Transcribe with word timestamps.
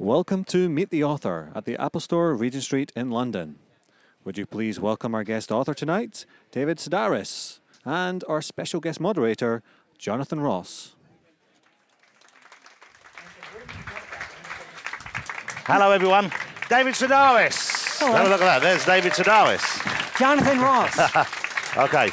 Welcome 0.00 0.44
to 0.44 0.68
Meet 0.68 0.90
the 0.90 1.02
Author 1.02 1.50
at 1.56 1.64
the 1.64 1.76
Apple 1.76 2.00
Store, 2.00 2.32
Regent 2.34 2.62
Street 2.62 2.92
in 2.94 3.10
London. 3.10 3.58
Would 4.24 4.38
you 4.38 4.46
please 4.46 4.78
welcome 4.78 5.12
our 5.12 5.24
guest 5.24 5.50
author 5.50 5.74
tonight, 5.74 6.24
David 6.52 6.78
Sedaris, 6.78 7.58
and 7.84 8.22
our 8.28 8.40
special 8.40 8.78
guest 8.78 9.00
moderator, 9.00 9.62
Jonathan 9.98 10.38
Ross. 10.38 10.94
Hello, 15.66 15.90
everyone. 15.90 16.30
David 16.68 16.94
Sedaris. 16.94 17.98
Hello. 17.98 18.12
Have 18.12 18.26
a 18.26 18.30
look 18.30 18.40
at 18.40 18.60
that. 18.60 18.62
There's 18.62 18.84
David 18.84 19.12
Sedaris. 19.12 20.16
Jonathan 20.18 20.60
Ross. 20.60 21.34
Okay. 21.76 22.10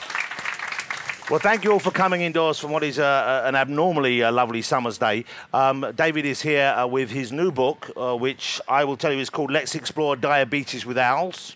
Well, 1.27 1.39
thank 1.39 1.63
you 1.63 1.71
all 1.71 1.79
for 1.79 1.89
coming 1.89 2.21
indoors 2.21 2.59
from 2.59 2.69
what 2.69 2.83
is 2.83 2.99
uh, 2.99 3.41
an 3.45 3.55
abnormally 3.55 4.21
uh, 4.21 4.31
lovely 4.31 4.61
summer's 4.61 4.99
day. 4.99 5.25
Um, 5.55 5.91
David 5.95 6.23
is 6.23 6.39
here 6.39 6.67
uh, 6.77 6.85
with 6.85 7.09
his 7.09 7.31
new 7.31 7.51
book, 7.51 7.89
uh, 7.97 8.15
which 8.15 8.61
I 8.67 8.83
will 8.83 8.95
tell 8.95 9.11
you 9.11 9.17
is 9.17 9.31
called 9.31 9.49
Let's 9.49 9.73
Explore 9.73 10.17
Diabetes 10.17 10.85
with 10.85 10.99
Owls. 10.99 11.55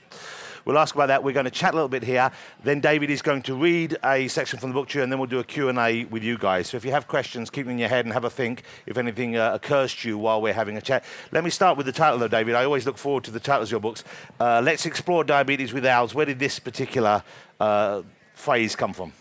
We'll 0.66 0.80
ask 0.80 0.96
about 0.96 1.06
that. 1.10 1.24
We're 1.24 1.36
going 1.36 1.46
to 1.46 1.52
chat 1.52 1.74
a 1.74 1.76
little 1.76 1.88
bit 1.88 2.02
here. 2.02 2.32
Then 2.64 2.80
David 2.80 3.12
is 3.12 3.22
going 3.22 3.44
to 3.44 3.54
read 3.54 3.96
a 4.04 4.28
section 4.28 4.58
from 4.58 4.72
the 4.72 4.74
book 4.74 4.90
to 4.90 4.98
you, 4.98 5.04
and 5.04 5.12
then 5.12 5.20
we'll 5.20 5.30
do 5.30 5.38
a 5.38 5.44
Q&A 5.44 6.06
with 6.06 6.24
you 6.24 6.40
guys. 6.40 6.70
So 6.70 6.78
if 6.78 6.84
you 6.84 6.90
have 6.90 7.08
questions, 7.08 7.52
keep 7.52 7.66
them 7.66 7.74
in 7.74 7.78
your 7.78 7.90
head 7.90 8.06
and 8.06 8.14
have 8.14 8.26
a 8.26 8.30
think 8.30 8.64
if 8.88 8.98
anything 8.98 9.38
uh, 9.38 9.54
occurs 9.54 9.94
to 9.98 10.08
you 10.08 10.18
while 10.18 10.42
we're 10.42 10.52
having 10.52 10.78
a 10.78 10.82
chat. 10.82 11.04
Let 11.32 11.44
me 11.44 11.52
start 11.52 11.78
with 11.78 11.86
the 11.86 11.92
title, 11.92 12.18
though, 12.18 12.28
David. 12.28 12.56
I 12.56 12.64
always 12.64 12.88
look 12.88 12.98
forward 12.98 13.24
to 13.26 13.32
the 13.32 13.40
titles 13.40 13.68
of 13.68 13.74
your 13.74 13.82
books. 13.82 14.04
Uh, 14.40 14.64
Let's 14.66 14.88
Explore 14.88 15.26
Diabetes 15.26 15.74
with 15.74 15.86
Owls. 15.86 16.16
Where 16.16 16.26
did 16.26 16.40
this 16.40 16.58
particular 16.58 17.22
uh, 17.60 18.02
phrase 18.34 18.76
come 18.76 18.94
from? 18.94 19.14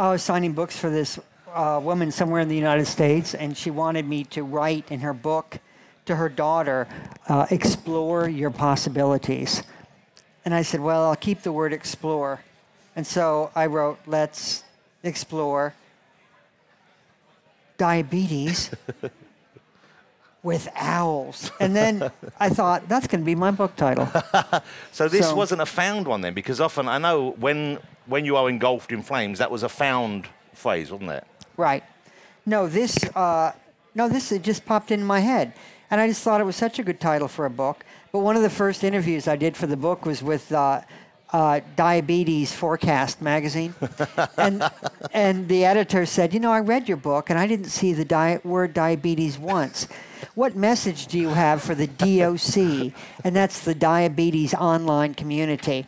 I 0.00 0.08
was 0.08 0.22
signing 0.22 0.54
books 0.54 0.78
for 0.78 0.88
this 0.88 1.18
uh, 1.52 1.78
woman 1.82 2.10
somewhere 2.10 2.40
in 2.40 2.48
the 2.48 2.56
United 2.56 2.86
States, 2.86 3.34
and 3.34 3.54
she 3.54 3.70
wanted 3.70 4.08
me 4.08 4.24
to 4.32 4.42
write 4.42 4.90
in 4.90 5.00
her 5.00 5.12
book 5.12 5.58
to 6.06 6.16
her 6.16 6.30
daughter, 6.30 6.88
uh, 7.28 7.46
explore 7.50 8.26
your 8.26 8.50
possibilities. 8.50 9.62
And 10.46 10.54
I 10.54 10.62
said, 10.62 10.80
well, 10.80 11.04
I'll 11.04 11.16
keep 11.16 11.42
the 11.42 11.52
word 11.52 11.74
explore. 11.74 12.40
And 12.96 13.06
so 13.06 13.50
I 13.54 13.66
wrote, 13.66 13.98
let's 14.06 14.64
explore 15.02 15.74
diabetes 17.76 18.70
with 20.42 20.66
owls. 20.76 21.50
And 21.60 21.76
then 21.76 22.10
I 22.40 22.48
thought, 22.48 22.88
that's 22.88 23.06
going 23.06 23.20
to 23.20 23.26
be 23.26 23.34
my 23.34 23.50
book 23.50 23.76
title. 23.76 24.08
So 24.92 25.08
this 25.08 25.28
So- 25.28 25.34
wasn't 25.34 25.60
a 25.60 25.66
found 25.66 26.08
one 26.08 26.22
then, 26.22 26.32
because 26.32 26.58
often 26.58 26.88
I 26.88 26.96
know 26.96 27.32
when 27.32 27.78
when 28.10 28.24
you 28.24 28.36
are 28.36 28.48
engulfed 28.48 28.92
in 28.92 29.02
flames, 29.02 29.38
that 29.38 29.50
was 29.50 29.62
a 29.62 29.68
found 29.68 30.26
phrase, 30.52 30.90
wasn't 30.90 31.10
it? 31.10 31.24
Right. 31.56 31.84
No, 32.44 32.66
this 32.66 32.98
uh, 33.14 33.52
no, 33.94 34.08
this 34.08 34.32
it 34.32 34.42
just 34.42 34.66
popped 34.66 34.90
in 34.90 35.04
my 35.04 35.20
head, 35.20 35.52
and 35.90 36.00
I 36.00 36.08
just 36.08 36.22
thought 36.22 36.40
it 36.40 36.44
was 36.44 36.56
such 36.56 36.78
a 36.78 36.82
good 36.82 37.00
title 37.00 37.28
for 37.28 37.46
a 37.46 37.50
book. 37.50 37.84
But 38.12 38.20
one 38.20 38.36
of 38.36 38.42
the 38.42 38.50
first 38.50 38.82
interviews 38.82 39.28
I 39.28 39.36
did 39.36 39.56
for 39.56 39.66
the 39.66 39.76
book 39.76 40.04
was 40.04 40.22
with 40.22 40.50
uh, 40.50 40.80
uh, 41.32 41.60
Diabetes 41.76 42.52
Forecast 42.52 43.22
magazine, 43.22 43.74
and 44.36 44.68
and 45.12 45.48
the 45.48 45.64
editor 45.64 46.06
said, 46.06 46.34
you 46.34 46.40
know, 46.40 46.50
I 46.50 46.60
read 46.60 46.88
your 46.88 46.96
book 46.96 47.30
and 47.30 47.38
I 47.38 47.46
didn't 47.46 47.70
see 47.70 47.92
the 47.92 48.04
di- 48.04 48.40
word 48.42 48.74
diabetes 48.74 49.38
once. 49.38 49.86
What 50.34 50.56
message 50.56 51.06
do 51.06 51.18
you 51.18 51.30
have 51.30 51.62
for 51.62 51.74
the 51.74 51.86
DOC? 51.86 52.92
And 53.24 53.34
that's 53.34 53.60
the 53.64 53.74
Diabetes 53.74 54.54
Online 54.54 55.14
Community. 55.14 55.86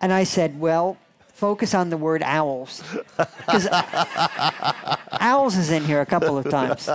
And 0.00 0.12
I 0.12 0.24
said, 0.24 0.58
well, 0.58 0.96
focus 1.38 1.72
on 1.72 1.88
the 1.90 1.96
word 1.96 2.22
owls. 2.24 2.82
Because 3.16 3.68
owls 5.20 5.56
is 5.56 5.70
in 5.70 5.84
here 5.84 6.00
a 6.00 6.06
couple 6.06 6.36
of 6.36 6.50
times. 6.50 6.88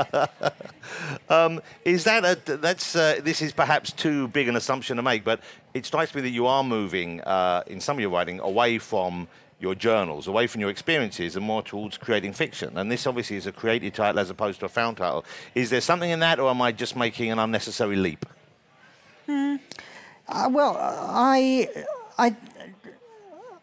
Is 1.85 2.03
that 2.03 2.25
a 2.25 2.57
that's 2.57 2.95
uh, 2.95 3.21
this 3.23 3.41
is 3.41 3.53
perhaps 3.53 3.91
too 3.91 4.27
big 4.27 4.47
an 4.49 4.55
assumption 4.55 4.97
to 4.97 5.03
make, 5.03 5.23
but 5.23 5.39
it 5.73 5.85
strikes 5.85 6.13
me 6.13 6.21
that 6.21 6.29
you 6.29 6.45
are 6.45 6.63
moving 6.63 7.21
uh, 7.21 7.63
in 7.67 7.79
some 7.79 7.97
of 7.97 8.01
your 8.01 8.09
writing 8.09 8.39
away 8.41 8.77
from 8.79 9.27
your 9.59 9.75
journals, 9.75 10.27
away 10.27 10.45
from 10.45 10.59
your 10.59 10.69
experiences, 10.69 11.37
and 11.37 11.45
more 11.45 11.63
towards 11.63 11.97
creating 11.97 12.33
fiction. 12.33 12.77
And 12.77 12.91
this 12.91 13.07
obviously 13.07 13.37
is 13.37 13.47
a 13.47 13.53
created 13.53 13.93
title 13.93 14.19
as 14.19 14.29
opposed 14.29 14.59
to 14.59 14.65
a 14.65 14.69
found 14.69 14.97
title. 14.97 15.23
Is 15.55 15.69
there 15.69 15.81
something 15.81 16.09
in 16.09 16.19
that, 16.19 16.39
or 16.39 16.49
am 16.49 16.61
I 16.61 16.73
just 16.73 16.97
making 16.97 17.31
an 17.31 17.39
unnecessary 17.39 17.95
leap? 17.95 18.25
Uh, 20.27 20.49
well, 20.51 20.75
I, 20.79 21.69
I, 22.17 22.35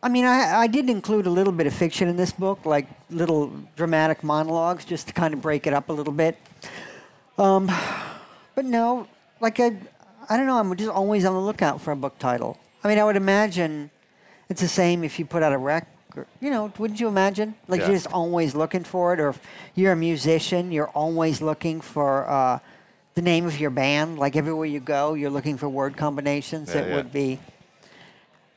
I 0.03 0.09
mean, 0.09 0.25
I, 0.25 0.61
I 0.61 0.67
did 0.67 0.89
include 0.89 1.27
a 1.27 1.31
little 1.31 1.53
bit 1.53 1.67
of 1.67 1.75
fiction 1.75 2.09
in 2.09 2.17
this 2.17 2.33
book, 2.33 2.65
like 2.65 2.87
little 3.11 3.53
dramatic 3.77 4.25
monologues, 4.25 4.85
just 4.85 5.09
to 5.09 5.13
kind 5.13 5.35
of 5.35 5.43
break 5.43 5.67
it 5.67 5.75
up 5.75 5.89
a 5.91 5.93
little 5.93 6.13
bit. 6.13 6.39
Um, 7.37 7.71
but 8.55 8.65
no, 8.65 9.07
like 9.41 9.61
I, 9.61 9.77
I 10.29 10.37
don't 10.37 10.47
know. 10.47 10.59
I'm 10.59 10.75
just 10.77 10.91
always 10.91 11.25
on 11.25 11.35
the 11.35 11.41
lookout 11.41 11.81
for 11.81 11.93
a 11.93 11.97
book 11.97 12.19
title. 12.19 12.59
I 12.83 12.89
mean, 12.89 12.99
I 12.99 13.05
would 13.05 13.17
imagine 13.17 13.91
it's 14.49 14.63
the 14.63 14.69
same 14.69 15.05
if 15.05 15.19
you 15.19 15.27
put 15.27 15.43
out 15.43 15.53
a 15.53 15.59
record. 15.59 15.87
You 16.41 16.51
know, 16.51 16.73
wouldn't 16.79 16.99
you 16.99 17.07
imagine? 17.07 17.55
Like 17.69 17.81
Yeah. 17.81 17.89
you're 17.89 17.97
just 17.97 18.13
always 18.13 18.55
looking 18.55 18.85
for 18.85 19.13
it, 19.15 19.21
or 19.21 19.29
if 19.29 19.41
you're 19.75 19.93
a 19.93 19.97
musician, 19.97 20.73
you're 20.73 20.89
always 20.89 21.41
looking 21.41 21.81
for 21.81 22.29
uh, 22.29 22.59
the 23.15 23.23
name 23.23 23.47
of 23.47 23.61
your 23.61 23.71
band. 23.71 24.19
Like 24.19 24.35
everywhere 24.35 24.67
you 24.67 24.81
go, 24.81 25.15
you're 25.15 25.31
looking 25.31 25.57
for 25.57 25.69
word 25.69 25.97
combinations 25.97 26.69
Yeah, 26.69 26.81
that 26.81 26.89
yeah. 26.89 26.97
would 26.97 27.13
be. 27.13 27.39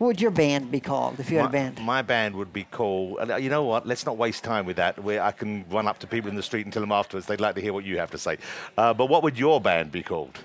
What 0.04 0.08
would 0.08 0.22
your 0.22 0.32
band 0.32 0.70
be 0.70 0.82
called 0.82 1.18
if 1.22 1.32
you 1.32 1.38
had 1.38 1.46
a 1.46 1.50
band? 1.50 1.80
my 1.80 2.02
band 2.02 2.36
would 2.36 2.52
be 2.52 2.66
called. 2.66 3.20
uh, 3.22 3.38
You 3.38 3.50
know 3.50 3.64
what? 3.64 3.88
Let's 3.88 4.06
not 4.06 4.18
waste 4.18 4.44
time 4.44 4.66
with 4.66 4.76
that. 4.76 5.02
Where 5.02 5.24
I 5.24 5.32
can 5.32 5.64
run 5.70 5.88
up 5.88 6.00
to 6.00 6.08
people 6.08 6.30
in 6.30 6.36
the 6.36 6.44
street 6.44 6.66
and 6.66 6.74
tell 6.74 6.82
them 6.82 6.92
afterwards 6.92 7.26
they'd 7.26 7.40
like 7.40 7.56
to 7.56 7.62
hear 7.62 7.72
what 7.72 7.86
you 7.86 8.00
have 8.00 8.12
to 8.12 8.18
say. 8.18 8.38
Uh, 8.78 8.94
but 8.94 9.06
what 9.06 9.24
would 9.24 9.40
your 9.40 9.62
band 9.62 9.94
be 9.94 10.04
called? 10.04 10.38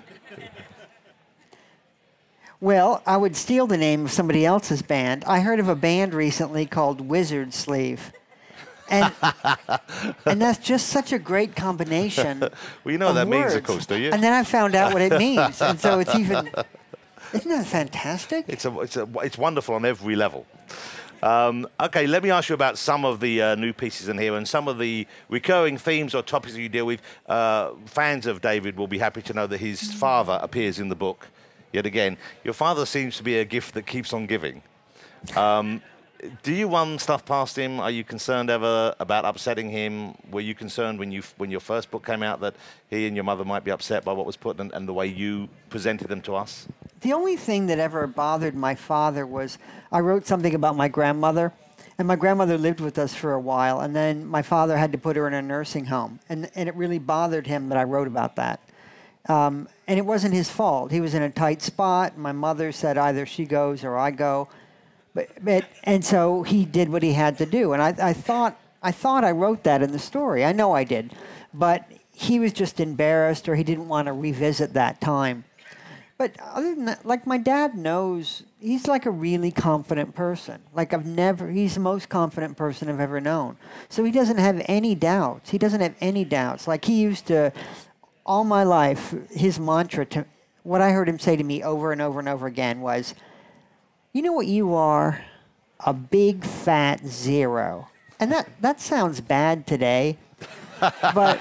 Well, 2.61 3.03
I 3.05 3.17
would 3.17 3.35
steal 3.35 3.67
the 3.67 3.75
name 3.75 4.05
of 4.05 4.11
somebody 4.11 4.45
else's 4.45 4.81
band. 4.81 5.25
I 5.25 5.41
heard 5.41 5.59
of 5.59 5.67
a 5.67 5.75
band 5.75 6.13
recently 6.13 6.65
called 6.65 7.01
Wizard 7.01 7.53
Sleeve. 7.53 8.13
And, 8.89 9.13
and 10.25 10.41
that's 10.41 10.59
just 10.59 10.87
such 10.87 11.11
a 11.11 11.19
great 11.19 11.53
combination. 11.57 12.39
Well, 12.85 12.93
you 12.93 12.97
know 12.97 13.07
what 13.07 13.13
that 13.15 13.27
means, 13.27 13.47
of 13.47 13.55
words. 13.55 13.67
course, 13.67 13.85
do 13.85 13.97
you? 13.97 14.11
And 14.11 14.23
then 14.23 14.31
I 14.31 14.45
found 14.45 14.73
out 14.73 14.93
what 14.93 15.01
it 15.01 15.17
means. 15.19 15.61
And 15.61 15.77
so 15.77 15.99
it's 15.99 16.15
even. 16.15 16.49
Isn't 17.33 17.51
that 17.51 17.65
fantastic? 17.65 18.45
It's 18.47 18.65
a, 18.65 18.79
it's 18.79 18.97
a, 18.97 19.07
it's 19.21 19.37
wonderful 19.37 19.75
on 19.75 19.85
every 19.85 20.15
level. 20.15 20.45
Um, 21.21 21.67
okay, 21.79 22.07
let 22.07 22.23
me 22.23 22.31
ask 22.31 22.49
you 22.49 22.55
about 22.55 22.77
some 22.77 23.03
of 23.03 23.19
the 23.19 23.41
uh, 23.41 23.55
new 23.55 23.73
pieces 23.73 24.07
in 24.07 24.17
here 24.17 24.35
and 24.35 24.47
some 24.47 24.67
of 24.67 24.79
the 24.79 25.05
recurring 25.27 25.77
themes 25.77 26.15
or 26.15 26.21
topics 26.21 26.53
that 26.53 26.61
you 26.61 26.69
deal 26.69 26.85
with. 26.85 27.01
Uh, 27.27 27.71
fans 27.85 28.25
of 28.25 28.41
David 28.41 28.77
will 28.77 28.87
be 28.87 28.99
happy 28.99 29.21
to 29.23 29.33
know 29.33 29.45
that 29.47 29.57
his 29.57 29.91
father 29.93 30.39
appears 30.41 30.79
in 30.79 30.87
the 30.89 30.95
book. 30.95 31.27
Yet 31.73 31.85
again, 31.85 32.17
your 32.43 32.53
father 32.53 32.85
seems 32.85 33.17
to 33.17 33.23
be 33.23 33.37
a 33.37 33.45
gift 33.45 33.73
that 33.73 33.85
keeps 33.85 34.13
on 34.13 34.25
giving. 34.25 34.63
Um, 35.35 35.81
do 36.43 36.53
you 36.53 36.67
run 36.67 36.99
stuff 36.99 37.25
past 37.25 37.57
him? 37.57 37.79
Are 37.79 37.91
you 37.91 38.03
concerned 38.03 38.49
ever 38.49 38.95
about 38.99 39.25
upsetting 39.25 39.69
him? 39.69 40.15
Were 40.31 40.41
you 40.41 40.53
concerned 40.53 40.99
when 40.99 41.11
you 41.11 41.23
when 41.37 41.49
your 41.49 41.59
first 41.59 41.91
book 41.91 42.05
came 42.05 42.23
out 42.23 42.41
that 42.41 42.55
he 42.89 43.07
and 43.07 43.15
your 43.15 43.23
mother 43.23 43.45
might 43.45 43.63
be 43.63 43.71
upset 43.71 44.03
by 44.03 44.13
what 44.13 44.25
was 44.25 44.35
put 44.35 44.59
and, 44.59 44.71
and 44.73 44.87
the 44.87 44.93
way 44.93 45.07
you 45.07 45.49
presented 45.69 46.07
them 46.07 46.21
to 46.21 46.35
us? 46.35 46.67
The 47.01 47.13
only 47.13 47.37
thing 47.37 47.67
that 47.67 47.79
ever 47.79 48.07
bothered 48.07 48.55
my 48.55 48.75
father 48.75 49.25
was 49.25 49.57
I 49.91 49.99
wrote 49.99 50.27
something 50.27 50.53
about 50.53 50.75
my 50.75 50.87
grandmother, 50.89 51.53
and 51.97 52.07
my 52.07 52.15
grandmother 52.15 52.57
lived 52.57 52.81
with 52.81 52.97
us 52.97 53.15
for 53.15 53.33
a 53.33 53.39
while, 53.39 53.79
and 53.79 53.95
then 53.95 54.25
my 54.25 54.41
father 54.41 54.77
had 54.77 54.91
to 54.91 54.97
put 54.97 55.15
her 55.15 55.27
in 55.27 55.33
a 55.33 55.41
nursing 55.41 55.85
home, 55.85 56.19
and, 56.27 56.51
and 56.55 56.67
it 56.67 56.75
really 56.75 56.99
bothered 56.99 57.47
him 57.47 57.69
that 57.69 57.77
I 57.77 57.83
wrote 57.83 58.07
about 58.07 58.35
that. 58.35 58.59
Um, 59.27 59.69
and 59.87 59.97
it 59.99 60.05
wasn't 60.05 60.33
his 60.33 60.49
fault. 60.49 60.91
He 60.91 61.01
was 61.01 61.13
in 61.13 61.21
a 61.21 61.29
tight 61.29 61.61
spot. 61.61 62.17
My 62.17 62.31
mother 62.31 62.71
said 62.71 62.97
either 62.97 63.25
she 63.25 63.45
goes 63.45 63.83
or 63.83 63.97
I 63.97 64.11
go, 64.11 64.47
but, 65.13 65.29
but 65.43 65.65
and 65.83 66.03
so 66.03 66.43
he 66.43 66.65
did 66.65 66.89
what 66.89 67.03
he 67.03 67.13
had 67.13 67.37
to 67.39 67.45
do. 67.45 67.73
And 67.73 67.81
I, 67.81 67.95
I 67.99 68.13
thought 68.13 68.59
I 68.81 68.91
thought 68.91 69.23
I 69.23 69.31
wrote 69.31 69.63
that 69.63 69.81
in 69.81 69.91
the 69.91 69.99
story. 69.99 70.45
I 70.45 70.51
know 70.51 70.73
I 70.73 70.83
did, 70.83 71.13
but 71.53 71.91
he 72.13 72.39
was 72.39 72.53
just 72.53 72.79
embarrassed 72.79 73.49
or 73.49 73.55
he 73.55 73.63
didn't 73.63 73.87
want 73.87 74.07
to 74.07 74.13
revisit 74.13 74.73
that 74.73 75.01
time. 75.01 75.43
But 76.17 76.35
other 76.41 76.75
than 76.75 76.85
that, 76.85 77.05
like 77.05 77.25
my 77.25 77.37
dad 77.37 77.75
knows, 77.75 78.43
he's 78.59 78.87
like 78.87 79.05
a 79.05 79.11
really 79.11 79.51
confident 79.51 80.15
person. 80.15 80.61
Like 80.73 80.93
I've 80.93 81.05
never, 81.05 81.49
he's 81.49 81.75
the 81.75 81.79
most 81.79 82.09
confident 82.09 82.57
person 82.57 82.89
I've 82.89 82.99
ever 82.99 83.21
known. 83.21 83.55
So 83.87 84.03
he 84.03 84.11
doesn't 84.11 84.37
have 84.37 84.61
any 84.65 84.95
doubts. 84.95 85.49
He 85.49 85.57
doesn't 85.57 85.79
have 85.79 85.95
any 86.01 86.25
doubts. 86.25 86.67
Like 86.67 86.83
he 86.83 86.99
used 86.99 87.27
to, 87.27 87.53
all 88.25 88.43
my 88.43 88.63
life, 88.63 89.15
his 89.31 89.59
mantra 89.59 90.05
to, 90.07 90.25
what 90.63 90.81
I 90.81 90.91
heard 90.91 91.07
him 91.07 91.19
say 91.19 91.37
to 91.37 91.43
me 91.43 91.63
over 91.63 91.93
and 91.93 92.01
over 92.01 92.19
and 92.19 92.27
over 92.27 92.47
again 92.47 92.81
was, 92.81 93.15
you 94.13 94.21
know 94.21 94.33
what 94.33 94.47
you 94.47 94.73
are? 94.73 95.23
A 95.85 95.93
big 95.93 96.43
fat 96.43 97.05
zero. 97.05 97.87
And 98.19 98.31
that, 98.31 98.49
that 98.61 98.81
sounds 98.81 99.21
bad 99.21 99.65
today, 99.65 100.17
but 101.13 101.39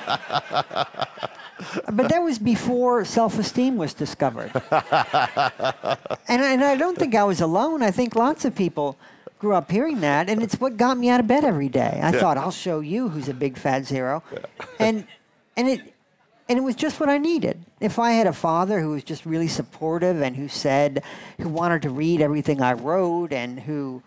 but 1.91 2.09
that 2.09 2.23
was 2.23 2.39
before 2.39 3.05
self-esteem 3.05 3.77
was 3.77 3.93
discovered. 3.95 4.53
and, 6.29 6.43
and 6.43 6.65
I 6.65 6.77
don't 6.77 6.97
think 6.97 7.17
I 7.17 7.25
was 7.25 7.41
alone. 7.41 7.83
I 7.83 7.91
think 7.91 8.15
lots 8.15 8.45
of 8.45 8.55
people 8.55 8.97
grew 9.41 9.55
up 9.55 9.71
hearing 9.71 10.01
that, 10.01 10.29
and 10.29 10.43
it's 10.43 10.61
what 10.61 10.77
got 10.77 10.99
me 10.99 11.09
out 11.09 11.19
of 11.21 11.27
bed 11.27 11.45
every 11.45 11.69
day. 11.69 12.01
I 12.03 12.13
thought, 12.13 12.39
I'll 12.39 12.51
show 12.53 12.81
you 12.81 13.09
who's 13.09 13.29
a 13.29 13.35
big 13.35 13.57
fat 13.57 13.85
zero. 13.85 14.23
And, 14.79 15.07
and 15.57 15.69
it, 15.69 15.95
and 16.49 16.59
it 16.59 16.63
was 16.63 16.75
just 16.75 16.99
what 16.99 17.09
I 17.11 17.19
needed. 17.19 17.63
If 17.81 17.99
I 17.99 18.13
had 18.13 18.27
a 18.27 18.33
father 18.33 18.81
who 18.81 18.91
was 18.91 19.05
just 19.05 19.27
really 19.27 19.49
supportive 19.49 20.23
and 20.23 20.35
who 20.35 20.49
said, 20.49 21.03
who 21.39 21.49
wanted 21.49 21.83
to 21.83 21.91
read 21.91 22.23
everything 22.23 22.63
I 22.63 22.73
wrote 22.73 23.33
and 23.33 23.61
who 23.61 24.03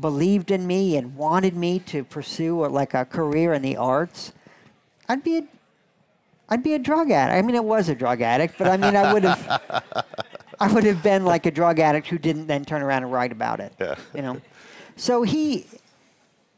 believed 0.00 0.50
in 0.50 0.66
me 0.66 0.96
and 0.96 1.16
wanted 1.16 1.56
me 1.56 1.78
to 1.78 2.02
pursue 2.04 2.64
a, 2.64 2.66
like 2.66 2.92
a 2.92 3.04
career 3.04 3.54
in 3.54 3.62
the 3.62 3.76
arts, 3.76 4.32
I'd 5.08 5.22
be 5.22 5.38
a, 5.38 5.44
I'd 6.48 6.64
be 6.64 6.74
a 6.74 6.78
drug 6.78 7.10
addict. 7.12 7.38
I 7.38 7.42
mean, 7.46 7.56
I 7.56 7.60
was 7.60 7.88
a 7.88 7.94
drug 7.94 8.20
addict, 8.20 8.58
but 8.58 8.66
I 8.66 8.76
mean, 8.76 8.96
I 8.96 9.12
would 9.12 9.22
have, 9.22 9.84
I 10.60 10.72
would 10.72 10.84
have 10.84 11.02
been 11.04 11.24
like 11.24 11.46
a 11.46 11.52
drug 11.52 11.78
addict 11.78 12.08
who 12.08 12.18
didn't 12.18 12.48
then 12.48 12.64
turn 12.64 12.82
around 12.82 13.04
and 13.04 13.12
write 13.12 13.32
about 13.32 13.60
it. 13.60 13.72
Yeah. 13.80 13.94
You 14.12 14.22
know, 14.22 14.40
so 14.96 15.22
he, 15.22 15.66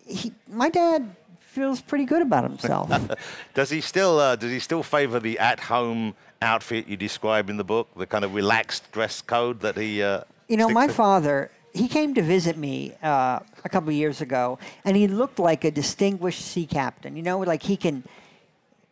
he, 0.07 0.33
my 0.49 0.71
dad 0.71 1.15
feels 1.57 1.81
pretty 1.81 2.05
good 2.05 2.23
about 2.23 2.45
himself. 2.45 2.87
Does 3.55 3.71
he 3.71 3.81
still 3.81 4.15
uh, 4.21 4.37
does 4.37 4.53
he 4.57 4.61
still 4.61 4.83
favour 4.83 5.19
the 5.21 5.39
at-home 5.39 6.15
outfit 6.43 6.87
you 6.87 6.97
describe 7.09 7.49
in 7.53 7.57
the 7.57 7.65
book, 7.75 7.89
the 7.97 8.07
kind 8.07 8.25
of 8.27 8.35
relaxed 8.35 8.85
dress 8.93 9.23
code 9.23 9.57
that 9.61 9.77
he? 9.77 10.03
Uh, 10.03 10.21
You 10.49 10.57
know, 10.61 10.69
my 10.69 10.87
to? 10.87 10.93
father, 10.93 11.51
he 11.73 11.89
came 11.89 12.15
to 12.15 12.23
visit 12.23 12.57
me 12.57 12.77
uh, 13.03 13.41
a 13.65 13.69
couple 13.69 13.89
of 13.89 13.95
years 14.05 14.21
ago, 14.21 14.59
and 14.85 14.93
he 14.97 15.07
looked 15.09 15.39
like 15.39 15.65
a 15.65 15.71
distinguished 15.71 16.43
sea 16.53 16.67
captain. 16.67 17.17
You 17.17 17.23
know, 17.29 17.39
like 17.53 17.63
he 17.71 17.77
can. 17.77 18.05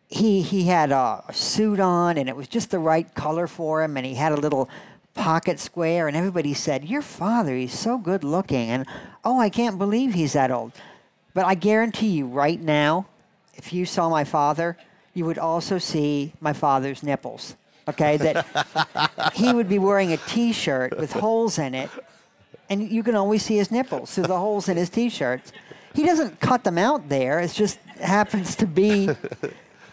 He 0.09 0.43
he 0.43 0.61
had 0.77 0.91
a 0.93 1.23
suit 1.33 1.81
on, 1.81 2.17
and 2.19 2.29
it 2.29 2.37
was 2.37 2.49
just 2.49 2.71
the 2.71 2.79
right 2.93 3.09
color 3.15 3.47
for 3.47 3.83
him, 3.83 3.97
and 3.99 4.07
he 4.07 4.15
had 4.15 4.33
a 4.33 4.37
little 4.47 4.69
pocket 5.15 5.59
square, 5.61 6.09
and 6.09 6.17
everybody 6.17 6.55
said, 6.55 6.85
"Your 6.95 7.03
father, 7.03 7.55
he's 7.57 7.79
so 7.79 7.99
good 7.99 8.23
looking," 8.25 8.71
and 8.75 8.87
oh, 9.25 9.39
I 9.47 9.49
can't 9.51 9.77
believe 9.79 10.15
he's 10.15 10.33
that 10.35 10.51
old. 10.51 10.73
But 11.35 11.47
I 11.47 11.55
guarantee 11.55 12.09
you, 12.09 12.27
right 12.27 12.61
now, 12.61 13.07
if 13.55 13.73
you 13.73 13.85
saw 13.87 14.09
my 14.09 14.25
father, 14.25 14.77
you 15.13 15.25
would 15.25 15.39
also 15.39 15.79
see 15.79 16.33
my 16.41 16.53
father's 16.53 17.03
nipples. 17.03 17.57
Okay, 17.87 18.17
that 18.17 19.33
he 19.35 19.53
would 19.53 19.69
be 19.69 19.79
wearing 19.79 20.13
a 20.13 20.17
T-shirt 20.17 20.97
with 20.97 21.13
holes 21.13 21.59
in 21.59 21.75
it, 21.75 21.91
and 22.71 22.89
you 22.89 23.03
can 23.03 23.15
always 23.15 23.45
see 23.45 23.57
his 23.57 23.71
nipples 23.71 24.15
through 24.15 24.25
the 24.25 24.39
holes 24.39 24.69
in 24.69 24.77
his 24.77 24.89
T-shirts. 24.89 25.53
He 25.93 26.05
doesn't 26.05 26.41
cut 26.41 26.65
them 26.65 26.79
out 26.79 27.09
there. 27.09 27.41
It 27.41 27.53
just 27.53 27.79
happens 28.01 28.57
to 28.57 28.67
be 28.67 29.11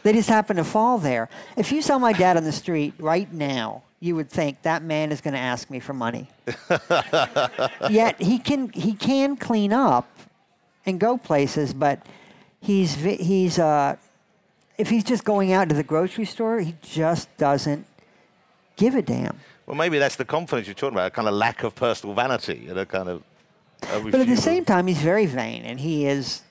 they 0.03 0.13
just 0.13 0.29
happen 0.29 0.57
to 0.57 0.63
fall 0.63 0.97
there. 0.97 1.29
If 1.55 1.71
you 1.71 1.81
saw 1.81 1.99
my 1.99 2.13
dad 2.13 2.37
on 2.37 2.43
the 2.43 2.51
street 2.51 2.93
right 2.97 3.31
now, 3.31 3.83
you 3.99 4.15
would 4.15 4.29
think 4.29 4.61
that 4.63 4.81
man 4.83 5.11
is 5.11 5.21
going 5.21 5.33
to 5.35 5.39
ask 5.39 5.69
me 5.69 5.79
for 5.79 5.93
money. 5.93 6.27
Yet 7.89 8.19
he 8.19 8.39
can 8.39 8.69
he 8.69 8.93
can 8.93 9.37
clean 9.37 9.71
up 9.71 10.07
and 10.85 10.99
go 10.99 11.17
places, 11.17 11.73
but 11.73 12.05
he's 12.61 12.95
he's 12.95 13.59
uh, 13.59 13.95
if 14.77 14.89
he's 14.89 15.03
just 15.03 15.23
going 15.23 15.53
out 15.53 15.69
to 15.69 15.75
the 15.75 15.83
grocery 15.83 16.25
store, 16.25 16.59
he 16.59 16.75
just 16.81 17.35
doesn't 17.37 17.85
give 18.75 18.95
a 18.95 19.01
damn. 19.01 19.39
Well, 19.65 19.75
maybe 19.75 19.99
that's 19.99 20.15
the 20.15 20.25
confidence 20.25 20.67
you're 20.67 20.73
talking 20.73 20.95
about, 20.95 21.07
a 21.07 21.11
kind 21.11 21.27
of 21.27 21.33
lack 21.33 21.63
of 21.63 21.75
personal 21.75 22.15
vanity, 22.15 22.63
you 22.67 22.73
know, 22.73 22.85
kind 22.85 23.09
of. 23.09 23.23
But 23.81 24.15
at 24.15 24.27
the 24.27 24.37
same 24.37 24.65
time, 24.65 24.87
he's 24.87 25.01
very 25.01 25.25
vain, 25.25 25.63
and 25.63 25.79
he 25.79 26.05
is. 26.05 26.41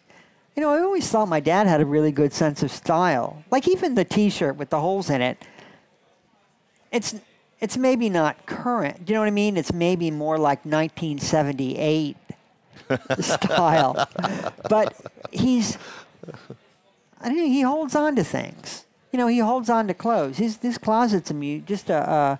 You 0.56 0.62
know, 0.62 0.70
I 0.70 0.80
always 0.80 1.08
thought 1.08 1.28
my 1.28 1.40
dad 1.40 1.66
had 1.66 1.80
a 1.80 1.86
really 1.86 2.10
good 2.10 2.32
sense 2.32 2.62
of 2.62 2.72
style. 2.72 3.44
Like 3.50 3.68
even 3.68 3.94
the 3.94 4.04
T-shirt 4.04 4.56
with 4.56 4.70
the 4.70 4.80
holes 4.80 5.08
in 5.08 5.22
it. 5.22 5.38
It's 6.90 7.14
it's 7.60 7.76
maybe 7.76 8.08
not 8.08 8.46
current. 8.46 9.04
Do 9.04 9.12
you 9.12 9.14
know 9.14 9.20
what 9.20 9.28
I 9.28 9.32
mean? 9.32 9.56
It's 9.56 9.72
maybe 9.72 10.10
more 10.10 10.38
like 10.38 10.64
1978 10.64 12.16
style. 13.20 14.08
But 14.68 14.94
he's. 15.30 15.78
I 17.20 17.28
know. 17.28 17.44
He 17.44 17.62
holds 17.62 17.94
on 17.94 18.16
to 18.16 18.24
things. 18.24 18.84
You 19.12 19.18
know, 19.18 19.26
he 19.26 19.38
holds 19.38 19.68
on 19.68 19.88
to 19.88 19.94
clothes. 19.94 20.38
His 20.38 20.58
this 20.58 20.78
closet's 20.78 21.30
a 21.30 21.34
mu- 21.34 21.60
just 21.60 21.90
a, 21.90 22.38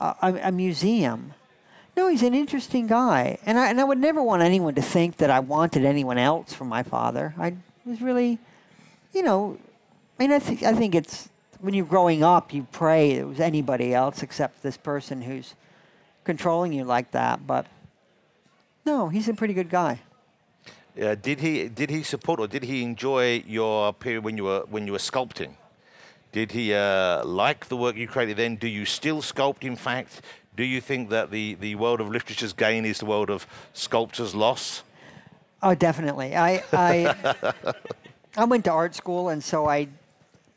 a 0.00 0.04
a, 0.22 0.40
a 0.44 0.52
museum. 0.52 1.34
No, 1.96 2.08
he's 2.08 2.22
an 2.22 2.34
interesting 2.34 2.86
guy, 2.86 3.38
and 3.44 3.58
I 3.58 3.68
and 3.68 3.80
I 3.80 3.84
would 3.84 3.98
never 3.98 4.22
want 4.22 4.42
anyone 4.42 4.74
to 4.74 4.82
think 4.82 5.18
that 5.18 5.30
I 5.30 5.40
wanted 5.40 5.84
anyone 5.84 6.18
else 6.18 6.52
from 6.52 6.68
my 6.68 6.82
father. 6.82 7.34
I 7.38 7.54
was 7.84 8.00
really, 8.00 8.38
you 9.12 9.22
know, 9.22 9.58
I 10.18 10.22
mean, 10.22 10.32
I 10.32 10.38
think 10.38 10.62
I 10.62 10.72
think 10.72 10.94
it's 10.94 11.28
when 11.60 11.74
you're 11.74 11.86
growing 11.86 12.24
up, 12.24 12.52
you 12.52 12.66
pray 12.72 13.12
it 13.12 13.26
was 13.26 13.40
anybody 13.40 13.94
else 13.94 14.22
except 14.22 14.62
this 14.62 14.76
person 14.76 15.22
who's 15.22 15.54
controlling 16.24 16.72
you 16.72 16.84
like 16.84 17.10
that. 17.12 17.46
But 17.46 17.66
no, 18.84 19.08
he's 19.08 19.28
a 19.28 19.34
pretty 19.34 19.54
good 19.54 19.70
guy. 19.70 20.00
Uh, 21.00 21.14
did 21.14 21.40
he 21.40 21.68
did 21.68 21.88
he 21.88 22.02
support 22.02 22.38
or 22.38 22.46
did 22.46 22.64
he 22.64 22.82
enjoy 22.82 23.42
your 23.46 23.94
period 23.94 24.24
when 24.24 24.36
you 24.36 24.44
were 24.44 24.64
when 24.68 24.86
you 24.86 24.92
were 24.92 24.98
sculpting? 24.98 25.54
Did 26.32 26.52
he 26.52 26.74
uh, 26.74 27.24
like 27.24 27.68
the 27.68 27.76
work 27.76 27.96
you 27.96 28.08
created 28.08 28.36
then? 28.36 28.56
Do 28.56 28.66
you 28.66 28.84
still 28.84 29.22
sculpt? 29.22 29.64
In 29.64 29.76
fact, 29.76 30.22
do 30.56 30.64
you 30.64 30.80
think 30.80 31.10
that 31.10 31.30
the, 31.30 31.54
the 31.54 31.74
world 31.76 32.00
of 32.00 32.08
literature's 32.08 32.52
gain 32.52 32.84
is 32.84 32.98
the 32.98 33.06
world 33.06 33.30
of 33.30 33.46
sculptors' 33.72 34.34
loss? 34.34 34.82
Oh, 35.62 35.74
definitely. 35.74 36.36
I 36.36 36.62
I 36.72 37.54
I 38.36 38.44
went 38.44 38.64
to 38.64 38.72
art 38.72 38.94
school, 38.94 39.28
and 39.28 39.42
so 39.42 39.66
I. 39.66 39.88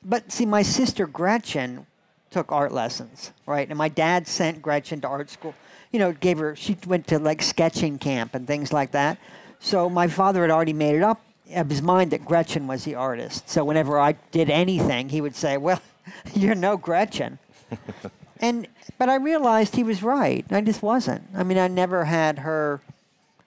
But 0.04 0.32
see, 0.32 0.46
my 0.46 0.62
sister 0.62 1.08
Gretchen 1.08 1.88
took 2.30 2.52
art 2.52 2.72
lessons, 2.72 3.32
right? 3.46 3.68
And 3.68 3.78
my 3.78 3.90
dad 3.90 4.28
sent 4.28 4.62
Gretchen 4.62 5.02
to 5.02 5.08
art 5.08 5.30
school. 5.30 5.54
You 5.96 6.00
know, 6.00 6.12
gave 6.12 6.40
her. 6.40 6.58
She 6.58 6.76
went 6.86 7.08
to 7.08 7.20
like 7.20 7.42
sketching 7.42 7.98
camp 7.98 8.36
and 8.36 8.46
things 8.46 8.74
like 8.74 8.92
that. 8.92 9.18
So 9.60 9.90
my 9.90 10.10
father 10.10 10.42
had 10.42 10.52
already 10.52 10.74
made 10.74 10.96
it 10.96 11.04
up 11.04 11.22
of 11.54 11.70
his 11.70 11.82
mind 11.82 12.12
that 12.12 12.26
Gretchen 12.26 12.68
was 12.68 12.84
the 12.84 12.96
artist. 12.96 13.50
So 13.50 13.64
whenever 13.64 13.98
I 13.98 14.14
did 14.32 14.50
anything, 14.50 15.08
he 15.08 15.22
would 15.22 15.38
say, 15.38 15.56
"Well, 15.56 15.82
you're 16.34 16.54
no 16.54 16.76
Gretchen." 16.76 17.40
and 18.42 18.68
but 18.98 19.08
I 19.08 19.16
realized 19.16 19.76
he 19.76 19.84
was 19.84 20.04
right. 20.04 20.46
I 20.52 20.60
just 20.60 20.82
wasn't. 20.82 21.24
I 21.34 21.44
mean, 21.44 21.58
I 21.58 21.70
never 21.70 22.04
had 22.04 22.40
her 22.40 22.82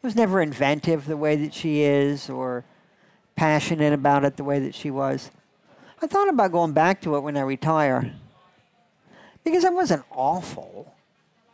it 0.01 0.07
was 0.07 0.15
never 0.17 0.41
inventive 0.41 1.07
the 1.07 1.17
way 1.17 1.35
that 1.35 1.53
she 1.53 1.83
is 1.83 2.31
or 2.31 2.65
passionate 3.35 3.93
about 3.93 4.25
it 4.25 4.37
the 4.37 4.45
way 4.45 4.61
that 4.61 4.75
she 4.75 4.91
was. 4.91 5.33
I 6.01 6.07
thought 6.07 6.29
about 6.29 6.53
going 6.53 6.73
back 6.73 7.03
to 7.03 7.17
it 7.17 7.21
when 7.21 7.37
I 7.37 7.41
retire 7.41 8.15
because 9.43 9.65
I 9.65 9.71
wasn't 9.71 10.05
awful. 10.13 10.95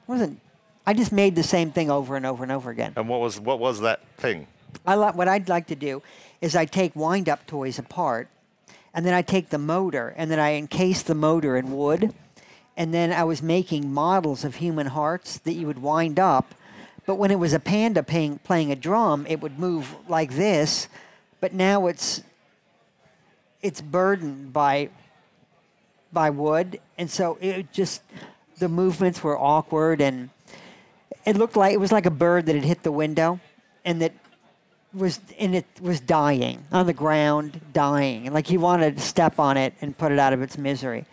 I 0.07 0.13
wasn't. 0.13 0.41
I 0.87 0.93
just 0.93 1.13
made 1.13 1.35
the 1.35 1.43
same 1.43 1.71
thing 1.71 1.91
over 1.91 2.17
and 2.17 2.27
over 2.27 2.43
and 2.43 2.53
over 2.53 2.71
again. 2.71 2.93
And 2.97 3.09
what 3.09 3.21
was 3.21 3.41
what 3.41 3.59
was 3.59 3.81
that 3.81 4.01
thing? 4.19 4.47
I 4.87 4.95
like 4.97 5.15
what 5.15 5.29
I'd 5.29 5.49
like 5.49 5.67
to 5.69 5.77
do 5.77 6.03
is 6.41 6.55
I 6.55 6.67
take 6.67 6.95
wind-up 6.95 7.47
toys 7.47 7.79
apart, 7.79 8.29
and 8.93 9.07
then 9.07 9.15
I 9.15 9.23
take 9.23 9.49
the 9.49 9.59
motor, 9.59 10.13
and 10.17 10.31
then 10.31 10.39
I 10.39 10.55
encase 10.55 11.03
the 11.03 11.15
motor 11.15 11.57
in 11.57 11.75
wood, 11.75 12.13
and 12.77 12.93
then 12.93 13.13
I 13.13 13.25
was 13.25 13.43
making 13.43 13.93
models 13.95 14.45
of 14.45 14.57
human 14.57 14.89
hearts 14.89 15.39
that 15.39 15.55
you 15.55 15.67
would 15.67 15.81
wind 15.81 16.19
up. 16.19 16.55
But 17.07 17.17
when 17.17 17.31
it 17.31 17.39
was 17.39 17.53
a 17.53 17.61
panda 17.61 18.03
playing, 18.03 18.41
playing 18.45 18.73
a 18.73 18.77
drum, 18.77 19.27
it 19.29 19.41
would 19.41 19.59
move 19.59 19.95
like 20.09 20.35
this. 20.35 20.89
But 21.41 21.55
now 21.55 21.87
it's 21.87 22.23
it's 23.63 23.81
burdened 23.81 24.53
by 24.53 24.91
by 26.13 26.31
wood, 26.31 26.81
and 26.99 27.11
so 27.11 27.39
it 27.41 27.73
just 27.73 28.03
the 28.59 28.69
movements 28.69 29.23
were 29.23 29.39
awkward, 29.39 30.01
and 30.01 30.31
it 31.25 31.37
looked 31.37 31.57
like 31.57 31.73
it 31.73 31.81
was 31.81 31.93
like 31.93 32.07
a 32.07 32.11
bird 32.11 32.47
that 32.47 32.55
had 32.55 32.65
hit 32.65 32.83
the 32.83 32.93
window, 32.93 33.41
and 33.85 34.03
that 34.03 34.13
was 34.93 35.21
and 35.39 35.55
it 35.55 35.67
was 35.81 36.01
dying 36.01 36.65
on 36.73 36.87
the 36.87 36.93
ground, 36.93 37.61
dying, 37.73 38.27
and 38.27 38.35
like 38.35 38.47
he 38.47 38.59
wanted 38.59 38.97
to 38.97 39.03
step 39.03 39.39
on 39.39 39.57
it 39.57 39.75
and 39.81 39.97
put 39.97 40.13
it 40.13 40.19
out 40.19 40.33
of 40.33 40.43
its 40.43 40.57
misery. 40.57 41.05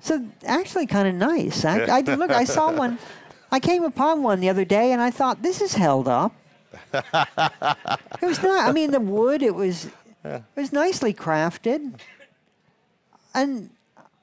So 0.00 0.24
actually, 0.44 0.86
kind 0.86 1.08
of 1.08 1.14
nice. 1.14 1.64
I, 1.64 1.80
I 1.84 2.00
look. 2.00 2.30
I 2.30 2.44
saw 2.44 2.72
one. 2.76 2.98
I 3.50 3.60
came 3.60 3.84
upon 3.84 4.22
one 4.22 4.40
the 4.40 4.48
other 4.48 4.64
day, 4.64 4.92
and 4.92 5.00
I 5.00 5.10
thought 5.10 5.42
this 5.42 5.60
is 5.60 5.74
held 5.74 6.08
up. 6.08 6.34
it 6.92 8.22
was 8.22 8.42
not. 8.42 8.68
I 8.68 8.72
mean, 8.72 8.90
the 8.90 9.00
wood. 9.00 9.42
It 9.42 9.54
was. 9.54 9.88
It 10.24 10.42
was 10.56 10.72
nicely 10.72 11.12
crafted. 11.12 12.00
And 13.34 13.70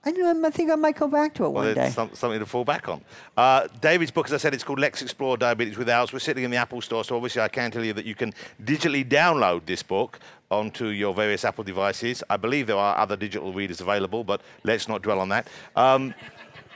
I 0.04 0.12
know. 0.12 0.48
I 0.48 0.50
think 0.50 0.72
I 0.72 0.76
might 0.76 0.96
go 0.96 1.08
back 1.08 1.36
to 1.36 1.46
it 1.46 1.50
Well, 1.50 1.66
one 1.66 1.76
day. 1.76 1.92
some, 1.92 2.10
something 2.14 2.40
to 2.40 2.46
fall 2.46 2.66
back 2.66 2.90
on. 2.90 3.02
Uh, 3.38 3.68
David's 3.82 4.10
book, 4.10 4.26
as 4.26 4.34
I 4.34 4.38
said, 4.38 4.54
it's 4.54 4.64
called 4.64 4.80
Let's 4.80 5.02
Explore 5.02 5.38
Diabetes 5.38 5.78
with 5.78 5.88
Owls. 5.90 6.12
We're 6.12 6.20
sitting 6.20 6.44
in 6.44 6.50
the 6.50 6.58
Apple 6.58 6.82
Store, 6.82 7.04
so 7.04 7.16
obviously 7.16 7.42
I 7.42 7.50
can 7.50 7.70
tell 7.70 7.86
you 7.86 7.94
that 7.94 8.06
you 8.06 8.16
can 8.16 8.34
digitally 8.64 9.08
download 9.08 9.66
this 9.68 9.84
book 9.84 10.20
onto 10.50 10.88
your 10.88 11.14
various 11.14 11.46
Apple 11.46 11.64
devices. 11.64 12.24
I 12.32 12.38
believe 12.38 12.66
there 12.66 12.78
are 12.78 12.98
other 12.98 13.16
digital 13.16 13.54
readers 13.54 13.80
available, 13.80 14.24
but 14.24 14.42
let's 14.64 14.88
not 14.88 15.04
dwell 15.04 15.20
on 15.20 15.30
that. 15.30 15.48
Um, 15.76 16.16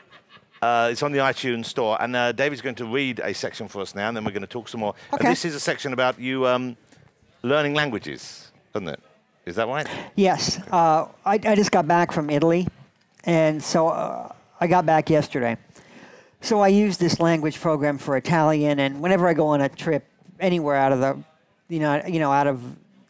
uh, 0.62 0.90
it's 0.92 1.02
on 1.02 1.12
the 1.12 1.20
iTunes 1.20 1.66
Store, 1.66 2.00
and 2.00 2.16
uh, 2.16 2.32
David's 2.32 2.62
going 2.62 2.76
to 2.76 2.86
read 2.86 3.22
a 3.24 3.34
section 3.34 3.68
for 3.68 3.82
us 3.82 3.96
now, 3.96 4.08
and 4.08 4.16
then 4.16 4.24
we're 4.24 4.32
going 4.32 4.42
to 4.42 4.48
talk 4.48 4.68
some 4.70 4.82
more. 4.82 4.94
Okay. 5.14 5.26
And 5.26 5.32
this 5.32 5.46
is 5.46 5.56
a 5.56 5.60
section 5.60 5.94
about 5.94 6.20
you 6.20 6.46
um, 6.46 6.78
learning 7.42 7.74
languages, 7.74 8.52
isn't 8.76 8.88
it? 8.88 9.00
Is 9.48 9.56
that 9.56 9.68
right? 9.68 9.88
Yes, 10.16 10.60
uh, 10.72 11.08
I, 11.26 11.34
I 11.34 11.56
just 11.56 11.72
got 11.72 11.88
back 11.88 12.12
from 12.12 12.30
Italy, 12.30 12.68
and 13.26 13.62
so 13.62 13.90
uh, 13.90 14.32
I 14.60 14.68
got 14.68 14.86
back 14.86 15.10
yesterday. 15.10 15.58
So 16.42 16.62
I 16.62 16.68
use 16.68 16.98
this 16.98 17.20
language 17.20 17.60
program 17.60 17.98
for 17.98 18.18
Italian, 18.18 18.80
and 18.80 19.02
whenever 19.02 19.28
I 19.28 19.34
go 19.34 19.48
on 19.48 19.62
a 19.62 19.70
trip 19.70 20.06
anywhere 20.40 20.76
out 20.76 20.92
of 20.92 21.00
the, 21.00 21.18
you 21.70 21.80
know, 21.80 22.02
you 22.08 22.20
know, 22.20 22.32
out 22.32 22.48
of 22.48 22.62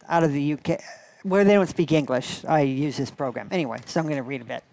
out 0.08 0.22
of 0.22 0.32
the 0.32 0.54
UK, 0.54 0.80
where 1.22 1.44
they 1.44 1.54
don't 1.54 1.68
speak 1.68 1.92
English, 1.92 2.44
I 2.44 2.62
use 2.62 2.96
this 2.96 3.10
program. 3.10 3.48
Anyway, 3.50 3.78
so 3.84 4.00
I'm 4.00 4.06
going 4.06 4.16
to 4.16 4.22
read 4.22 4.40
a 4.40 4.44
bit. 4.44 4.64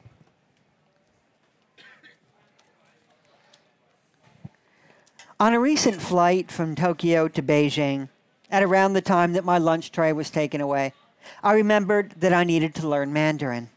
On 5.39 5.53
a 5.53 5.59
recent 5.59 6.01
flight 6.01 6.51
from 6.51 6.75
Tokyo 6.75 7.27
to 7.27 7.41
Beijing, 7.41 8.07
at 8.50 8.63
around 8.63 8.93
the 8.93 9.01
time 9.01 9.33
that 9.33 9.43
my 9.43 9.57
lunch 9.57 9.91
tray 9.91 10.13
was 10.13 10.29
taken 10.29 10.62
away, 10.62 10.93
I 11.41 11.53
remembered 11.53 12.13
that 12.17 12.31
I 12.31 12.43
needed 12.43 12.75
to 12.75 12.88
learn 12.88 13.12
Mandarin. 13.12 13.69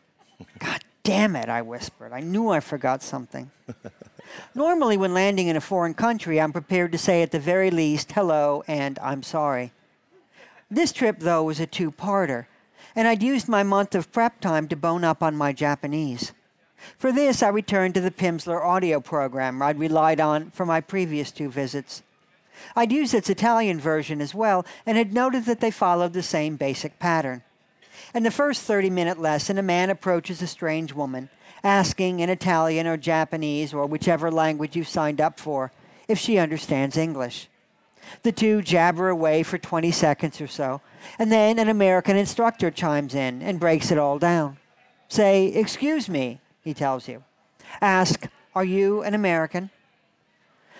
God 0.58 0.84
damn 1.06 1.36
it, 1.36 1.48
I 1.48 1.62
whispered. 1.62 2.12
I 2.12 2.20
knew 2.20 2.48
I 2.48 2.58
forgot 2.58 3.00
something. 3.00 3.52
Normally, 4.56 4.96
when 4.96 5.14
landing 5.14 5.46
in 5.46 5.56
a 5.56 5.60
foreign 5.60 5.94
country, 5.94 6.40
I'm 6.40 6.52
prepared 6.52 6.90
to 6.92 6.98
say 6.98 7.22
at 7.22 7.30
the 7.30 7.38
very 7.38 7.70
least 7.70 8.10
hello 8.12 8.64
and 8.66 8.98
I'm 8.98 9.22
sorry. 9.22 9.72
This 10.68 10.92
trip, 10.92 11.20
though, 11.20 11.44
was 11.44 11.60
a 11.60 11.66
two 11.66 11.92
parter, 11.92 12.46
and 12.96 13.06
I'd 13.06 13.22
used 13.22 13.48
my 13.48 13.62
month 13.62 13.94
of 13.94 14.10
prep 14.10 14.40
time 14.40 14.66
to 14.66 14.74
bone 14.74 15.04
up 15.04 15.22
on 15.22 15.36
my 15.36 15.52
Japanese. 15.52 16.32
For 16.98 17.12
this, 17.12 17.40
I 17.40 17.48
returned 17.48 17.94
to 17.94 18.00
the 18.00 18.10
Pimsleur 18.10 18.64
audio 18.64 18.98
program 19.00 19.62
I'd 19.62 19.78
relied 19.78 20.20
on 20.20 20.50
for 20.50 20.66
my 20.66 20.80
previous 20.80 21.30
two 21.30 21.48
visits. 21.48 22.02
I'd 22.74 22.90
used 22.90 23.14
its 23.14 23.30
Italian 23.30 23.78
version 23.78 24.20
as 24.20 24.34
well 24.34 24.66
and 24.84 24.98
had 24.98 25.14
noted 25.14 25.44
that 25.44 25.60
they 25.60 25.70
followed 25.70 26.14
the 26.14 26.22
same 26.22 26.56
basic 26.56 26.98
pattern. 26.98 27.42
In 28.14 28.22
the 28.22 28.30
first 28.30 28.62
30 28.62 28.90
minute 28.90 29.18
lesson, 29.18 29.58
a 29.58 29.62
man 29.62 29.90
approaches 29.90 30.42
a 30.42 30.46
strange 30.46 30.92
woman, 30.92 31.28
asking 31.62 32.20
in 32.20 32.30
Italian 32.30 32.86
or 32.86 32.96
Japanese 32.96 33.74
or 33.74 33.86
whichever 33.86 34.30
language 34.30 34.76
you've 34.76 34.88
signed 34.88 35.20
up 35.20 35.38
for 35.38 35.72
if 36.08 36.18
she 36.18 36.38
understands 36.38 36.96
English. 36.96 37.48
The 38.22 38.32
two 38.32 38.62
jabber 38.62 39.08
away 39.08 39.42
for 39.42 39.58
20 39.58 39.90
seconds 39.90 40.40
or 40.40 40.46
so, 40.46 40.80
and 41.18 41.32
then 41.32 41.58
an 41.58 41.68
American 41.68 42.16
instructor 42.16 42.70
chimes 42.70 43.14
in 43.14 43.42
and 43.42 43.60
breaks 43.60 43.90
it 43.90 43.98
all 43.98 44.18
down. 44.18 44.58
Say, 45.08 45.46
Excuse 45.46 46.08
me, 46.08 46.40
he 46.62 46.74
tells 46.74 47.08
you. 47.08 47.24
Ask, 47.80 48.28
Are 48.54 48.64
you 48.64 49.02
an 49.02 49.14
American? 49.14 49.70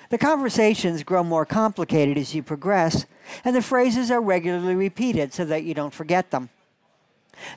The 0.09 0.19
conversations 0.19 1.03
grow 1.03 1.25
more 1.25 1.45
complicated 1.45 2.17
as 2.17 2.35
you 2.35 2.43
progress, 2.43 3.07
and 3.45 3.57
the 3.57 3.63
phrases 3.63 4.11
are 4.11 4.21
regularly 4.21 4.77
repeated 4.77 5.33
so 5.33 5.45
that 5.47 5.65
you 5.65 5.75
don't 5.75 5.95
forget 5.95 6.31
them. 6.31 6.49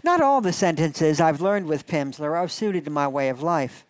Not 0.03 0.21
all 0.21 0.41
the 0.41 0.53
sentences 0.53 1.19
I've 1.19 1.41
learned 1.41 1.67
with 1.67 1.88
Pimsleur 1.88 2.36
are 2.36 2.48
suited 2.48 2.86
to 2.86 2.91
my 2.91 3.07
way 3.07 3.29
of 3.29 3.41
life. 3.41 3.86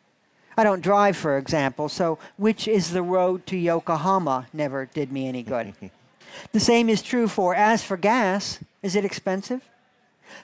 I 0.58 0.63
don't 0.63 0.81
drive, 0.81 1.15
for 1.15 1.38
example, 1.38 1.88
so 1.88 2.19
which 2.38 2.67
is 2.67 2.91
the 2.91 3.01
road 3.01 3.46
to 3.48 3.58
Yokohama 3.58 4.48
never 4.51 4.86
did 4.86 5.12
me 5.12 5.27
any 5.27 5.41
good. 5.41 5.74
the 6.51 6.60
same 6.60 6.89
is 6.89 7.01
true 7.01 7.27
for 7.27 7.55
as 7.55 7.84
for 7.84 7.98
gas, 7.98 8.60
is 8.84 8.96
it 8.96 9.05
expensive? 9.05 9.62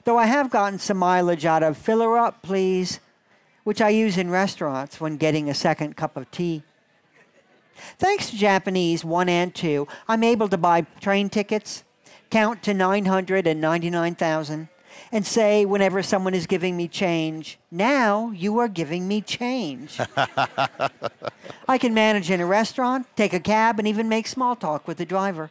Though 0.04 0.18
I 0.18 0.26
have 0.26 0.50
gotten 0.50 0.78
some 0.78 0.96
mileage 0.96 1.44
out 1.44 1.62
of 1.62 1.76
fill 1.76 2.00
her 2.00 2.16
up, 2.18 2.42
please, 2.42 3.00
which 3.64 3.82
I 3.82 3.90
use 3.90 4.16
in 4.16 4.30
restaurants 4.30 5.00
when 5.00 5.16
getting 5.16 5.50
a 5.50 5.54
second 5.54 5.96
cup 5.96 6.16
of 6.16 6.30
tea. 6.30 6.62
Thanks 7.98 8.30
to 8.30 8.36
Japanese 8.36 9.04
1 9.04 9.28
and 9.28 9.54
2, 9.54 9.86
I'm 10.08 10.24
able 10.24 10.48
to 10.48 10.56
buy 10.56 10.82
train 11.00 11.28
tickets, 11.28 11.84
count 12.30 12.62
to 12.62 12.72
999,000, 12.72 14.68
and 15.16 15.24
say 15.24 15.64
whenever 15.64 16.02
someone 16.02 16.34
is 16.34 16.46
giving 16.46 16.76
me 16.76 16.86
change, 16.86 17.58
now 17.70 18.30
you 18.32 18.58
are 18.58 18.68
giving 18.68 19.08
me 19.08 19.22
change. 19.22 19.98
I 21.66 21.78
can 21.78 21.94
manage 21.94 22.30
in 22.30 22.42
a 22.42 22.44
restaurant, 22.44 23.06
take 23.16 23.32
a 23.32 23.40
cab, 23.40 23.78
and 23.78 23.88
even 23.88 24.10
make 24.10 24.26
small 24.26 24.54
talk 24.54 24.86
with 24.86 24.98
the 24.98 25.06
driver. 25.06 25.50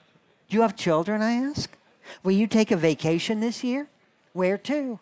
Do 0.50 0.56
you 0.56 0.62
have 0.62 0.76
children, 0.76 1.24
I 1.24 1.32
ask? 1.32 1.76
Will 2.24 2.34
you 2.34 2.46
take 2.46 2.70
a 2.70 2.78
vacation 2.78 3.40
this 3.40 3.64
year? 3.64 3.88
Where 4.34 4.60
to? 4.60 5.00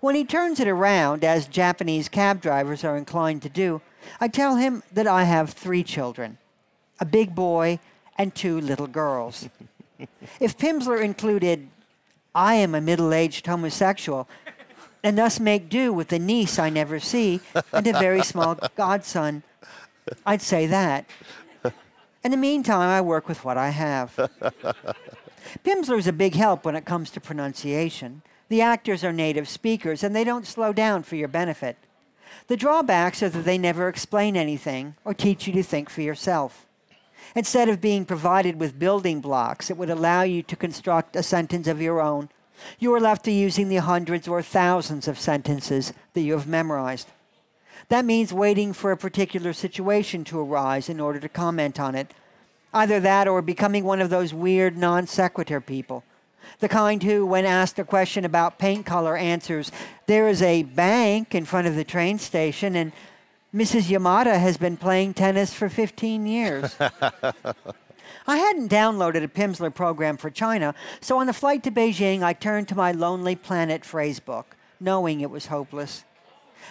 When 0.00 0.14
he 0.14 0.24
turns 0.24 0.58
it 0.58 0.66
around, 0.66 1.22
as 1.22 1.46
Japanese 1.46 2.08
cab 2.08 2.40
drivers 2.40 2.82
are 2.82 2.96
inclined 2.96 3.42
to 3.42 3.50
do, 3.50 3.82
I 4.22 4.28
tell 4.28 4.56
him 4.56 4.82
that 4.90 5.06
I 5.06 5.24
have 5.24 5.50
three 5.50 5.84
children 5.84 6.38
a 6.98 7.04
big 7.04 7.34
boy 7.34 7.78
and 8.16 8.34
two 8.34 8.58
little 8.58 8.86
girls. 8.86 9.50
if 10.40 10.56
Pimsleur 10.56 11.02
included, 11.02 11.68
I 12.34 12.54
am 12.54 12.74
a 12.74 12.80
middle 12.80 13.12
aged 13.12 13.46
homosexual, 13.46 14.28
and 15.02 15.18
thus 15.18 15.40
make 15.40 15.68
do 15.68 15.92
with 15.92 16.12
a 16.12 16.18
niece 16.18 16.58
I 16.58 16.70
never 16.70 17.00
see 17.00 17.40
and 17.72 17.86
a 17.86 17.92
very 17.92 18.22
small 18.22 18.56
godson, 18.76 19.42
I'd 20.24 20.42
say 20.42 20.66
that. 20.66 21.06
In 22.22 22.30
the 22.30 22.36
meantime, 22.36 22.88
I 22.88 23.00
work 23.00 23.28
with 23.28 23.44
what 23.44 23.56
I 23.56 23.70
have. 23.70 24.14
Pimsleur 25.64 25.98
is 25.98 26.06
a 26.06 26.12
big 26.12 26.34
help 26.34 26.64
when 26.64 26.76
it 26.76 26.84
comes 26.84 27.10
to 27.10 27.20
pronunciation. 27.20 28.22
The 28.48 28.60
actors 28.60 29.02
are 29.04 29.12
native 29.12 29.48
speakers, 29.48 30.02
and 30.02 30.14
they 30.14 30.24
don't 30.24 30.46
slow 30.46 30.72
down 30.72 31.02
for 31.02 31.16
your 31.16 31.28
benefit. 31.28 31.76
The 32.48 32.56
drawbacks 32.56 33.22
are 33.22 33.28
that 33.28 33.44
they 33.44 33.58
never 33.58 33.88
explain 33.88 34.36
anything 34.36 34.96
or 35.04 35.14
teach 35.14 35.46
you 35.46 35.52
to 35.54 35.62
think 35.62 35.88
for 35.88 36.02
yourself. 36.02 36.66
Instead 37.34 37.68
of 37.68 37.80
being 37.80 38.04
provided 38.04 38.58
with 38.58 38.78
building 38.78 39.20
blocks 39.20 39.68
that 39.68 39.76
would 39.76 39.90
allow 39.90 40.22
you 40.22 40.42
to 40.42 40.56
construct 40.56 41.16
a 41.16 41.22
sentence 41.22 41.68
of 41.68 41.80
your 41.80 42.00
own, 42.00 42.28
you 42.78 42.92
are 42.94 43.00
left 43.00 43.24
to 43.24 43.30
using 43.30 43.68
the 43.68 43.76
hundreds 43.76 44.28
or 44.28 44.42
thousands 44.42 45.08
of 45.08 45.18
sentences 45.18 45.92
that 46.12 46.20
you 46.20 46.32
have 46.32 46.46
memorized. 46.46 47.08
That 47.88 48.04
means 48.04 48.32
waiting 48.32 48.72
for 48.72 48.92
a 48.92 48.96
particular 48.96 49.52
situation 49.52 50.24
to 50.24 50.40
arise 50.40 50.88
in 50.88 51.00
order 51.00 51.18
to 51.20 51.28
comment 51.28 51.80
on 51.80 51.94
it. 51.94 52.12
Either 52.72 53.00
that 53.00 53.26
or 53.26 53.42
becoming 53.42 53.84
one 53.84 54.00
of 54.00 54.10
those 54.10 54.34
weird 54.34 54.76
non 54.76 55.06
sequitur 55.06 55.60
people 55.60 56.04
the 56.58 56.68
kind 56.68 57.02
who, 57.02 57.24
when 57.24 57.44
asked 57.44 57.78
a 57.78 57.84
question 57.84 58.24
about 58.24 58.58
paint 58.58 58.84
color, 58.84 59.16
answers, 59.16 59.70
There 60.06 60.28
is 60.28 60.42
a 60.42 60.62
bank 60.62 61.34
in 61.34 61.44
front 61.44 61.66
of 61.66 61.76
the 61.76 61.84
train 61.84 62.18
station, 62.18 62.76
and 62.76 62.92
Mrs. 63.54 63.90
Yamada 63.90 64.38
has 64.38 64.56
been 64.56 64.76
playing 64.76 65.12
tennis 65.12 65.52
for 65.52 65.68
15 65.68 66.24
years. 66.24 66.76
I 68.26 68.36
hadn't 68.36 68.70
downloaded 68.70 69.24
a 69.24 69.28
Pimsleur 69.28 69.74
program 69.74 70.16
for 70.16 70.30
China, 70.30 70.72
so 71.00 71.18
on 71.18 71.26
the 71.26 71.32
flight 71.32 71.64
to 71.64 71.72
Beijing, 71.72 72.22
I 72.22 72.32
turned 72.32 72.68
to 72.68 72.76
my 72.76 72.92
Lonely 72.92 73.34
Planet 73.34 73.82
phrasebook, 73.82 74.44
knowing 74.78 75.20
it 75.20 75.30
was 75.30 75.46
hopeless. 75.46 76.04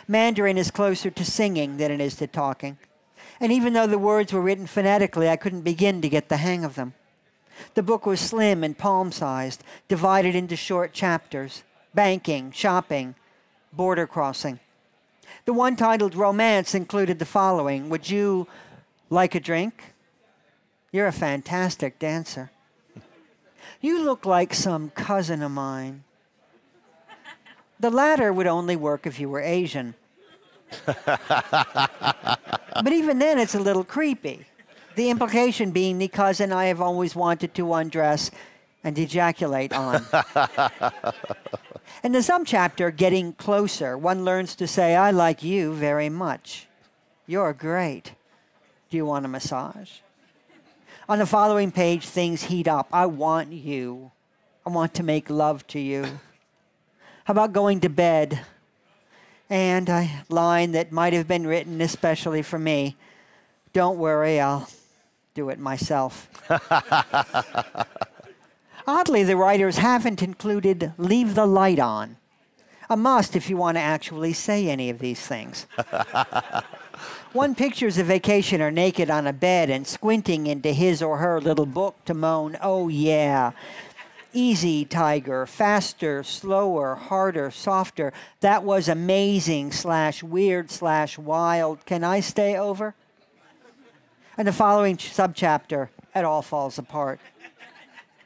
Mandarin 0.08 0.58
is 0.58 0.72
closer 0.72 1.10
to 1.10 1.26
singing 1.26 1.76
than 1.78 1.92
it 1.92 2.00
is 2.00 2.16
to 2.16 2.28
talking. 2.28 2.78
And 3.42 3.52
even 3.52 3.74
though 3.74 3.88
the 3.88 3.98
words 3.98 4.32
were 4.32 4.42
written 4.42 4.66
phonetically, 4.66 5.28
I 5.28 5.36
couldn't 5.36 5.62
begin 5.62 6.02
to 6.02 6.10
get 6.10 6.30
the 6.30 6.38
hang 6.38 6.64
of 6.64 6.76
them. 6.76 6.94
The 7.74 7.84
book 7.84 8.06
was 8.06 8.22
slim 8.22 8.64
and 8.64 8.78
palm 8.78 9.12
sized, 9.12 9.66
divided 9.90 10.34
into 10.34 10.56
short 10.56 10.94
chapters 10.94 11.64
banking, 11.94 12.52
shopping, 12.52 13.16
border 13.74 14.08
crossing. 14.08 14.62
The 15.46 15.54
one 15.54 15.76
titled 15.76 16.16
Romance 16.16 16.76
included 16.76 17.20
the 17.20 17.26
following 17.26 17.90
Would 17.90 18.10
you 18.10 18.48
like 19.10 19.36
a 19.36 19.40
drink? 19.40 19.94
You're 20.92 21.08
a 21.08 21.12
fantastic 21.12 22.00
dancer. 22.00 22.52
You 23.82 24.04
look 24.04 24.26
like 24.26 24.54
some 24.54 24.90
cousin 24.90 25.42
of 25.42 25.52
mine. 25.52 26.04
The 27.80 27.90
latter 27.90 28.34
would 28.34 28.48
only 28.48 28.76
work 28.76 29.08
if 29.08 29.20
you 29.20 29.30
were 29.30 29.40
Asian. 29.40 29.96
but 30.86 32.92
even 32.92 33.20
then, 33.20 33.40
it's 33.40 33.56
a 33.56 33.60
little 33.60 33.86
creepy. 33.86 34.46
The 34.96 35.10
implication 35.10 35.72
being 35.72 35.98
the 35.98 36.10
cousin 36.10 36.52
I 36.52 36.66
have 36.66 36.82
always 36.82 37.16
wanted 37.16 37.54
to 37.56 37.74
undress 37.74 38.32
and 38.84 38.98
ejaculate 38.98 39.72
on. 39.72 40.06
And 42.02 42.16
in 42.16 42.22
the 42.22 42.26
subchapter, 42.26 42.96
Getting 42.96 43.34
Closer, 43.34 43.98
one 43.98 44.24
learns 44.24 44.56
to 44.56 44.68
say, 44.68 44.96
I 44.96 45.12
like 45.12 45.44
you 45.44 45.74
very 45.74 46.08
much. 46.10 46.68
You're 47.28 47.54
great. 47.54 48.14
Do 48.90 48.98
you 48.98 49.06
want 49.06 49.26
a 49.26 49.28
massage? 49.28 49.92
On 51.10 51.20
the 51.20 51.26
following 51.26 51.72
page, 51.72 52.06
things 52.06 52.44
heat 52.44 52.68
up. 52.68 52.88
I 52.94 53.06
want 53.06 53.52
you. 53.52 54.12
I 54.66 54.70
want 54.70 54.94
to 54.96 55.04
make 55.04 55.30
love 55.30 55.68
to 55.68 55.80
you. 55.80 56.06
How 57.26 57.32
about 57.32 57.52
going 57.52 57.82
to 57.82 57.90
bed? 57.90 58.40
And 59.50 59.90
a 59.90 60.08
line 60.30 60.72
that 60.72 60.92
might 60.92 61.14
have 61.14 61.28
been 61.28 61.46
written 61.46 61.82
especially 61.82 62.44
for 62.44 62.60
me 62.60 62.96
Don't 63.74 63.98
worry, 63.98 64.40
I'll 64.40 64.70
do 65.34 65.50
it 65.50 65.60
myself. 65.60 66.30
Oddly, 68.90 69.24
the 69.24 69.38
writers 69.38 69.78
haven't 69.78 70.24
included 70.24 70.94
leave 70.98 71.36
the 71.36 71.46
light 71.46 71.78
on. 71.78 72.18
A 72.90 72.98
must 72.98 73.36
if 73.36 73.48
you 73.48 73.56
want 73.56 73.78
to 73.78 73.82
actually 73.82 74.34
say 74.34 74.68
any 74.68 74.90
of 74.90 74.98
these 74.98 75.22
things. 75.22 75.68
One 77.34 77.54
pictures 77.54 78.00
a 78.00 78.04
vacationer 78.04 78.74
naked 78.74 79.12
on 79.12 79.28
a 79.28 79.32
bed 79.32 79.70
and 79.70 79.86
squinting 79.86 80.48
into 80.48 80.72
his 80.72 81.04
or 81.04 81.18
her 81.18 81.40
little 81.40 81.68
book 81.68 82.04
to 82.06 82.16
moan, 82.16 82.58
oh 82.64 82.88
yeah. 82.88 83.52
Easy, 84.34 84.86
tiger, 84.86 85.46
faster, 85.46 86.24
slower, 86.24 86.96
harder, 86.96 87.52
softer. 87.52 88.12
That 88.40 88.64
was 88.64 88.90
amazing, 88.90 89.72
slash 89.72 90.24
weird, 90.24 90.72
slash 90.72 91.16
wild. 91.16 91.86
Can 91.86 92.04
I 92.04 92.22
stay 92.22 92.58
over? 92.58 92.96
And 94.36 94.48
the 94.48 94.52
following 94.52 94.98
subchapter, 94.98 95.90
it 96.16 96.26
all 96.26 96.42
falls 96.42 96.80
apart. 96.80 97.20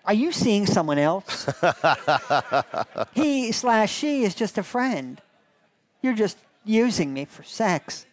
Are 0.05 0.13
you 0.13 0.31
seeing 0.31 0.65
someone 0.65 0.97
else? 0.97 1.49
he 3.13 3.51
slash 3.51 3.91
she 3.91 4.23
is 4.23 4.35
just 4.35 4.57
a 4.57 4.63
friend. 4.63 5.21
You're 6.01 6.13
just 6.13 6.37
using 6.65 7.13
me 7.13 7.25
for 7.25 7.43
sex. 7.43 8.05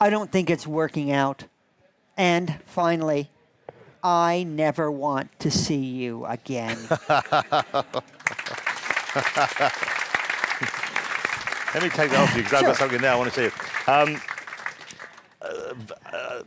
I 0.00 0.10
don't 0.10 0.32
think 0.32 0.48
it's 0.48 0.66
working 0.66 1.12
out. 1.12 1.44
And 2.16 2.60
finally, 2.64 3.30
I 4.02 4.44
never 4.44 4.90
want 4.90 5.38
to 5.40 5.50
see 5.50 5.76
you 5.76 6.24
again. 6.24 6.78
Let 11.74 11.82
me 11.82 11.90
take 11.90 12.10
that 12.10 12.20
off 12.20 12.34
you 12.34 12.42
because 12.42 12.54
I've 12.54 12.66
got 12.66 12.76
something 12.76 13.00
there 13.00 13.12
I 13.12 13.16
want 13.16 13.32
to 13.32 13.50
see. 13.50 13.90
Um, 13.90 14.20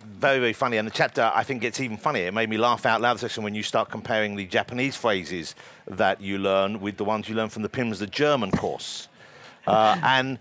very, 0.05 0.39
very 0.39 0.53
funny. 0.53 0.77
And 0.77 0.87
the 0.87 0.91
chapter, 0.91 1.31
I 1.33 1.43
think, 1.43 1.61
gets 1.61 1.79
even 1.79 1.97
funnier. 1.97 2.27
It 2.27 2.33
made 2.33 2.49
me 2.49 2.57
laugh 2.57 2.85
out 2.85 3.01
loud, 3.01 3.15
especially 3.15 3.43
when 3.43 3.55
you 3.55 3.63
start 3.63 3.89
comparing 3.89 4.35
the 4.35 4.45
Japanese 4.45 4.95
phrases 4.95 5.55
that 5.87 6.21
you 6.21 6.37
learn 6.37 6.79
with 6.79 6.97
the 6.97 7.05
ones 7.05 7.27
you 7.27 7.35
learn 7.35 7.49
from 7.49 7.63
the 7.63 7.69
PIMS, 7.69 7.99
the 7.99 8.07
German 8.07 8.51
course. 8.51 9.07
Uh, 9.67 9.99
and 10.03 10.39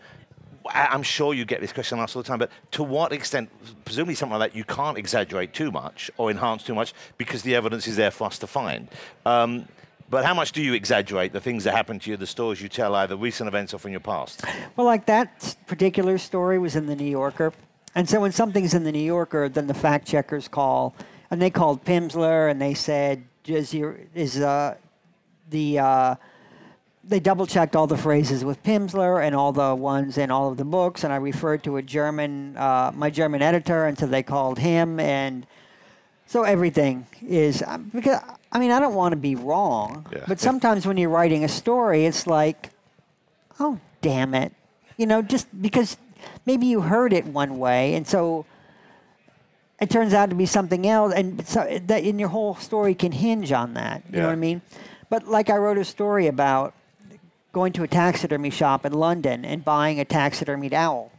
I'm 0.67 1.02
sure 1.02 1.35
you 1.35 1.45
get 1.45 1.61
this 1.61 1.73
question 1.73 1.99
asked 1.99 2.17
all 2.17 2.23
the 2.23 2.29
time, 2.29 2.38
but 2.38 2.50
to 2.73 2.83
what 2.83 3.12
extent, 3.12 3.50
presumably 3.85 4.14
something 4.14 4.38
like 4.38 4.52
that, 4.52 4.57
you 4.57 4.64
can't 4.64 4.99
exaggerate 4.99 5.52
too 5.52 5.71
much 5.71 6.11
or 6.17 6.31
enhance 6.31 6.62
too 6.62 6.75
much 6.75 6.93
because 7.19 7.43
the 7.43 7.55
evidence 7.55 7.87
is 7.87 7.97
there 7.97 8.11
for 8.11 8.25
us 8.25 8.38
to 8.38 8.47
find. 8.47 8.88
Um, 9.25 9.67
but 10.11 10.25
how 10.25 10.35
much 10.35 10.52
do 10.52 10.61
you 10.61 10.75
exaggerate 10.75 11.33
the 11.33 11.40
things 11.40 11.64
that 11.64 11.75
happen 11.75 11.99
to 12.00 12.11
you, 12.11 12.17
the 12.17 12.26
stories 12.26 12.61
you 12.61 12.69
tell, 12.69 12.95
either 12.97 13.17
recent 13.17 13.47
events 13.47 13.73
or 13.73 13.79
from 13.79 13.93
your 13.93 14.00
past? 14.00 14.45
Well, 14.76 14.87
like 14.87 15.07
that 15.07 15.55
particular 15.67 16.19
story 16.19 16.59
was 16.59 16.75
in 16.75 16.87
the 16.87 16.97
New 16.97 17.09
Yorker. 17.09 17.52
And 17.94 18.09
so 18.09 18.20
when 18.20 18.32
something's 18.32 18.75
in 18.75 18.85
the 18.85 18.92
New 18.92 19.02
Yorker, 19.02 19.49
then 19.49 19.66
the 19.66 19.75
fact 19.75 20.06
checkers 20.06 20.49
call. 20.49 20.94
And 21.30 21.40
they 21.40 21.50
called 21.50 21.85
Pimsleur 21.85 22.50
and 22.50 22.61
they 22.61 22.75
said, 22.75 23.25
is, 23.47 23.75
your, 23.75 23.99
is 24.14 24.40
uh, 24.40 24.76
the. 25.49 25.78
Uh, 25.78 26.14
they 27.02 27.18
double 27.18 27.47
checked 27.47 27.75
all 27.75 27.87
the 27.88 27.97
phrases 27.97 28.44
with 28.44 28.62
Pimsleur 28.62 29.25
and 29.26 29.35
all 29.35 29.50
the 29.52 29.75
ones 29.75 30.16
in 30.18 30.30
all 30.30 30.50
of 30.50 30.59
the 30.59 30.64
books. 30.64 31.02
And 31.02 31.12
I 31.12 31.16
referred 31.16 31.64
to 31.64 31.76
a 31.78 31.82
German, 31.82 32.56
uh, 32.56 32.92
my 32.94 33.11
German 33.11 33.42
editor, 33.42 33.87
and 33.87 33.99
so 33.99 34.06
they 34.06 34.23
called 34.23 34.59
him. 34.59 35.00
And 35.00 35.44
so 36.26 36.44
everything 36.44 37.06
is 37.26 37.64
um, 37.66 37.90
because 37.92 38.20
I 38.52 38.59
mean 38.61 38.70
I 38.70 38.78
don't 38.78 38.94
want 38.94 39.12
to 39.12 39.16
be 39.16 39.35
wrong, 39.35 40.06
Yeah. 40.12 40.25
but 40.28 40.38
sometimes 40.38 40.87
when 40.87 40.97
you're 40.99 41.11
writing 41.11 41.42
a 41.42 41.49
story, 41.49 42.04
it's 42.04 42.26
like, 42.28 42.70
oh 43.59 43.80
damn 44.02 44.35
it, 44.35 44.52
you 44.97 45.06
know, 45.06 45.23
just 45.23 45.49
because 45.61 45.97
maybe 46.47 46.67
you 46.67 46.81
heard 46.81 47.12
it 47.12 47.27
one 47.27 47.59
way, 47.59 47.95
and 47.95 48.07
so 48.07 48.47
it 49.81 49.91
turns 49.91 50.12
out 50.12 50.31
to 50.31 50.37
be 50.37 50.47
something 50.47 50.87
else, 50.87 51.12
and 51.15 51.47
so 51.47 51.81
that 51.87 52.05
in 52.05 52.19
your 52.19 52.29
whole 52.29 52.55
story 52.57 52.95
can 52.95 53.12
hinge 53.12 53.53
on 53.53 53.75
that. 53.75 54.03
You 54.11 54.19
know 54.19 54.27
what 54.27 54.33
I 54.33 54.37
mean? 54.37 54.62
But 55.09 55.29
like 55.29 55.50
I 55.50 55.57
wrote 55.57 55.79
a 55.79 55.85
story 55.85 56.27
about 56.27 56.75
going 57.53 57.73
to 57.73 57.83
a 57.83 57.89
taxidermy 57.89 58.50
shop 58.50 58.87
in 58.87 58.93
London 58.93 59.45
and 59.45 59.65
buying 59.65 59.99
a 59.99 60.05
taxidermied 60.05 60.73
owl. 60.73 61.11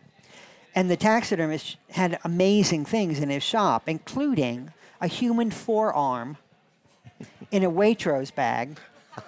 And 0.74 0.90
the 0.90 0.96
taxidermist 0.96 1.76
had 1.90 2.18
amazing 2.24 2.86
things 2.86 3.20
in 3.20 3.30
his 3.30 3.44
shop, 3.44 3.84
including 3.88 4.72
a 5.02 5.08
human 5.08 5.52
forearm 5.52 6.38
in 7.52 7.64
a 7.64 7.72
Waitrose 7.72 8.34
bag 8.34 8.78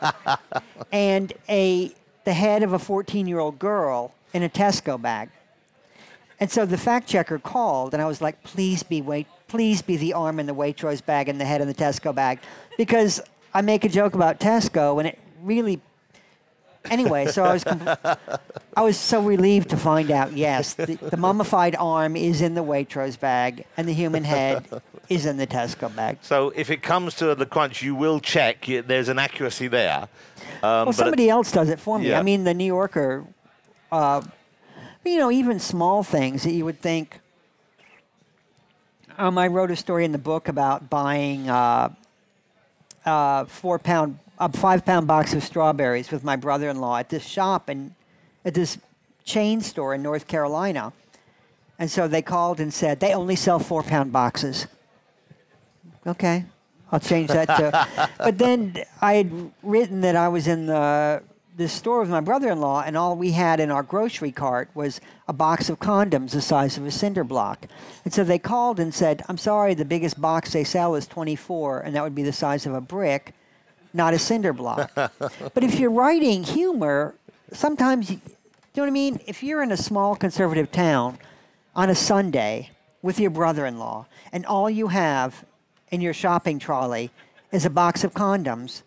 and 0.92 1.34
a 1.50 1.94
the 2.24 2.34
head 2.34 2.64
of 2.64 2.72
a 2.72 2.80
14-year-old 2.80 3.60
girl 3.60 4.14
in 4.34 4.44
a 4.44 4.50
Tesco 4.50 5.02
bag. 5.02 5.30
And 6.44 6.52
so 6.52 6.66
the 6.66 6.78
fact 6.78 7.08
checker 7.08 7.40
called, 7.40 7.94
and 7.94 8.04
I 8.04 8.06
was 8.06 8.20
like, 8.20 8.44
"Please 8.44 8.84
be 8.84 9.02
wait, 9.02 9.28
please 9.48 9.82
be 9.82 9.96
the 9.96 10.12
arm 10.12 10.42
in 10.42 10.46
the 10.46 10.54
Waitrose 10.54 11.02
bag 11.06 11.30
and 11.30 11.40
the 11.40 11.46
head 11.46 11.62
in 11.62 11.70
the 11.70 11.74
Tesco 11.74 12.14
bag," 12.14 12.40
because 12.78 13.22
I 13.54 13.62
make 13.62 13.86
a 13.86 13.88
joke 13.88 14.14
about 14.14 14.42
Tesco, 14.42 15.00
and 15.00 15.08
it 15.08 15.18
really. 15.42 15.80
Anyway, 16.92 17.28
so 17.28 17.46
I 17.46 17.54
was, 17.54 17.64
compl- 17.64 18.18
I 18.76 18.82
was 18.82 18.98
so 18.98 19.22
relieved 19.22 19.70
to 19.70 19.78
find 19.78 20.12
out. 20.12 20.34
Yes, 20.34 20.74
the, 20.74 20.96
the 20.96 21.16
mummified 21.16 21.78
arm 21.80 22.18
is 22.18 22.42
in 22.42 22.56
the 22.56 22.62
Waitrose 22.64 23.18
bag, 23.18 23.66
and 23.78 23.88
the 23.88 23.94
human 23.94 24.26
head 24.26 24.66
is 25.08 25.26
in 25.26 25.38
the 25.38 25.48
Tesco 25.48 25.96
bag. 25.96 26.18
So 26.24 26.52
if 26.58 26.70
it 26.70 26.84
comes 26.84 27.16
to 27.16 27.36
the 27.36 27.46
crunch, 27.46 27.82
you 27.82 27.96
will 27.96 28.20
check. 28.20 28.66
y- 28.68 28.84
There's 28.86 29.08
an 29.08 29.18
accuracy 29.18 29.70
there. 29.70 30.10
Um, 30.62 30.62
Well, 30.62 30.86
but- 30.88 30.96
somebody 30.96 31.30
else 31.30 31.54
does 31.54 31.70
it 31.70 31.80
for 31.80 32.00
me. 32.00 32.10
Yeah. 32.10 32.20
I 32.20 32.22
mean, 32.22 32.44
the 32.44 32.54
New 32.54 32.66
Yorker, 32.66 33.24
uh, 33.94 34.20
you 35.04 35.18
know, 35.18 35.32
even 35.32 35.60
small 35.60 36.04
things 36.04 36.44
that 36.44 36.52
you 36.52 36.66
would 36.66 36.80
think. 36.80 37.20
Um, 39.18 39.38
I 39.38 39.48
wrote 39.48 39.70
a 39.70 39.76
story 39.76 40.06
in 40.06 40.12
the 40.12 40.18
book 40.18 40.48
about 40.48 40.90
buying 40.90 41.50
uh, 41.50 41.94
uh, 43.06 43.46
four 43.46 43.78
pound, 43.78 44.20
a 44.40 44.52
five 44.52 44.86
pound 44.86 45.08
box 45.08 45.34
of 45.34 45.44
strawberries 45.44 46.10
with 46.10 46.24
my 46.24 46.36
brother 46.36 46.70
in 46.70 46.80
law 46.80 46.98
at 46.98 47.10
this 47.10 47.26
shop 47.26 47.70
and 47.70 47.94
at 48.44 48.54
this 48.54 48.78
chain 49.24 49.62
store 49.62 49.94
in 49.94 50.02
North 50.02 50.28
Carolina. 50.28 50.94
And 51.78 51.92
so 51.92 52.08
they 52.08 52.22
called 52.22 52.60
and 52.60 52.74
said 52.74 53.00
they 53.00 53.14
only 53.14 53.36
sell 53.36 53.60
four 53.60 53.84
pound 53.84 54.12
boxes. 54.12 54.68
Okay, 56.06 56.46
I'll 56.92 57.00
change 57.00 57.30
that 57.30 57.46
to. 57.46 58.10
but 58.18 58.38
then 58.38 58.84
I 59.02 59.14
had 59.16 59.52
written 59.62 60.02
that 60.02 60.16
I 60.16 60.28
was 60.28 60.48
in 60.48 60.66
the 60.66 61.22
this 61.56 61.74
store 61.74 62.00
with 62.00 62.10
my 62.10 62.20
brother-in-law, 62.20 62.84
and 62.86 62.98
all 62.98 63.16
we 63.16 63.32
had 63.32 63.60
in 63.60 63.70
our 63.70 63.84
grocery 63.84 64.32
cart 64.32 64.70
was 64.74 65.00
a 65.28 65.34
box 65.34 65.70
of 65.70 65.80
condoms 65.80 66.32
the 66.32 66.42
size 66.42 66.78
of 66.78 66.86
a 66.86 66.92
cinder 66.92 67.24
block. 67.24 67.68
And 68.04 68.14
so 68.14 68.24
they 68.24 68.40
called 68.40 68.80
and 68.80 68.94
said, 68.94 69.24
"I'm 69.30 69.38
sorry, 69.38 69.74
the 69.74 69.86
biggest 69.86 70.20
box 70.20 70.54
they 70.54 70.64
sell 70.64 70.96
is 70.96 71.06
24, 71.08 71.82
and 71.82 71.96
that 71.96 72.04
would 72.04 72.16
be 72.16 72.24
the 72.24 72.34
size 72.34 72.66
of 72.66 72.74
a 72.74 72.82
brick, 72.82 73.34
not 73.94 74.14
a 74.14 74.20
cinder 74.20 74.54
block." 74.54 74.92
but 74.96 75.64
if 75.64 75.80
you're 75.80 75.92
writing 75.92 76.44
humor, 76.44 77.16
sometimes 77.52 78.10
you, 78.10 78.20
you 78.26 78.32
know 78.78 78.84
what 78.84 78.88
I 78.88 78.92
mean. 78.92 79.20
If 79.28 79.44
you're 79.44 79.62
in 79.62 79.72
a 79.72 79.78
small 79.78 80.16
conservative 80.16 80.72
town 80.72 81.20
on 81.76 81.90
a 81.90 81.96
Sunday 81.96 82.72
with 83.02 83.20
your 83.20 83.32
brother-in-law, 83.32 84.08
and 84.32 84.46
all 84.46 84.70
you 84.70 84.88
have 84.88 85.46
in 85.92 86.02
your 86.02 86.14
shopping 86.14 86.58
trolley 86.58 87.12
is 87.52 87.66
a 87.66 87.70
box 87.70 88.04
of 88.04 88.14
condoms, 88.14 88.82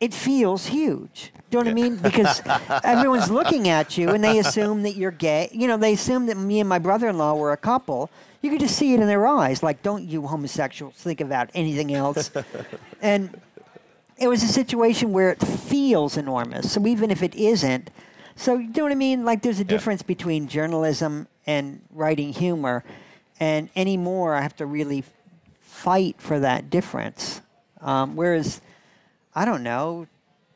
it 0.00 0.14
feels 0.14 0.66
huge. 0.66 1.32
Do 1.50 1.58
you 1.58 1.64
know 1.64 1.70
what 1.70 1.78
I 1.78 1.82
mean? 1.82 1.96
Because 1.96 2.42
everyone's 2.84 3.30
looking 3.30 3.68
at 3.68 3.96
you 3.96 4.10
and 4.10 4.22
they 4.22 4.38
assume 4.38 4.82
that 4.82 4.96
you're 4.96 5.10
gay. 5.10 5.48
You 5.52 5.66
know, 5.66 5.76
they 5.76 5.94
assume 5.94 6.26
that 6.26 6.36
me 6.36 6.60
and 6.60 6.68
my 6.68 6.78
brother-in-law 6.78 7.34
were 7.34 7.52
a 7.52 7.56
couple. 7.56 8.10
You 8.42 8.50
could 8.50 8.60
just 8.60 8.76
see 8.76 8.94
it 8.94 9.00
in 9.00 9.06
their 9.06 9.26
eyes, 9.26 9.62
like, 9.62 9.82
"Don't 9.82 10.04
you 10.04 10.26
homosexuals 10.26 10.94
think 10.94 11.20
about 11.20 11.50
anything 11.54 11.92
else?" 11.92 12.30
and 13.02 13.40
it 14.18 14.28
was 14.28 14.42
a 14.42 14.48
situation 14.48 15.12
where 15.12 15.30
it 15.30 15.40
feels 15.40 16.16
enormous. 16.16 16.72
So 16.72 16.86
even 16.86 17.10
if 17.10 17.22
it 17.22 17.34
isn't, 17.34 17.90
so 18.36 18.56
you 18.56 18.68
know 18.68 18.84
what 18.84 18.92
I 18.92 18.96
mean? 18.96 19.24
Like 19.24 19.42
there's 19.42 19.58
a 19.58 19.64
difference 19.64 20.02
between 20.02 20.46
journalism 20.46 21.26
and 21.46 21.80
writing 21.90 22.32
humor, 22.32 22.84
and 23.40 23.70
anymore 23.74 24.34
I 24.34 24.42
have 24.42 24.54
to 24.56 24.66
really 24.66 25.02
fight 25.60 26.16
for 26.18 26.38
that 26.40 26.70
difference. 26.70 27.40
Um, 27.80 28.16
whereas, 28.16 28.60
I 29.34 29.44
don't 29.44 29.62
know, 29.62 30.06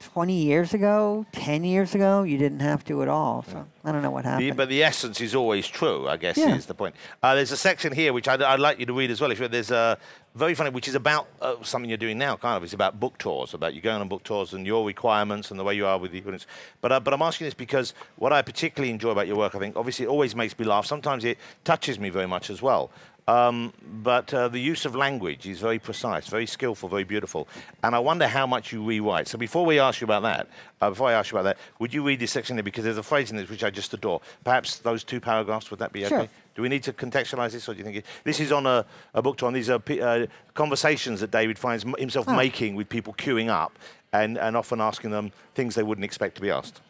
20 0.01 0.33
years 0.35 0.75
ago, 0.75 1.25
10 1.31 1.63
years 1.63 1.95
ago, 1.95 2.25
you 2.25 2.37
didn't 2.37 2.59
have 2.59 2.85
to 2.87 3.03
at 3.03 3.09
all. 3.09 3.45
So 3.49 3.65
I 3.85 3.93
don't 3.93 4.03
know 4.03 4.11
what 4.11 4.25
The- 4.25 4.31
happened. 4.31 4.57
but 4.57 4.69
the 4.69 4.83
essence 4.83 5.21
is 5.21 5.33
always 5.33 5.69
true, 5.69 6.09
I 6.09 6.17
guess, 6.17 6.37
Yeah. 6.37 6.57
is 6.57 6.67
the 6.67 6.75
point. 6.75 6.97
Uh, 7.23 7.37
there's 7.37 7.53
a 7.53 7.57
section 7.57 7.93
here 7.93 8.13
which 8.13 8.27
I'd, 8.27 8.43
I'd 8.43 8.59
like 8.59 8.81
you 8.81 8.87
to 8.87 8.93
read 8.93 9.13
as 9.13 9.21
well. 9.21 9.31
If 9.31 9.39
you, 9.39 9.47
there's 9.47 9.71
a 9.71 9.97
very 10.35 10.57
funny, 10.57 10.71
which 10.71 10.89
is 10.89 10.97
about 10.97 11.29
uh, 11.41 11.55
something 11.63 11.89
you're 11.89 11.99
doing 11.99 12.19
now, 12.19 12.35
kind 12.37 12.57
of. 12.57 12.65
It's 12.65 12.73
about 12.73 12.99
book 12.99 13.17
tours, 13.19 13.55
about 13.55 13.75
you 13.75 13.81
going 13.81 14.01
on 14.01 14.09
book 14.09 14.25
tours 14.25 14.55
and 14.55 14.67
your 14.67 14.85
requirements 14.85 15.53
and 15.53 15.61
the 15.61 15.63
way 15.65 15.75
you 15.75 15.87
are 15.87 15.99
with 15.99 16.11
the 16.11 16.19
audience. 16.21 16.49
But, 16.81 16.91
uh, 16.91 16.99
but 16.99 17.15
I'm 17.15 17.23
asking 17.23 17.45
this 17.45 17.55
because 17.55 17.95
what 18.17 18.33
I 18.33 18.43
particularly 18.43 18.91
enjoy 18.91 19.11
about 19.11 19.29
your 19.29 19.37
work, 19.37 19.55
I 19.55 19.61
think, 19.61 19.77
obviously, 19.77 20.07
it 20.07 20.09
always 20.09 20.35
makes 20.35 20.59
me 20.59 20.65
laugh. 20.65 20.85
Sometimes 20.85 21.25
it 21.25 21.39
touches 21.63 22.01
me 22.01 22.09
very 22.11 22.27
much 22.27 22.51
as 22.51 22.61
well. 22.61 22.91
Um, 23.29 23.73
but 24.03 24.35
uh, 24.35 24.49
the 24.49 24.59
use 24.59 24.85
of 24.85 24.97
language 24.97 25.47
is 25.47 25.61
very 25.61 25.79
precise, 25.79 26.27
very 26.27 26.45
skillful, 26.47 26.89
very 26.89 27.05
beautiful. 27.05 27.47
And 27.85 27.95
I 27.95 28.01
wonder 28.01 28.27
how 28.27 28.49
much 28.49 28.73
you 28.73 28.83
rewrite. 28.83 29.29
So 29.29 29.39
before 29.39 29.65
we 29.65 29.79
ask 29.79 30.01
you 30.01 30.07
about 30.07 30.23
that, 30.25 30.49
uh, 30.81 30.91
before 30.91 31.09
I 31.09 31.13
ask 31.13 31.31
you 31.31 31.39
about 31.39 31.45
that, 31.45 31.59
would 31.79 31.95
you 31.95 32.03
read 32.03 32.19
this 32.19 32.33
section 32.33 32.57
there? 32.57 32.65
Because 32.65 32.83
there's 32.83 32.99
a 32.99 33.03
phrase 33.03 33.31
in 33.31 33.37
this 33.37 33.49
which 33.49 33.63
I 33.63 33.71
just 33.71 33.95
adore. 33.95 34.21
Perhaps 34.43 34.79
those 34.79 35.05
two 35.05 35.21
paragraphs, 35.21 35.71
would 35.71 35.79
that 35.79 35.93
be 35.93 36.05
Sure. 36.05 36.19
okay? 36.23 36.31
Do 36.57 36.63
we 36.63 36.69
need 36.69 36.83
to 36.83 36.93
contextualize 36.93 37.53
this, 37.53 37.69
or 37.69 37.75
do 37.75 37.79
you 37.79 37.85
think 37.85 37.99
it, 37.99 38.07
this 38.25 38.41
is 38.41 38.51
on 38.51 38.67
a, 38.67 38.85
a 39.15 39.23
book 39.23 39.39
tour? 39.39 39.47
And 39.49 39.57
these 39.57 39.71
are 39.71 39.79
pe- 39.79 40.01
uh, 40.01 40.27
conversations 40.55 41.21
that 41.21 41.31
David 41.31 41.59
finds 41.59 41.85
m- 41.85 41.95
himself 41.99 42.27
making 42.27 42.75
with 42.75 42.89
people 42.89 43.15
queuing 43.15 43.49
up 43.49 43.79
and, 44.13 44.37
and 44.37 44.57
often 44.57 44.81
asking 44.81 45.13
them 45.13 45.31
things 45.55 45.77
they 45.77 45.83
wouldn't 45.85 46.05
expect 46.05 46.35
to 46.35 46.41
be 46.43 46.51
asked. 46.51 46.81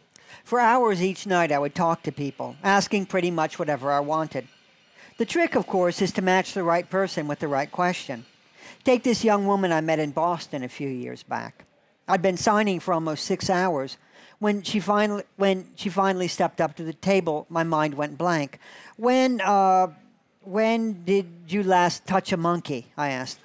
For 0.45 0.59
hours 0.59 1.03
each 1.03 1.27
night, 1.27 1.53
I 1.53 1.59
would 1.59 1.75
talk 1.75 2.03
to 2.05 2.11
people, 2.11 2.57
asking 2.65 3.07
pretty 3.07 3.31
much 3.31 3.59
whatever 3.59 3.93
I 3.93 4.01
wanted. 4.01 4.49
The 5.23 5.27
trick, 5.27 5.55
of 5.55 5.69
course, 5.69 6.03
is 6.03 6.11
to 6.15 6.21
match 6.21 6.53
the 6.53 6.65
right 6.65 6.91
person 6.91 7.29
with 7.29 7.39
the 7.39 7.47
right 7.47 7.71
question. 7.71 8.25
Take 8.83 9.05
this 9.05 9.23
young 9.23 9.47
woman 9.47 9.71
I 9.71 9.81
met 9.81 10.01
in 10.01 10.11
Boston 10.11 10.65
a 10.65 10.69
few 10.69 10.89
years 10.89 11.23
back. 11.23 11.65
I'd 12.09 12.23
been 12.23 12.37
signing 12.37 12.81
for 12.81 12.93
almost 12.93 13.25
six 13.25 13.49
hours. 13.49 13.99
When 14.41 14.63
she 14.63 14.81
finally, 14.81 15.23
when 15.37 15.69
she 15.77 15.91
finally 15.91 16.27
stepped 16.27 16.61
up 16.61 16.75
to 16.75 16.83
the 16.83 16.93
table, 16.93 17.47
my 17.49 17.63
mind 17.63 17.95
went 17.95 18.19
blank. 18.19 18.59
When, 18.97 19.41
uh, 19.41 19.93
when 20.41 21.05
did 21.05 21.29
you 21.47 21.63
last 21.63 22.05
touch 22.05 22.33
a 22.33 22.37
monkey? 22.37 22.89
I 22.97 23.11
asked. 23.11 23.39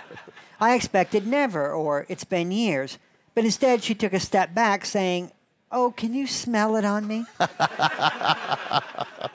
I 0.58 0.74
expected 0.74 1.26
never 1.26 1.70
or 1.70 2.06
it's 2.08 2.24
been 2.24 2.50
years. 2.50 2.96
But 3.34 3.44
instead, 3.44 3.84
she 3.84 3.94
took 3.94 4.14
a 4.14 4.20
step 4.20 4.54
back, 4.54 4.86
saying, 4.86 5.32
Oh, 5.70 5.90
can 5.90 6.14
you 6.14 6.26
smell 6.26 6.76
it 6.76 6.86
on 6.86 7.06
me? 7.06 7.26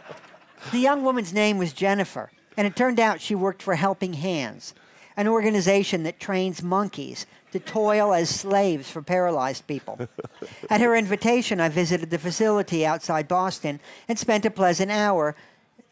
the 0.71 0.79
young 0.79 1.03
woman's 1.03 1.33
name 1.33 1.57
was 1.57 1.73
Jennifer, 1.73 2.31
and 2.57 2.65
it 2.65 2.75
turned 2.75 2.99
out 2.99 3.21
she 3.21 3.35
worked 3.35 3.61
for 3.61 3.75
Helping 3.75 4.13
Hands, 4.13 4.73
an 5.17 5.27
organization 5.27 6.03
that 6.03 6.19
trains 6.19 6.61
monkeys 6.61 7.25
to 7.51 7.59
toil 7.59 8.13
as 8.13 8.29
slaves 8.29 8.89
for 8.91 9.01
paralyzed 9.01 9.65
people. 9.65 10.09
At 10.69 10.81
her 10.81 10.95
invitation, 10.95 11.61
I 11.61 11.69
visited 11.69 12.09
the 12.09 12.19
facility 12.19 12.85
outside 12.85 13.27
Boston 13.27 13.79
and 14.09 14.19
spent 14.19 14.45
a 14.45 14.51
pleasant 14.51 14.91
hour, 14.91 15.35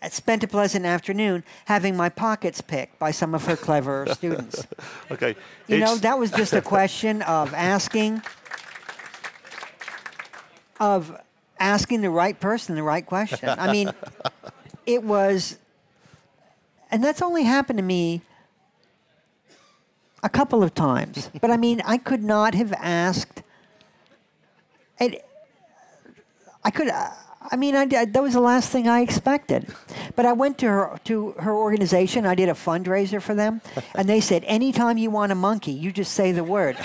spent 0.10 0.44
a 0.44 0.48
pleasant 0.48 0.86
afternoon 0.86 1.46
having 1.66 1.96
my 1.96 2.10
pockets 2.10 2.60
picked 2.60 3.00
by 3.00 3.12
some 3.12 3.34
of 3.34 3.46
her 3.46 3.56
cleverer 3.56 4.08
students. 4.14 4.68
Okay. 5.10 5.36
You 5.68 5.78
know, 5.80 5.96
that 5.96 6.20
was 6.20 6.32
just 6.32 6.52
a 6.52 6.62
question 6.76 7.22
of 7.22 7.54
asking 7.54 8.22
of 10.82 11.18
asking 11.60 12.02
the 12.02 12.10
right 12.10 12.38
person 12.42 12.76
the 12.76 12.84
right 12.84 13.06
question. 13.06 13.48
I 13.48 13.72
mean, 13.72 13.92
it 14.86 15.04
was 15.04 15.58
and 16.92 17.04
that's 17.04 17.22
only 17.22 17.44
happened 17.44 17.78
to 17.78 17.84
me 17.84 18.22
a 20.22 20.30
couple 20.30 20.64
of 20.64 20.74
times. 20.74 21.30
But 21.42 21.50
I 21.52 21.58
mean, 21.58 21.82
I 21.86 21.98
could 21.98 22.24
not 22.24 22.54
have 22.54 22.72
asked 22.74 23.42
it 25.00 25.26
I 26.64 26.72
could 26.72 26.88
uh, 26.88 27.10
I 27.52 27.56
mean, 27.56 27.76
I, 27.76 27.86
did- 27.86 28.14
that 28.14 28.24
was 28.24 28.34
the 28.34 28.40
last 28.42 28.70
thing 28.70 28.88
I 28.88 29.02
expected. 29.02 29.68
But 30.16 30.26
I 30.26 30.34
went 30.34 30.58
to 30.60 30.68
her 30.68 31.00
to 31.06 31.32
her 31.40 31.54
organization. 31.56 32.26
I 32.26 32.36
did 32.36 32.50
a 32.50 32.54
fundraiser 32.54 33.22
for 33.22 33.34
them, 33.36 33.62
and 33.96 34.08
they 34.08 34.22
said, 34.22 34.44
"Anytime 34.46 34.98
you 34.98 35.10
want 35.10 35.32
a 35.32 35.36
monkey, 35.36 35.72
you 35.72 35.92
just 35.92 36.14
say 36.14 36.32
the 36.32 36.44
word." 36.44 36.78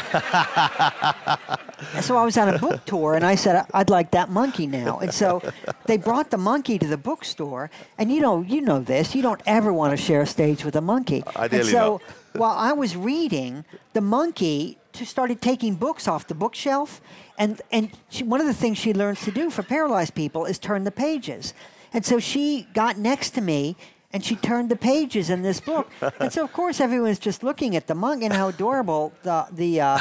So 2.02 2.16
I 2.16 2.24
was 2.24 2.36
on 2.36 2.48
a 2.48 2.58
book 2.58 2.84
tour, 2.86 3.14
and 3.14 3.24
I 3.24 3.34
said, 3.34 3.64
"I'd 3.72 3.90
like 3.90 4.10
that 4.12 4.30
monkey 4.30 4.66
now." 4.66 4.98
And 4.98 5.12
so 5.12 5.42
they 5.86 5.96
brought 5.96 6.30
the 6.30 6.38
monkey 6.38 6.78
to 6.78 6.86
the 6.86 6.96
bookstore, 6.96 7.70
and 7.98 8.10
you 8.10 8.20
know, 8.20 8.42
you 8.42 8.60
know 8.60 8.80
this. 8.80 9.14
You 9.14 9.22
don't 9.22 9.42
ever 9.46 9.72
want 9.72 9.92
to 9.92 9.96
share 9.96 10.22
a 10.22 10.26
stage 10.26 10.64
with 10.64 10.74
a 10.76 10.80
monkey. 10.80 11.22
Ideally 11.36 11.60
and 11.62 11.70
so 11.70 12.00
not. 12.34 12.40
while 12.40 12.56
I 12.56 12.72
was 12.72 12.96
reading, 12.96 13.64
the 13.92 14.00
monkey 14.00 14.78
started 14.92 15.40
taking 15.40 15.76
books 15.76 16.08
off 16.08 16.26
the 16.26 16.34
bookshelf, 16.34 17.00
and 17.38 17.62
and 17.72 17.90
she, 18.10 18.24
one 18.24 18.40
of 18.40 18.46
the 18.46 18.54
things 18.54 18.76
she 18.76 18.92
learns 18.92 19.22
to 19.22 19.30
do 19.30 19.48
for 19.48 19.62
paralyzed 19.62 20.14
people 20.14 20.44
is 20.44 20.58
turn 20.58 20.84
the 20.84 20.90
pages, 20.90 21.54
and 21.92 22.04
so 22.04 22.18
she 22.18 22.66
got 22.74 22.98
next 22.98 23.30
to 23.30 23.40
me. 23.40 23.76
And 24.10 24.24
she 24.24 24.36
turned 24.36 24.70
the 24.70 24.76
pages 24.76 25.28
in 25.28 25.42
this 25.42 25.60
book, 25.60 25.86
and 26.18 26.32
so 26.32 26.42
of 26.42 26.50
course 26.50 26.80
everyone's 26.80 27.18
just 27.18 27.42
looking 27.42 27.76
at 27.76 27.88
the 27.88 27.94
monk 27.94 28.22
and 28.22 28.32
how 28.32 28.48
adorable 28.48 29.12
the 29.22 29.46
the 29.52 29.82
uh, 29.82 30.00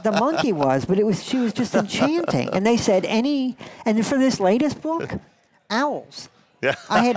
the 0.00 0.14
monkey 0.20 0.52
was. 0.52 0.84
But 0.84 0.98
it 0.98 1.06
was 1.06 1.24
she 1.24 1.38
was 1.38 1.54
just 1.54 1.74
enchanting. 1.74 2.50
And 2.52 2.66
they 2.66 2.76
said 2.76 3.06
any 3.06 3.56
and 3.86 4.06
for 4.06 4.18
this 4.18 4.38
latest 4.38 4.82
book, 4.82 5.14
owls. 5.70 6.28
Yeah. 6.60 6.74
I 6.90 7.04
had 7.04 7.16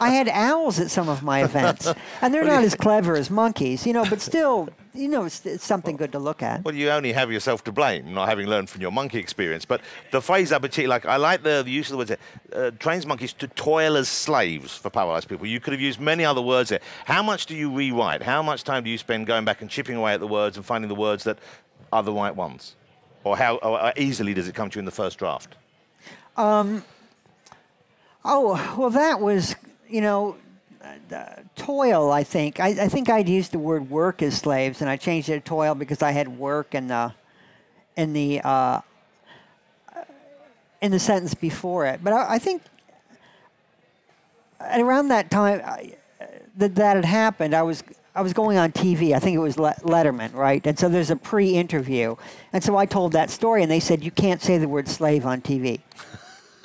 I 0.00 0.10
had 0.10 0.28
owls 0.28 0.80
at 0.80 0.90
some 0.90 1.08
of 1.08 1.22
my 1.22 1.44
events, 1.44 1.86
and 2.20 2.34
they're 2.34 2.44
not 2.44 2.64
as 2.64 2.74
clever 2.74 3.16
as 3.16 3.30
monkeys, 3.30 3.86
you 3.86 3.92
know, 3.92 4.04
but 4.10 4.20
still, 4.20 4.68
you 4.96 5.08
know, 5.08 5.24
it's, 5.24 5.44
it's 5.46 5.64
something 5.64 5.96
good 5.96 6.12
to 6.12 6.18
look 6.18 6.42
at. 6.42 6.64
Well, 6.64 6.74
you 6.74 6.90
only 6.90 7.12
have 7.12 7.30
yourself 7.30 7.62
to 7.64 7.72
blame, 7.72 8.14
not 8.14 8.28
having 8.28 8.46
learned 8.46 8.70
from 8.70 8.80
your 8.82 8.90
monkey 8.90 9.18
experience. 9.18 9.64
But 9.64 9.80
the 10.10 10.20
phrase 10.20 10.52
I 10.52 10.58
particularly 10.58 10.88
like, 10.88 11.06
I 11.06 11.16
like 11.16 11.42
the, 11.42 11.62
the 11.62 11.70
use 11.70 11.90
of 11.90 11.92
the 11.92 11.98
words, 11.98 12.12
uh, 12.52 12.70
trains 12.78 13.06
monkeys 13.06 13.32
to 13.34 13.48
toil 13.48 13.96
as 13.96 14.08
slaves 14.08 14.76
for 14.76 14.90
paralyzed 14.90 15.28
people. 15.28 15.46
You 15.46 15.60
could 15.60 15.72
have 15.72 15.80
used 15.80 16.00
many 16.00 16.24
other 16.24 16.42
words 16.42 16.70
there. 16.70 16.80
How 17.04 17.22
much 17.22 17.46
do 17.46 17.54
you 17.54 17.70
rewrite? 17.70 18.22
How 18.22 18.42
much 18.42 18.64
time 18.64 18.84
do 18.84 18.90
you 18.90 18.98
spend 18.98 19.26
going 19.26 19.44
back 19.44 19.60
and 19.60 19.70
chipping 19.70 19.96
away 19.96 20.14
at 20.14 20.20
the 20.20 20.26
words 20.26 20.56
and 20.56 20.64
finding 20.64 20.88
the 20.88 20.94
words 20.94 21.24
that 21.24 21.38
are 21.92 22.02
the 22.02 22.12
right 22.12 22.34
ones? 22.34 22.74
Or 23.24 23.36
how 23.36 23.56
or 23.56 23.92
easily 23.96 24.34
does 24.34 24.48
it 24.48 24.54
come 24.54 24.70
to 24.70 24.76
you 24.76 24.80
in 24.80 24.84
the 24.84 24.90
first 24.92 25.18
draft? 25.18 25.56
Um, 26.36 26.84
Oh, 28.28 28.74
well, 28.76 28.90
that 28.90 29.20
was, 29.20 29.54
you 29.88 30.00
know, 30.00 30.36
toil, 31.56 32.10
I 32.10 32.22
think. 32.22 32.60
I, 32.60 32.68
I 32.68 32.88
think 32.88 33.08
I'd 33.08 33.28
used 33.28 33.52
the 33.52 33.58
word 33.58 33.90
work 33.90 34.22
as 34.22 34.36
slaves, 34.36 34.80
and 34.80 34.90
I 34.90 34.96
changed 34.96 35.28
it 35.28 35.34
to 35.34 35.40
toil 35.40 35.74
because 35.74 36.02
I 36.02 36.12
had 36.12 36.28
work 36.28 36.74
in 36.74 36.88
the, 36.88 37.14
in 37.96 38.12
the, 38.12 38.40
uh, 38.42 38.80
in 40.80 40.92
the 40.92 40.98
sentence 40.98 41.34
before 41.34 41.86
it. 41.86 42.02
But 42.02 42.12
I, 42.12 42.34
I 42.34 42.38
think 42.38 42.62
around 44.60 45.08
that 45.08 45.30
time 45.30 45.60
I, 45.64 45.94
that 46.56 46.74
that 46.76 46.96
had 46.96 47.04
happened, 47.04 47.54
I 47.54 47.62
was 47.62 47.82
I 48.14 48.22
was 48.22 48.32
going 48.32 48.56
on 48.56 48.72
TV. 48.72 49.12
I 49.12 49.18
think 49.18 49.36
it 49.36 49.40
was 49.40 49.56
Letterman, 49.56 50.32
right? 50.32 50.66
And 50.66 50.78
so 50.78 50.88
there's 50.88 51.10
a 51.10 51.16
pre-interview, 51.16 52.16
and 52.52 52.64
so 52.64 52.76
I 52.76 52.86
told 52.86 53.12
that 53.12 53.30
story, 53.30 53.62
and 53.62 53.70
they 53.70 53.80
said 53.80 54.02
you 54.02 54.10
can't 54.10 54.40
say 54.40 54.56
the 54.56 54.68
word 54.68 54.88
slave 54.88 55.26
on 55.26 55.42
TV. 55.42 55.80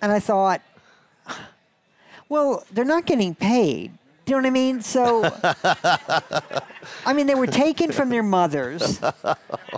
and 0.00 0.12
I 0.12 0.18
thought, 0.18 0.62
well, 2.30 2.64
they're 2.72 2.84
not 2.86 3.04
getting 3.04 3.34
paid. 3.34 3.90
Do 4.24 4.32
you 4.32 4.36
know 4.40 4.42
what 4.42 4.46
I 4.46 4.50
mean? 4.50 4.80
So, 4.80 5.24
I 7.04 7.12
mean, 7.12 7.26
they 7.26 7.34
were 7.34 7.46
taken 7.46 7.90
from 7.92 8.08
their 8.10 8.22
mothers 8.22 9.00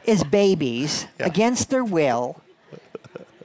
as 0.07 0.23
babies 0.25 1.07
against 1.19 1.71
their 1.71 1.85
will 1.85 2.41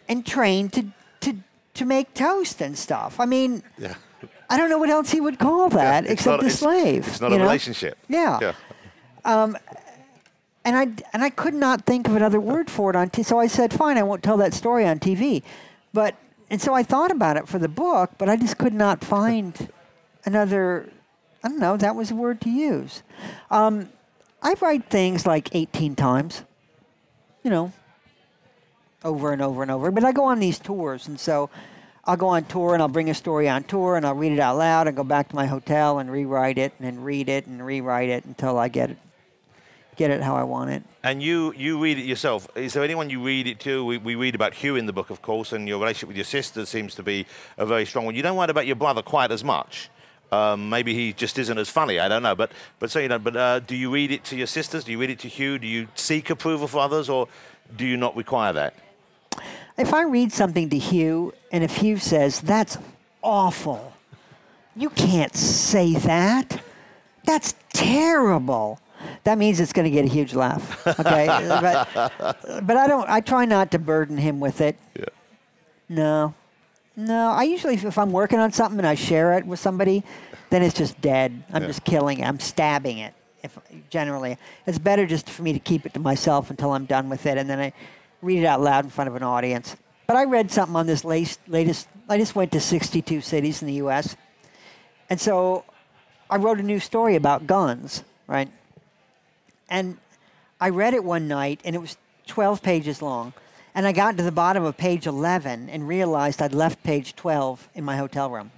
and 0.10 0.26
trained 0.26 0.74
to, 0.74 0.86
to, 1.22 1.36
to 1.76 1.86
make 1.86 2.14
toast 2.14 2.62
and 2.62 2.78
stuff. 2.78 3.20
I 3.20 3.26
mean, 3.26 3.64
Yeah. 3.78 3.96
I 4.50 4.58
don't 4.58 4.70
know 4.70 4.78
what 4.78 4.90
else 4.90 5.12
he 5.12 5.20
would 5.22 5.40
call 5.40 5.70
that 5.70 6.04
It's 6.06 6.14
except 6.14 6.42
not- 6.44 6.52
a 6.52 6.54
slave. 6.54 7.08
It's 7.08 7.20
not 7.22 7.30
you 7.32 7.36
a 7.36 7.40
know? 7.40 7.44
relationship. 7.46 7.98
Yeah. 8.08 8.40
Yeah. 8.42 8.54
Um, 9.26 9.58
and 10.64 10.76
I 10.76 10.84
and 11.14 11.24
I 11.24 11.30
could 11.30 11.54
not 11.54 11.86
think 11.86 12.08
of 12.08 12.16
another 12.16 12.40
word 12.42 12.70
for 12.70 12.90
it 12.90 12.96
on 12.98 13.10
t- 13.10 13.24
so 13.24 13.40
I 13.40 13.48
said 13.48 13.74
fine 13.74 13.98
I 13.98 14.04
won't 14.04 14.24
tell 14.24 14.38
that 14.38 14.54
story 14.54 14.86
on 14.86 15.00
TV. 15.00 15.44
But 15.94 16.16
and 16.50 16.62
so 16.62 16.74
I 16.74 16.84
thought 16.84 17.12
about 17.12 17.38
it 17.38 17.48
for 17.48 17.60
the 17.60 17.68
book, 17.68 18.12
but 18.18 18.30
I 18.30 18.36
just 18.36 18.58
could 18.58 18.74
not 18.74 19.04
find 19.04 19.70
another 20.26 20.90
I 21.44 21.50
don't 21.50 21.60
know, 21.60 21.78
that 21.78 21.96
was 21.96 22.12
a 22.12 22.16
word 22.16 22.42
to 22.42 22.50
use. 22.50 23.04
Um, 23.52 23.90
I 24.42 24.56
write 24.60 24.90
things 24.90 25.26
like 25.26 25.56
18 25.56 25.96
times. 25.96 26.44
You 27.44 27.52
know, 27.52 27.72
over 29.04 29.32
and 29.32 29.42
over 29.42 29.62
and 29.62 29.72
over. 29.72 29.92
But 29.92 30.04
I 30.04 30.12
go 30.12 30.26
on 30.26 30.40
these 30.40 30.60
tours, 30.60 31.08
and 31.08 31.18
so 31.18 31.50
I'll 32.04 32.18
go 32.18 32.28
on 32.28 32.46
tour 32.46 32.74
and 32.74 32.82
I'll 32.82 32.90
bring 32.90 33.10
a 33.10 33.14
story 33.14 33.48
on 33.50 33.64
tour 33.64 33.98
and 33.98 34.06
I'll 34.06 34.16
read 34.16 34.32
it 34.32 34.40
out 34.40 34.58
loud 34.58 34.88
and 34.88 34.96
go 34.96 35.04
back 35.04 35.30
to 35.30 35.36
my 35.36 35.46
hotel 35.46 36.00
and 36.00 36.10
rewrite 36.10 36.58
it 36.58 36.74
and 36.80 36.88
then 36.88 37.04
read 37.04 37.28
it 37.28 37.48
and 37.48 37.66
rewrite 37.66 38.10
it 38.10 38.24
until 38.24 38.58
I 38.58 38.70
get 38.70 38.92
it 38.92 38.98
get 39.98 40.12
it 40.12 40.22
how 40.22 40.36
I 40.36 40.44
want 40.44 40.70
it. 40.70 40.84
And 41.04 41.22
you, 41.22 41.54
you 41.58 41.80
read 41.80 41.98
it 41.98 42.06
yourself. 42.06 42.48
Is 42.56 42.74
there 42.74 42.84
anyone 42.84 43.10
you 43.10 43.22
read 43.22 43.48
it 43.48 43.60
to? 43.62 43.84
We, 43.84 43.98
we 43.98 44.16
read 44.16 44.36
about 44.36 44.54
Hugh 44.54 44.76
in 44.76 44.86
the 44.86 44.94
book, 44.94 45.10
of 45.10 45.22
course, 45.22 45.52
and 45.52 45.68
your 45.68 45.80
relationship 45.80 46.10
with 46.10 46.18
your 46.18 46.26
sister 46.26 46.66
seems 46.66 46.96
to 46.96 47.04
be 47.04 47.26
a 47.58 47.66
very 47.66 47.86
strong 47.86 48.06
one. 48.06 48.16
You 48.16 48.22
don't 48.22 48.38
write 48.38 48.50
about 48.50 48.68
your 48.68 48.76
brother 48.76 49.02
quite 49.02 49.32
as 49.32 49.44
much. 49.44 49.90
Um, 50.32 50.70
maybe 50.70 50.94
he 50.94 51.14
just 51.14 51.40
isn't 51.40 51.58
as 51.58 51.70
funny. 51.70 52.00
I 52.00 52.08
don't 52.08 52.24
know. 52.24 52.36
But 52.36 52.52
but 52.80 52.92
so 52.92 53.00
you 53.00 53.08
know. 53.08 53.20
But 53.20 53.38
uh, 53.38 53.60
do 53.60 53.78
you 53.78 53.90
read 53.90 54.12
it 54.12 54.26
to 54.26 54.36
your 54.36 54.48
sisters? 54.48 54.84
Do 54.84 54.92
you 54.92 55.00
read 55.00 55.10
it 55.10 55.20
to 55.20 55.30
Hugh? 55.30 55.58
Do 55.58 55.68
you 55.68 55.88
seek 55.96 56.30
approval 56.30 56.68
for 56.68 56.80
others, 56.80 57.08
or 57.08 57.30
do 57.78 57.86
you 57.86 57.96
not 57.96 58.14
require 58.18 58.52
that? 58.52 58.74
If 59.78 59.94
I 59.94 60.04
read 60.04 60.34
something 60.34 60.70
to 60.70 60.78
Hugh 60.78 61.34
and 61.52 61.64
if 61.64 61.78
Hugh 61.78 61.98
says, 61.98 62.42
That's 62.42 62.78
awful, 63.22 63.94
you 64.76 64.90
can't 64.90 65.36
say 65.36 65.94
that. 65.94 66.62
That's 67.24 67.56
terrible. 67.74 68.80
That 69.24 69.38
means 69.38 69.60
it's 69.60 69.74
going 69.74 69.86
to 69.86 69.92
get 69.92 70.06
a 70.06 70.08
huge 70.08 70.34
laugh. 70.34 70.86
Okay. 70.88 71.28
but, 71.48 72.66
but 72.66 72.78
I 72.78 72.88
don't, 72.88 73.10
I 73.10 73.20
try 73.22 73.46
not 73.46 73.72
to 73.72 73.80
burden 73.80 74.18
him 74.18 74.40
with 74.40 74.62
it. 74.62 74.78
Yeah. 74.98 75.06
No. 75.90 76.34
No. 76.96 77.30
I 77.32 77.44
usually, 77.44 77.76
if 77.76 77.98
I'm 77.98 78.12
working 78.12 78.40
on 78.40 78.52
something 78.52 78.80
and 78.80 78.88
I 78.88 78.96
share 78.96 79.34
it 79.38 79.46
with 79.46 79.60
somebody, 79.60 80.04
then 80.50 80.64
it's 80.64 80.76
just 80.76 81.00
dead. 81.02 81.44
I'm 81.52 81.64
Yeah. 81.64 81.68
just 81.68 81.84
killing 81.84 82.20
it. 82.20 82.26
I'm 82.28 82.40
stabbing 82.40 83.00
it. 83.00 83.14
If 83.44 83.58
generally, 83.90 84.38
it's 84.66 84.80
better 84.80 85.06
just 85.06 85.30
for 85.30 85.44
me 85.44 85.54
to 85.54 85.60
keep 85.60 85.86
it 85.86 85.94
to 85.94 86.00
myself 86.00 86.50
until 86.50 86.72
I'm 86.74 86.86
done 86.86 87.08
with 87.08 87.26
it, 87.28 87.38
and 87.38 87.48
then 87.50 87.60
I 87.60 87.72
read 88.22 88.40
it 88.40 88.46
out 88.46 88.62
loud 88.62 88.84
in 88.84 88.90
front 88.90 89.10
of 89.10 89.16
an 89.16 89.22
audience. 89.24 89.76
But 90.08 90.16
I 90.16 90.24
read 90.24 90.52
something 90.52 90.76
on 90.76 90.88
this 90.88 91.06
latest, 91.06 91.40
latest. 91.48 91.88
I 92.10 92.18
just 92.18 92.36
went 92.36 92.52
to 92.54 92.60
62 92.60 93.22
cities 93.22 93.62
in 93.62 93.68
the 93.68 93.76
U.S. 93.76 94.16
And 95.10 95.22
so 95.22 95.66
I 96.30 96.38
wrote 96.38 96.60
a 96.60 96.64
new 96.64 96.80
story 96.80 97.16
about 97.16 97.46
guns, 97.46 98.04
right? 98.26 98.50
And 99.70 99.98
I 100.60 100.70
read 100.70 100.94
it 100.94 101.04
one 101.04 101.28
night, 101.28 101.62
and 101.64 101.76
it 101.76 101.80
was 101.80 101.98
12 102.28 102.62
pages 102.62 103.02
long. 103.02 103.34
And 103.76 103.86
I 103.86 103.92
got 103.92 104.18
to 104.18 104.24
the 104.24 104.32
bottom 104.32 104.64
of 104.64 104.76
page 104.78 105.06
11 105.06 105.70
and 105.70 105.88
realized 105.88 106.42
I'd 106.42 106.54
left 106.54 106.84
page 106.84 107.16
12 107.16 107.70
in 107.76 107.84
my 107.84 107.96
hotel 107.98 108.30
room. 108.30 108.52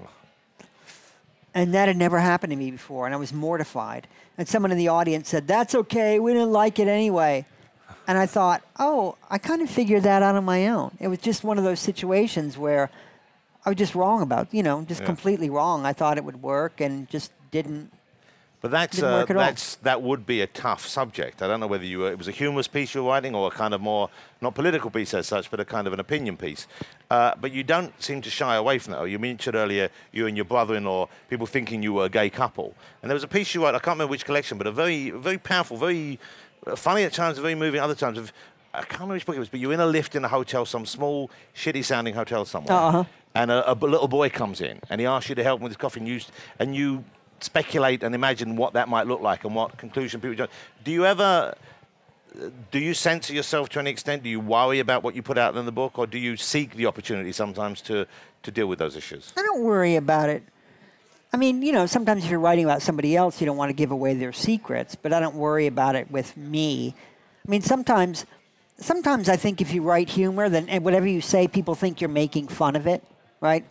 And 1.53 1.73
that 1.73 1.87
had 1.87 1.97
never 1.97 2.19
happened 2.19 2.51
to 2.51 2.57
me 2.57 2.71
before, 2.71 3.05
and 3.05 3.13
I 3.13 3.17
was 3.17 3.33
mortified. 3.33 4.07
And 4.37 4.47
someone 4.47 4.71
in 4.71 4.77
the 4.77 4.87
audience 4.87 5.27
said, 5.27 5.47
That's 5.47 5.75
okay, 5.75 6.19
we 6.19 6.31
didn't 6.33 6.51
like 6.51 6.79
it 6.79 6.87
anyway. 6.87 7.45
And 8.07 8.17
I 8.17 8.27
thought, 8.27 8.61
Oh, 8.79 9.15
I 9.29 9.39
kind 9.39 9.61
of 9.61 9.69
figured 9.69 10.03
that 10.03 10.23
out 10.23 10.35
on 10.35 10.45
my 10.45 10.67
own. 10.67 10.91
It 10.99 11.07
was 11.09 11.19
just 11.19 11.43
one 11.43 11.57
of 11.57 11.63
those 11.63 11.79
situations 11.79 12.57
where 12.57 12.89
I 13.65 13.69
was 13.71 13.77
just 13.77 13.95
wrong 13.95 14.21
about, 14.21 14.53
you 14.53 14.63
know, 14.63 14.83
just 14.83 15.01
Yeah. 15.01 15.07
completely 15.07 15.49
wrong. 15.49 15.85
I 15.85 15.91
thought 15.91 16.17
it 16.17 16.23
would 16.23 16.41
work 16.41 16.79
and 16.79 17.09
just 17.09 17.31
didn't 17.51 17.91
But 18.61 18.71
that's, 18.71 19.01
uh, 19.01 19.05
work 19.21 19.29
at 19.29 19.37
all. 19.37 19.41
that's 19.41 19.75
that 19.77 20.01
would 20.01 20.25
be 20.25 20.41
a 20.41 20.47
tough 20.47 20.85
subject. 20.85 21.41
I 21.41 21.47
don't 21.47 21.61
know 21.61 21.67
whether 21.67 21.85
you 21.85 21.99
were, 21.99 22.11
it 22.11 22.17
was 22.17 22.27
a 22.27 22.31
humorous 22.31 22.67
piece 22.67 22.93
you 22.93 23.03
were 23.03 23.09
writing 23.09 23.33
or 23.33 23.47
a 23.47 23.51
kind 23.51 23.73
of 23.73 23.79
more 23.79 24.09
not 24.41 24.53
political 24.53 24.89
piece 24.89 25.13
as 25.13 25.27
such, 25.27 25.49
but 25.49 25.61
a 25.61 25.65
kind 25.65 25.87
of 25.87 25.93
an 25.93 25.99
opinion 26.01 26.35
piece. 26.35 26.67
Uh, 27.09 27.33
but 27.39 27.53
you 27.53 27.63
don't 27.63 27.93
seem 28.03 28.21
to 28.21 28.29
shy 28.29 28.55
away 28.55 28.77
from 28.77 28.91
that. 28.93 29.03
You 29.05 29.17
mentioned 29.17 29.55
earlier 29.55 29.89
you 30.11 30.27
and 30.27 30.35
your 30.35 30.45
brother-in-law, 30.45 31.07
people 31.29 31.45
thinking 31.47 31.81
you 31.81 31.93
were 31.93 32.05
a 32.05 32.09
gay 32.09 32.29
couple, 32.29 32.75
and 33.01 33.09
there 33.09 33.15
was 33.15 33.23
a 33.23 33.27
piece 33.29 33.55
you 33.55 33.63
wrote. 33.63 33.75
I 33.75 33.79
can't 33.79 33.95
remember 33.95 34.11
which 34.11 34.25
collection, 34.25 34.57
but 34.57 34.67
a 34.67 34.71
very, 34.73 35.11
very 35.11 35.37
powerful, 35.37 35.77
very 35.77 36.19
uh, 36.67 36.75
funny 36.75 37.03
at 37.03 37.13
times, 37.13 37.37
very 37.37 37.55
moving 37.55 37.79
other 37.79 37.95
times. 37.95 38.17
Of, 38.17 38.33
I 38.73 38.79
can't 38.79 38.91
remember 38.99 39.13
which 39.15 39.25
book 39.25 39.37
it 39.37 39.39
was, 39.39 39.49
but 39.49 39.61
you're 39.61 39.73
in 39.73 39.79
a 39.79 39.85
lift 39.87 40.15
in 40.15 40.25
a 40.25 40.27
hotel, 40.27 40.65
some 40.65 40.85
small, 40.85 41.31
shitty-sounding 41.55 42.13
hotel 42.13 42.43
somewhere 42.45 42.77
Uh-huh. 42.77 43.03
and 43.35 43.51
a 43.51 43.73
little 43.73 44.07
boy 44.09 44.29
comes 44.29 44.59
in 44.61 44.79
and 44.89 44.99
he 45.01 45.07
asks 45.07 45.29
you 45.29 45.35
to 45.35 45.43
help 45.43 45.59
him 45.59 45.63
with 45.63 45.71
his 45.71 45.77
coffee, 45.77 46.01
and 46.01 46.07
you, 46.09 46.19
and 46.59 46.75
you 46.75 47.03
speculate 47.43 48.03
and 48.03 48.13
imagine 48.15 48.55
what 48.55 48.73
that 48.73 48.87
might 48.87 49.07
look 49.07 49.21
like 49.21 49.45
and 49.45 49.55
what 49.55 49.77
conclusion 49.77 50.21
people 50.21 50.35
do. 50.35 50.51
Do 50.83 50.91
you 50.91 51.05
ever, 51.05 51.55
do 52.71 52.79
you 52.79 52.93
censor 52.93 53.33
yourself 53.33 53.69
to 53.69 53.79
any 53.79 53.89
extent? 53.89 54.23
Do 54.23 54.29
you 54.29 54.39
worry 54.39 54.79
about 54.79 55.03
what 55.03 55.15
you 55.15 55.21
put 55.21 55.37
out 55.37 55.55
in 55.55 55.65
the 55.65 55.71
book, 55.71 55.99
or 55.99 56.07
do 56.07 56.17
you 56.17 56.37
seek 56.37 56.75
the 56.75 56.85
opportunity 56.85 57.31
sometimes 57.31 57.81
to, 57.81 58.05
to 58.43 58.51
deal 58.51 58.67
with 58.67 58.79
those 58.79 58.95
issues? 58.95 59.33
I 59.37 59.41
don't 59.41 59.63
worry 59.63 59.95
about 59.95 60.29
it. 60.29 60.43
I 61.31 61.37
mean, 61.37 61.61
you 61.61 61.71
know, 61.71 61.85
sometimes 61.85 62.25
if 62.25 62.31
you're 62.31 62.39
writing 62.39 62.65
about 62.65 62.81
somebody 62.81 63.15
else, 63.15 63.39
you 63.39 63.45
don't 63.45 63.57
want 63.57 63.69
to 63.69 63.75
give 63.75 63.91
away 63.91 64.15
their 64.15 64.33
secrets, 64.33 64.95
but 64.95 65.13
I 65.13 65.19
don't 65.19 65.35
worry 65.35 65.67
about 65.67 65.95
it 65.95 66.09
with 66.09 66.35
me. 66.35 66.95
I 67.47 67.51
mean, 67.51 67.61
sometimes, 67.61 68.25
sometimes 68.77 69.29
I 69.29 69.35
think 69.35 69.61
if 69.61 69.71
you 69.73 69.83
write 69.83 70.09
humor, 70.09 70.49
then 70.49 70.83
whatever 70.83 71.07
you 71.07 71.21
say, 71.21 71.47
people 71.47 71.75
think 71.75 72.01
you're 72.01 72.09
making 72.09 72.47
fun 72.47 72.75
of 72.75 72.87
it, 72.87 73.03
right? 73.41 73.63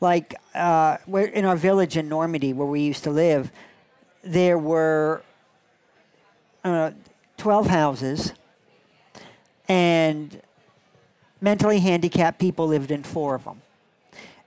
Like 0.00 0.34
uh, 0.54 0.96
in 1.06 1.44
our 1.44 1.56
village 1.56 1.96
in 1.96 2.08
Normandy, 2.08 2.52
where 2.52 2.66
we 2.66 2.80
used 2.80 3.04
to 3.04 3.10
live, 3.10 3.52
there 4.22 4.58
were 4.58 5.22
uh, 6.64 6.92
12 7.36 7.66
houses, 7.66 8.32
and 9.68 10.40
mentally 11.40 11.80
handicapped 11.80 12.38
people 12.38 12.66
lived 12.66 12.90
in 12.90 13.02
four 13.02 13.34
of 13.34 13.44
them. 13.44 13.62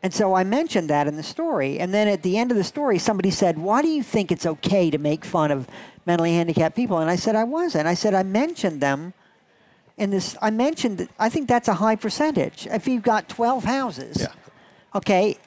And 0.04 0.14
so 0.14 0.34
I 0.34 0.44
mentioned 0.44 0.90
that 0.90 1.08
in 1.08 1.16
the 1.16 1.24
story. 1.24 1.80
And 1.80 1.94
then 1.94 2.10
at 2.10 2.24
the 2.24 2.38
end 2.38 2.52
of 2.52 2.58
the 2.58 2.64
story, 2.64 3.00
somebody 3.00 3.32
said, 3.32 3.58
Why 3.58 3.82
do 3.82 3.88
you 3.88 4.04
think 4.04 4.32
it's 4.32 4.46
okay 4.46 4.92
to 4.92 4.98
make 4.98 5.24
fun 5.24 5.50
of 5.50 5.68
mentally 6.06 6.34
handicapped 6.34 6.76
people? 6.76 6.98
And 6.98 7.10
I 7.10 7.16
said, 7.16 7.36
I 7.36 7.46
wasn't. 7.46 7.88
I 7.88 7.94
said, 7.94 8.14
I 8.14 8.24
mentioned 8.24 8.82
them 8.82 9.14
in 9.98 10.10
this. 10.10 10.36
I 10.42 10.50
mentioned, 10.50 11.08
I 11.18 11.30
think 11.30 11.48
that's 11.48 11.70
a 11.70 11.76
high 11.76 11.96
percentage. 11.96 12.68
If 12.68 12.86
you've 12.86 13.04
got 13.04 13.30
12 13.30 13.64
houses, 13.64 14.18
Yeah. 14.20 14.28
Okay, 14.96 15.38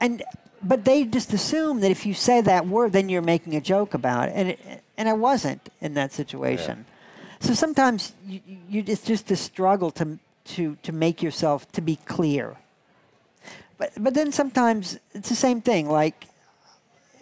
and 0.00 0.22
but 0.62 0.84
they 0.84 1.04
just 1.04 1.32
assume 1.32 1.80
that 1.80 1.90
if 1.90 2.04
you 2.04 2.14
say 2.14 2.40
that 2.42 2.66
word, 2.66 2.92
then 2.92 3.08
you're 3.08 3.22
making 3.22 3.56
a 3.56 3.60
joke 3.60 3.94
about 3.94 4.28
it, 4.28 4.32
and 4.36 4.48
it, 4.50 4.82
and 4.96 5.08
I 5.08 5.14
wasn't 5.14 5.68
in 5.80 5.94
that 5.94 6.12
situation. 6.12 6.84
So 7.40 7.54
sometimes 7.54 8.12
you, 8.26 8.40
you 8.68 8.84
it's 8.86 9.02
just 9.02 9.30
a 9.30 9.36
struggle 9.36 9.90
to 9.92 10.18
to 10.44 10.76
to 10.82 10.92
make 10.92 11.22
yourself 11.22 11.70
to 11.72 11.80
be 11.80 11.96
clear. 11.96 12.56
But 13.78 13.92
but 13.98 14.14
then 14.14 14.32
sometimes 14.32 14.98
it's 15.14 15.30
the 15.30 15.34
same 15.34 15.62
thing. 15.62 15.88
Like 15.88 16.26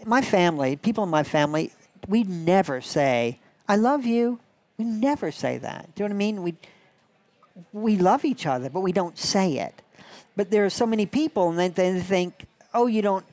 my 0.04 0.22
family, 0.22 0.76
people 0.76 1.04
in 1.04 1.10
my 1.10 1.22
family, 1.22 1.72
we 2.08 2.24
never 2.24 2.80
say 2.80 3.38
"I 3.68 3.76
love 3.76 4.04
you." 4.06 4.40
We 4.76 4.84
never 4.84 5.32
say 5.32 5.58
that. 5.58 5.92
Do 5.94 6.02
you 6.02 6.08
know 6.08 6.14
what 6.14 6.16
I 6.16 6.26
mean? 6.26 6.42
We 6.42 6.54
we 7.72 7.96
love 7.96 8.24
each 8.24 8.46
other, 8.46 8.70
but 8.70 8.80
we 8.80 8.92
don't 8.92 9.18
say 9.18 9.58
it. 9.58 9.82
But 10.38 10.52
there 10.52 10.64
are 10.64 10.70
so 10.70 10.86
many 10.86 11.04
people, 11.04 11.50
and 11.50 11.58
then 11.58 11.72
they 11.74 12.00
think, 12.00 12.46
"Oh, 12.72 12.86
you 12.86 13.02
don't." 13.02 13.26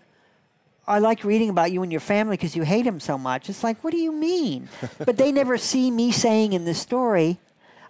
I 0.87 0.97
like 0.97 1.23
reading 1.23 1.51
about 1.51 1.71
you 1.71 1.83
and 1.83 1.91
your 1.91 2.01
family 2.01 2.35
because 2.35 2.55
you 2.55 2.63
hate 2.63 2.83
him 2.83 2.99
so 2.99 3.15
much. 3.15 3.47
It's 3.47 3.63
like, 3.63 3.83
what 3.83 3.91
do 3.91 3.97
you 3.97 4.11
mean? 4.11 4.69
but 4.97 5.15
they 5.15 5.31
never 5.31 5.55
see 5.59 5.91
me 5.91 6.11
saying 6.11 6.53
in 6.53 6.65
the 6.65 6.73
story, 6.73 7.37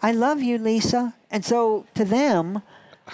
"I 0.01 0.11
love 0.11 0.43
you, 0.43 0.57
Lisa," 0.57 1.13
and 1.31 1.45
so 1.45 1.85
to 1.93 2.03
them, 2.03 2.61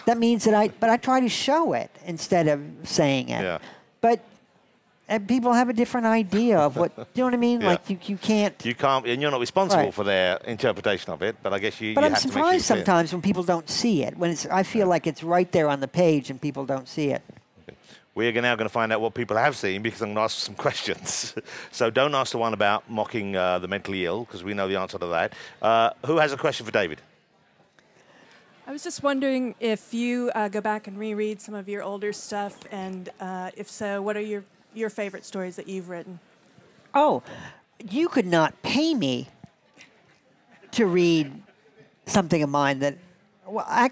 that 0.08 0.18
means 0.18 0.44
that 0.46 0.56
I. 0.56 0.70
But 0.70 0.90
I 0.90 0.98
try 0.98 1.20
to 1.20 1.30
show 1.30 1.74
it 1.74 1.92
instead 2.04 2.48
of 2.48 2.60
saying 2.82 3.30
it. 3.30 3.44
Yeah. 3.44 3.60
But 4.02 4.26
uh, 5.12 5.20
people 5.20 5.54
have 5.54 5.70
a 5.70 5.74
different 5.74 6.08
idea 6.08 6.58
of 6.58 6.76
what. 6.78 6.96
Do 6.96 7.06
you 7.16 7.22
know 7.22 7.26
what 7.26 7.34
I 7.34 7.38
mean? 7.38 7.62
Yeah. 7.62 7.68
Like 7.72 7.90
you, 7.90 7.98
you 8.06 8.18
can't. 8.18 8.66
You 8.66 8.74
can't, 8.76 9.06
and 9.06 9.22
you're 9.22 9.32
not 9.32 9.40
responsible 9.42 9.84
Right. 9.86 9.94
for 9.94 10.04
their 10.06 10.38
interpretation 10.46 11.14
of 11.14 11.22
it. 11.22 11.36
But 11.44 11.54
I 11.54 11.60
guess 11.60 11.80
you. 11.82 11.94
But 11.94 12.02
you 12.02 12.08
I'm 12.08 12.14
have 12.14 12.22
to 12.22 12.28
make 12.28 12.34
sure 12.34 12.42
surprised 12.44 12.64
it. 12.66 12.68
sometimes 12.76 13.12
when 13.14 13.22
people 13.22 13.44
don't 13.44 13.70
see 13.70 14.04
it. 14.04 14.18
When 14.18 14.32
it's, 14.32 14.46
I 14.48 14.64
feel 14.64 14.88
like 14.88 15.06
it's 15.08 15.24
right 15.24 15.52
there 15.52 15.68
on 15.70 15.80
the 15.82 15.88
page 15.88 16.30
and 16.32 16.42
people 16.42 16.66
don't 16.66 16.88
see 16.88 17.10
it. 17.12 17.22
We're 18.14 18.34
now 18.42 18.56
going 18.56 18.66
to 18.68 18.74
find 18.74 18.92
out 18.92 19.00
what 19.00 19.14
people 19.14 19.38
have 19.38 19.56
seen 19.56 19.82
because 19.82 20.02
I'm 20.02 20.10
going 20.10 20.16
to 20.18 20.22
ask 20.24 20.38
some 20.38 20.56
questions. 20.68 21.34
so 21.72 21.90
don't 21.90 22.14
ask 22.14 22.32
the 22.34 22.38
one 22.40 22.54
about 22.54 22.90
mocking 22.90 23.36
uh, 23.38 23.60
the 23.60 23.68
mentally 23.70 24.06
ill 24.06 24.26
because 24.26 24.44
we 24.44 24.54
know 24.54 24.68
the 24.68 24.76
answer 24.78 24.98
to 25.00 25.08
that. 25.08 25.34
Uh, 25.62 25.92
who 26.06 26.18
has 26.18 26.34
a 26.34 26.38
question 26.38 26.66
for 26.66 26.74
David? 26.74 27.00
I 28.68 28.72
was 28.72 28.84
just 28.84 29.02
wondering 29.04 29.56
if 29.60 29.94
you 29.94 30.30
uh, 30.36 30.48
go 30.50 30.62
back 30.62 30.88
and 30.88 30.98
reread 31.00 31.42
some 31.42 31.56
of 31.56 31.68
your 31.70 31.84
older 31.84 32.14
stuff, 32.14 32.56
and 32.72 33.10
uh, 33.20 33.52
if 33.58 33.70
so, 33.70 34.02
what 34.02 34.16
are 34.16 34.22
your, 34.22 34.44
your 34.74 34.90
favorite 34.90 35.26
stories 35.26 35.56
that 35.56 35.68
you've 35.68 35.90
written? 35.90 36.20
Oh, 36.94 37.24
you 37.90 38.10
could 38.10 38.26
not 38.26 38.62
pay 38.62 38.94
me 38.94 39.28
to 40.72 40.86
read 40.86 41.32
something 42.06 42.44
of 42.44 42.50
mine 42.50 42.80
that, 42.80 42.98
well, 43.46 43.66
I, 43.68 43.92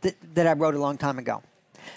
that, 0.00 0.14
that 0.34 0.46
I 0.46 0.52
wrote 0.52 0.74
a 0.74 0.78
long 0.78 0.98
time 0.98 1.18
ago. 1.18 1.42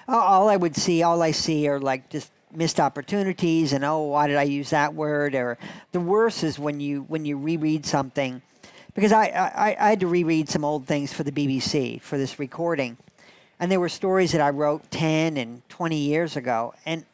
All 0.08 0.50
I 0.50 0.56
would 0.56 0.76
see, 0.76 1.04
all 1.04 1.22
I 1.22 1.32
see 1.32 1.68
are 1.68 1.80
like 1.80 2.10
just 2.10 2.32
missed 2.54 2.80
opportunities 2.80 3.74
and 3.74 3.84
oh, 3.84 4.02
why 4.04 4.28
did 4.28 4.38
I 4.38 4.44
use 4.44 4.70
that 4.72 4.94
word? 4.94 5.36
Or 5.36 5.58
the 5.92 6.00
worst 6.00 6.44
is 6.44 6.60
when 6.60 6.80
you 6.80 7.04
when 7.04 7.26
you 7.26 7.38
reread 7.38 7.86
something, 7.86 8.42
because 8.94 9.12
I, 9.12 9.26
I, 9.28 9.76
I 9.80 9.90
had 9.90 10.00
to 10.02 10.08
reread 10.08 10.50
some 10.50 10.64
old 10.64 10.86
things 10.86 11.14
for 11.14 11.24
the 11.24 11.32
BBC 11.32 12.02
for 12.02 12.18
this 12.18 12.40
recording, 12.40 12.98
and 13.60 13.72
there 13.72 13.80
were 13.80 13.90
stories 13.90 14.32
that 14.32 14.42
I 14.42 14.50
wrote 14.50 14.90
ten 14.92 15.38
and 15.38 15.68
twenty 15.70 15.98
years 15.98 16.36
ago, 16.36 16.74
and 16.86 17.06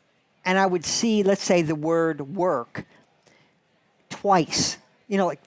and 0.47 0.57
I 0.57 0.65
would 0.65 0.85
see, 0.85 1.23
let's 1.23 1.43
say, 1.43 1.61
the 1.61 1.75
word 1.75 2.35
work 2.35 2.85
twice. 4.09 4.77
You 5.09 5.17
know, 5.17 5.27
like 5.27 5.41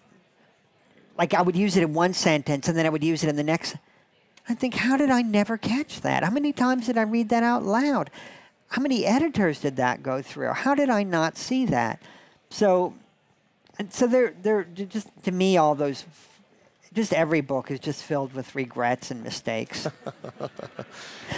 like 1.17 1.33
I 1.33 1.43
would 1.43 1.57
use 1.57 1.77
it 1.77 1.83
in 1.83 1.95
one 1.95 2.13
sentence 2.13 2.69
and 2.69 2.77
then 2.77 2.85
I 2.87 2.91
would 2.91 3.03
use 3.03 3.25
it 3.25 3.29
in 3.29 3.37
the 3.37 3.43
next. 3.43 3.77
I 4.49 4.55
think, 4.55 4.75
how 4.75 4.97
did 4.97 5.11
I 5.11 5.23
never 5.23 5.57
catch 5.57 6.03
that? 6.03 6.23
How 6.23 6.31
many 6.31 6.53
times 6.53 6.87
did 6.87 6.99
I 6.99 7.03
read 7.03 7.31
that 7.31 7.43
out 7.43 7.63
loud? 7.63 8.11
How 8.69 8.83
many 8.83 9.07
editors 9.07 9.61
did 9.61 9.77
that 9.77 10.03
go 10.03 10.23
through? 10.23 10.53
How 10.53 10.75
did 10.75 10.91
I 10.91 11.03
not 11.03 11.37
see 11.37 11.67
that? 11.67 12.01
So, 12.51 12.95
and 13.79 13.93
so 13.93 14.07
they're 14.07 14.35
they're 14.43 14.65
just 14.65 15.09
to 15.25 15.33
me 15.33 15.57
all 15.57 15.75
those. 15.75 16.05
Just 16.93 17.15
every 17.15 17.41
book 17.41 17.71
is 17.71 17.79
just 17.79 18.03
filled 18.03 18.35
with 18.35 18.55
regrets 18.55 19.11
and 19.11 19.23
mistakes. 19.23 19.89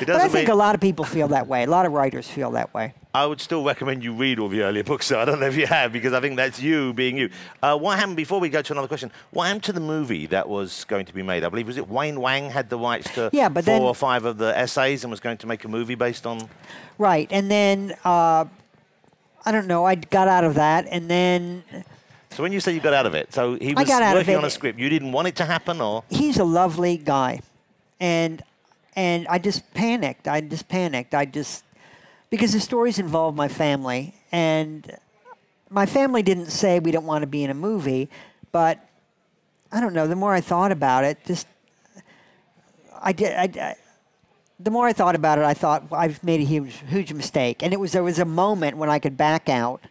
It 0.00 0.06
but 0.06 0.16
I 0.16 0.26
think 0.26 0.48
a 0.48 0.54
lot 0.54 0.74
of 0.74 0.80
people 0.80 1.04
feel 1.04 1.28
that 1.28 1.46
way. 1.46 1.62
A 1.64 1.66
lot 1.66 1.84
of 1.84 1.92
writers 1.92 2.26
feel 2.26 2.52
that 2.52 2.72
way. 2.72 2.94
I 3.14 3.26
would 3.26 3.42
still 3.42 3.62
recommend 3.62 4.02
you 4.02 4.14
read 4.14 4.38
all 4.38 4.48
the 4.48 4.62
earlier 4.62 4.84
books. 4.84 5.04
So 5.06 5.20
I 5.20 5.26
don't 5.26 5.38
know 5.38 5.46
if 5.46 5.56
you 5.56 5.66
have 5.66 5.92
because 5.92 6.14
I 6.14 6.20
think 6.20 6.36
that's 6.36 6.60
you 6.62 6.94
being 6.94 7.18
you. 7.18 7.28
Uh, 7.62 7.76
what 7.76 7.98
happened 7.98 8.16
before 8.16 8.40
we 8.40 8.48
go 8.48 8.62
to 8.62 8.72
another 8.72 8.88
question? 8.88 9.10
What 9.32 9.44
happened 9.48 9.64
to 9.64 9.72
the 9.74 9.80
movie 9.80 10.26
that 10.26 10.48
was 10.48 10.84
going 10.84 11.04
to 11.06 11.12
be 11.14 11.22
made? 11.22 11.44
I 11.44 11.50
believe 11.50 11.66
was 11.66 11.76
it 11.76 11.88
Wayne 11.88 12.20
Wang 12.20 12.48
had 12.48 12.70
the 12.70 12.78
rights 12.78 13.12
to 13.14 13.28
Yeah, 13.32 13.50
but 13.50 13.64
four 13.66 13.74
then- 13.74 13.82
or 13.82 13.94
five 13.94 14.24
of 14.24 14.38
the 14.38 14.56
essays 14.56 15.04
and 15.04 15.10
was 15.10 15.20
going 15.20 15.36
to 15.38 15.46
make 15.46 15.64
a 15.64 15.68
movie 15.68 15.94
based 15.94 16.26
on. 16.26 16.48
Right, 16.96 17.28
and 17.30 17.50
then 17.50 17.94
uh, 18.04 18.46
I 19.44 19.52
don't 19.52 19.66
know. 19.66 19.84
I 19.84 19.94
got 19.96 20.28
out 20.28 20.44
of 20.44 20.54
that, 20.54 20.86
and 20.90 21.10
then 21.10 21.64
So 22.30 22.42
when 22.42 22.52
you 22.52 22.60
say 22.60 22.72
you 22.72 22.80
got 22.80 22.94
out 22.94 23.04
of 23.04 23.14
it, 23.14 23.34
so 23.34 23.56
he 23.56 23.74
was 23.74 23.86
got 23.88 24.02
out 24.02 24.16
of 24.16 24.20
working 24.22 24.36
on 24.36 24.44
a 24.46 24.50
script. 24.50 24.78
You 24.78 24.88
didn't 24.88 25.12
want 25.12 25.28
it 25.28 25.36
to 25.36 25.44
happen, 25.44 25.82
or 25.82 26.04
he's 26.08 26.38
a 26.38 26.44
lovely 26.44 26.96
guy, 26.96 27.40
and 28.00 28.42
and 28.96 29.26
I 29.28 29.38
just 29.38 29.74
panicked. 29.74 30.28
I 30.28 30.40
just 30.40 30.68
panicked. 30.68 31.14
I 31.14 31.26
just 31.26 31.64
because 32.32 32.54
the 32.54 32.60
stories 32.60 32.98
involve 32.98 33.36
my 33.36 33.46
family, 33.46 34.14
and 34.32 34.96
my 35.68 35.84
family 35.84 36.22
didn't 36.22 36.46
say 36.46 36.80
we 36.80 36.90
don't 36.90 37.04
want 37.04 37.20
to 37.20 37.26
be 37.26 37.44
in 37.44 37.50
a 37.50 37.54
movie, 37.54 38.08
but 38.52 38.88
I 39.70 39.82
don't 39.82 39.92
know. 39.92 40.06
The 40.06 40.16
more 40.16 40.32
I 40.32 40.40
thought 40.40 40.72
about 40.72 41.04
it, 41.04 41.18
just 41.26 41.46
I 43.02 43.12
did. 43.12 43.32
I, 43.34 43.62
I, 43.62 43.76
the 44.58 44.70
more 44.70 44.86
I 44.86 44.94
thought 44.94 45.14
about 45.14 45.40
it, 45.40 45.44
I 45.44 45.52
thought 45.52 45.90
well, 45.90 46.00
I've 46.00 46.24
made 46.24 46.40
a 46.40 46.44
huge, 46.44 46.82
huge 46.88 47.12
mistake, 47.12 47.62
and 47.62 47.74
it 47.74 47.78
was 47.78 47.92
there 47.92 48.02
was 48.02 48.18
a 48.18 48.24
moment 48.24 48.78
when 48.78 48.88
I 48.88 48.98
could 48.98 49.18
back 49.18 49.50
out, 49.50 49.82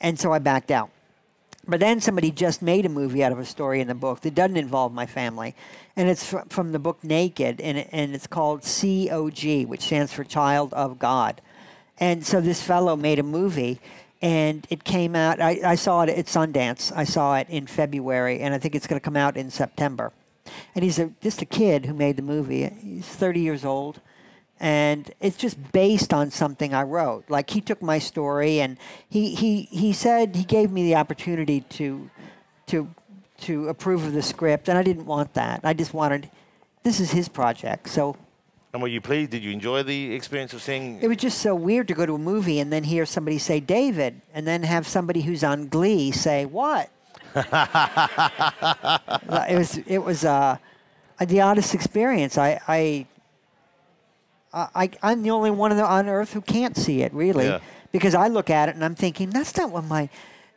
and 0.00 0.18
so 0.18 0.32
I 0.32 0.38
backed 0.38 0.70
out. 0.70 0.88
But 1.66 1.80
then 1.80 2.00
somebody 2.00 2.30
just 2.30 2.62
made 2.62 2.86
a 2.86 2.88
movie 2.88 3.22
out 3.22 3.32
of 3.32 3.38
a 3.38 3.44
story 3.44 3.80
in 3.80 3.88
the 3.88 3.94
book 3.94 4.20
that 4.22 4.34
doesn't 4.34 4.56
involve 4.56 4.92
my 4.92 5.06
family, 5.06 5.54
and 5.94 6.08
it's 6.08 6.24
fr- 6.24 6.38
from 6.48 6.72
the 6.72 6.78
book 6.78 7.04
Naked, 7.04 7.60
and, 7.60 7.78
and 7.92 8.14
it's 8.14 8.26
called 8.26 8.62
COG, 8.62 9.66
which 9.66 9.82
stands 9.82 10.12
for 10.12 10.24
Child 10.24 10.72
of 10.72 10.98
God. 10.98 11.40
And 11.98 12.24
so 12.24 12.40
this 12.40 12.62
fellow 12.62 12.96
made 12.96 13.18
a 13.18 13.22
movie, 13.22 13.78
and 14.22 14.66
it 14.70 14.84
came 14.84 15.14
out. 15.14 15.40
I, 15.40 15.60
I 15.64 15.74
saw 15.74 16.02
it 16.02 16.08
at 16.08 16.26
Sundance. 16.26 16.92
I 16.96 17.04
saw 17.04 17.36
it 17.36 17.48
in 17.50 17.66
February, 17.66 18.40
and 18.40 18.54
I 18.54 18.58
think 18.58 18.74
it's 18.74 18.86
going 18.86 19.00
to 19.00 19.04
come 19.04 19.16
out 19.16 19.36
in 19.36 19.50
September. 19.50 20.12
And 20.74 20.82
he's 20.82 20.98
a, 20.98 21.12
just 21.20 21.42
a 21.42 21.46
kid 21.46 21.86
who 21.86 21.94
made 21.94 22.16
the 22.16 22.22
movie. 22.22 22.68
He's 22.82 23.06
30 23.06 23.40
years 23.40 23.64
old, 23.64 24.00
and 24.60 25.10
it's 25.20 25.38
just 25.38 25.72
based 25.72 26.12
on 26.12 26.30
something 26.30 26.74
I 26.74 26.82
wrote. 26.82 27.24
Like 27.30 27.48
he 27.50 27.62
took 27.62 27.82
my 27.82 27.98
story 27.98 28.60
and 28.60 28.76
he 29.08 29.34
he 29.34 29.62
he 29.62 29.92
said 29.92 30.36
he 30.36 30.44
gave 30.44 30.70
me 30.70 30.84
the 30.84 30.96
opportunity 30.96 31.62
to 31.62 32.10
to 32.66 32.88
to 33.42 33.68
approve 33.68 34.04
of 34.04 34.12
the 34.12 34.22
script, 34.22 34.68
and 34.68 34.76
I 34.76 34.82
didn't 34.82 35.06
want 35.06 35.32
that. 35.34 35.60
I 35.64 35.72
just 35.72 35.94
wanted 35.94 36.30
this 36.82 37.00
is 37.00 37.10
his 37.10 37.28
project, 37.28 37.88
so 37.88 38.16
And 38.74 38.82
were 38.82 38.88
you 38.88 39.00
pleased? 39.00 39.30
Did 39.30 39.42
you 39.42 39.50
enjoy 39.50 39.82
the 39.82 40.14
experience 40.14 40.52
of 40.52 40.60
seeing? 40.62 41.00
it 41.02 41.08
was 41.08 41.16
just 41.16 41.38
so 41.38 41.54
weird 41.54 41.88
to 41.88 41.94
go 41.94 42.04
to 42.04 42.14
a 42.14 42.18
movie 42.18 42.60
and 42.60 42.70
then 42.70 42.84
hear 42.84 43.06
somebody 43.06 43.38
say 43.38 43.60
David, 43.60 44.20
and 44.34 44.46
then 44.46 44.62
have 44.62 44.86
somebody 44.86 45.22
who's 45.22 45.42
on 45.42 45.68
Glee 45.68 46.10
say 46.10 46.44
what. 46.44 46.90
it 47.34 47.46
was 49.56 49.78
it 49.86 49.98
was 49.98 50.24
uh, 50.24 50.58
the 51.18 51.40
oddest 51.40 51.74
experience. 51.74 52.36
I 52.36 52.60
I. 52.68 53.06
I, 54.52 54.90
I'm 55.02 55.22
the 55.22 55.30
only 55.30 55.50
one 55.50 55.72
on 55.78 56.08
earth 56.08 56.32
who 56.32 56.40
can't 56.40 56.76
see 56.76 57.02
it, 57.02 57.12
really, 57.14 57.46
Yeah. 57.46 57.60
because 57.92 58.14
I 58.14 58.28
look 58.28 58.50
at 58.50 58.68
it 58.68 58.74
and 58.74 58.84
I'm 58.84 58.94
thinking 58.96 59.30
that's 59.30 59.56
not 59.56 59.70
what 59.70 59.84
my 59.84 60.08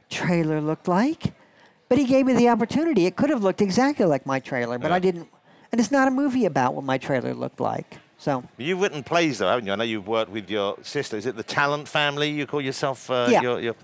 trailer 0.10 0.60
looked 0.62 0.88
like. 0.88 1.34
But 1.90 1.98
he 2.00 2.06
gave 2.06 2.26
me 2.26 2.34
the 2.34 2.50
opportunity. 2.50 3.06
It 3.06 3.16
could 3.16 3.30
have 3.30 3.44
looked 3.44 3.62
exactly 3.62 4.06
like 4.06 4.26
my 4.26 4.40
trailer, 4.40 4.80
but 4.80 4.90
Yeah. 4.90 4.96
I 4.96 5.00
didn't. 5.00 5.28
And 5.72 5.80
it's 5.80 5.92
not 5.92 6.08
a 6.08 6.12
movie 6.12 6.46
about 6.46 6.74
what 6.74 6.84
my 6.84 6.98
trailer 6.98 7.34
looked 7.34 7.60
like. 7.60 7.98
So 8.18 8.44
You've 8.58 8.80
written 8.80 9.04
plays, 9.04 9.40
though, 9.40 9.50
haven't 9.50 9.66
you? 9.68 9.74
I 9.74 9.76
know 9.76 9.84
you've 9.84 10.08
worked 10.08 10.32
with 10.32 10.50
your 10.50 10.78
sister. 10.82 11.18
Is 11.18 11.26
it 11.26 11.36
the 11.36 11.44
Talent 11.44 11.88
Family? 11.88 12.30
You 12.30 12.46
call 12.48 12.62
yourself? 12.62 13.10
Uh, 13.12 13.28
Yeah. 13.30 13.42
your- 13.42 13.60
your- 13.60 13.76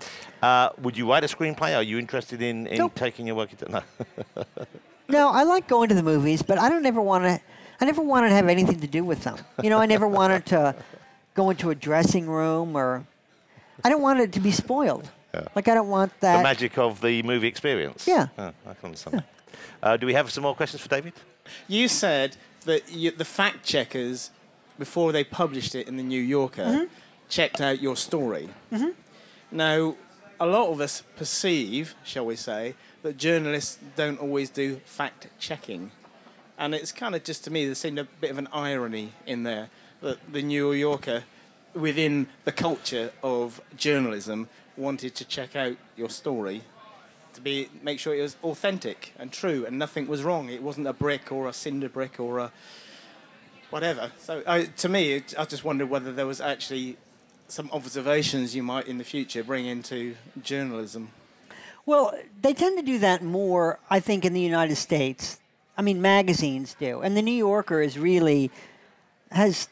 uh, 0.42 0.70
would 0.80 0.96
you 0.96 1.08
write 1.10 1.24
a 1.24 1.26
screenplay? 1.26 1.76
Are 1.76 1.82
you 1.82 1.98
interested 1.98 2.40
in, 2.40 2.66
in 2.68 2.78
Nope. 2.78 2.94
taking 2.94 3.26
your 3.26 3.36
work? 3.36 3.50
Into, 3.52 3.68
no. 3.70 3.82
No, 5.08 5.28
I 5.28 5.42
like 5.42 5.68
going 5.68 5.88
to 5.90 5.94
the 5.94 6.02
movies, 6.02 6.42
but 6.42 6.58
I 6.58 6.68
don't 6.68 6.86
ever 6.86 7.00
want 7.00 7.24
to. 7.24 7.40
I 7.80 7.84
never 7.86 8.02
wanted 8.02 8.28
to 8.30 8.34
have 8.34 8.48
anything 8.48 8.80
to 8.80 8.86
do 8.86 9.04
with 9.04 9.24
them. 9.24 9.36
You 9.62 9.70
know, 9.70 9.78
I 9.78 9.86
never 9.86 10.06
wanted 10.06 10.46
to 10.46 10.74
go 11.34 11.50
into 11.50 11.70
a 11.70 11.74
dressing 11.74 12.26
room 12.26 12.76
or. 12.76 13.04
I 13.82 13.88
don't 13.88 14.02
want 14.02 14.20
it 14.20 14.32
to 14.32 14.40
be 14.40 14.50
spoiled. 14.50 15.10
Like 15.54 15.68
I 15.68 15.74
don't 15.74 15.88
want 15.88 16.12
that. 16.20 16.36
the 16.38 16.42
magic 16.42 16.76
of 16.76 17.00
the 17.00 17.22
movie 17.22 17.46
experience. 17.48 18.06
Yeah. 18.06 18.28
Oh, 18.38 18.52
I 18.66 18.74
can 18.74 18.84
understand. 18.86 19.14
that. 19.18 19.24
Uh, 19.82 19.96
do 19.96 20.06
we 20.06 20.12
have 20.14 20.30
some 20.30 20.42
more 20.42 20.54
questions 20.54 20.82
for 20.82 20.88
David? 20.88 21.14
You 21.68 21.88
said 21.88 22.36
that 22.66 22.92
you, 22.92 23.10
the 23.12 23.24
fact 23.24 23.64
checkers, 23.64 24.30
before 24.78 25.12
they 25.12 25.24
published 25.24 25.74
it 25.74 25.88
in 25.88 25.96
the 25.96 26.02
New 26.02 26.20
Yorker, 26.20 26.64
Mm-hmm. 26.64 26.84
checked 27.28 27.60
out 27.60 27.80
your 27.80 27.96
story. 27.96 28.48
Now, 29.50 29.96
a 30.38 30.46
lot 30.46 30.68
of 30.70 30.80
us 30.80 31.02
perceive, 31.16 31.94
shall 32.04 32.26
we 32.26 32.36
say, 32.36 32.74
that 33.02 33.16
journalists 33.16 33.78
don't 33.96 34.18
always 34.20 34.50
do 34.50 34.80
fact 34.84 35.28
checking. 35.38 35.90
And 36.60 36.74
it's 36.74 36.92
kind 36.92 37.14
of 37.14 37.24
just 37.24 37.42
to 37.44 37.50
me, 37.50 37.64
there 37.64 37.74
seemed 37.74 37.98
a 37.98 38.04
bit 38.04 38.30
of 38.30 38.36
an 38.36 38.46
irony 38.52 39.14
in 39.26 39.44
there 39.44 39.70
that 40.02 40.18
the 40.30 40.42
New 40.42 40.72
Yorker, 40.72 41.24
within 41.72 42.28
the 42.44 42.52
culture 42.52 43.12
of 43.22 43.62
journalism, 43.78 44.46
wanted 44.76 45.14
to 45.14 45.24
check 45.24 45.56
out 45.56 45.78
your 45.96 46.10
story 46.10 46.62
to 47.32 47.40
be 47.40 47.68
make 47.82 47.98
sure 47.98 48.14
it 48.14 48.20
was 48.20 48.36
authentic 48.44 49.14
and 49.18 49.32
true 49.32 49.64
and 49.64 49.78
nothing 49.78 50.06
was 50.06 50.22
wrong. 50.22 50.50
It 50.50 50.62
wasn't 50.62 50.86
a 50.86 50.92
brick 50.92 51.32
or 51.32 51.48
a 51.48 51.52
cinder 51.54 51.88
brick 51.88 52.20
or 52.20 52.38
a 52.38 52.52
whatever. 53.70 54.12
So 54.18 54.42
I, 54.46 54.64
to 54.64 54.88
me, 54.90 55.12
it, 55.12 55.34
I 55.38 55.46
just 55.46 55.64
wondered 55.64 55.88
whether 55.88 56.12
there 56.12 56.26
was 56.26 56.42
actually 56.42 56.98
some 57.48 57.70
observations 57.72 58.54
you 58.54 58.62
might 58.62 58.86
in 58.86 58.98
the 58.98 59.04
future 59.04 59.42
bring 59.42 59.64
into 59.64 60.14
journalism. 60.42 61.08
Well, 61.86 62.14
they 62.42 62.52
tend 62.52 62.78
to 62.78 62.84
do 62.84 62.98
that 62.98 63.24
more, 63.24 63.78
I 63.88 64.00
think, 64.00 64.26
in 64.26 64.34
the 64.34 64.42
United 64.42 64.76
States. 64.76 65.40
I 65.76 65.82
mean, 65.82 66.02
magazines 66.02 66.76
do, 66.78 67.00
and 67.00 67.16
the 67.16 67.22
New 67.22 67.30
Yorker 67.30 67.80
is 67.80 67.98
really 67.98 68.50
has 69.30 69.68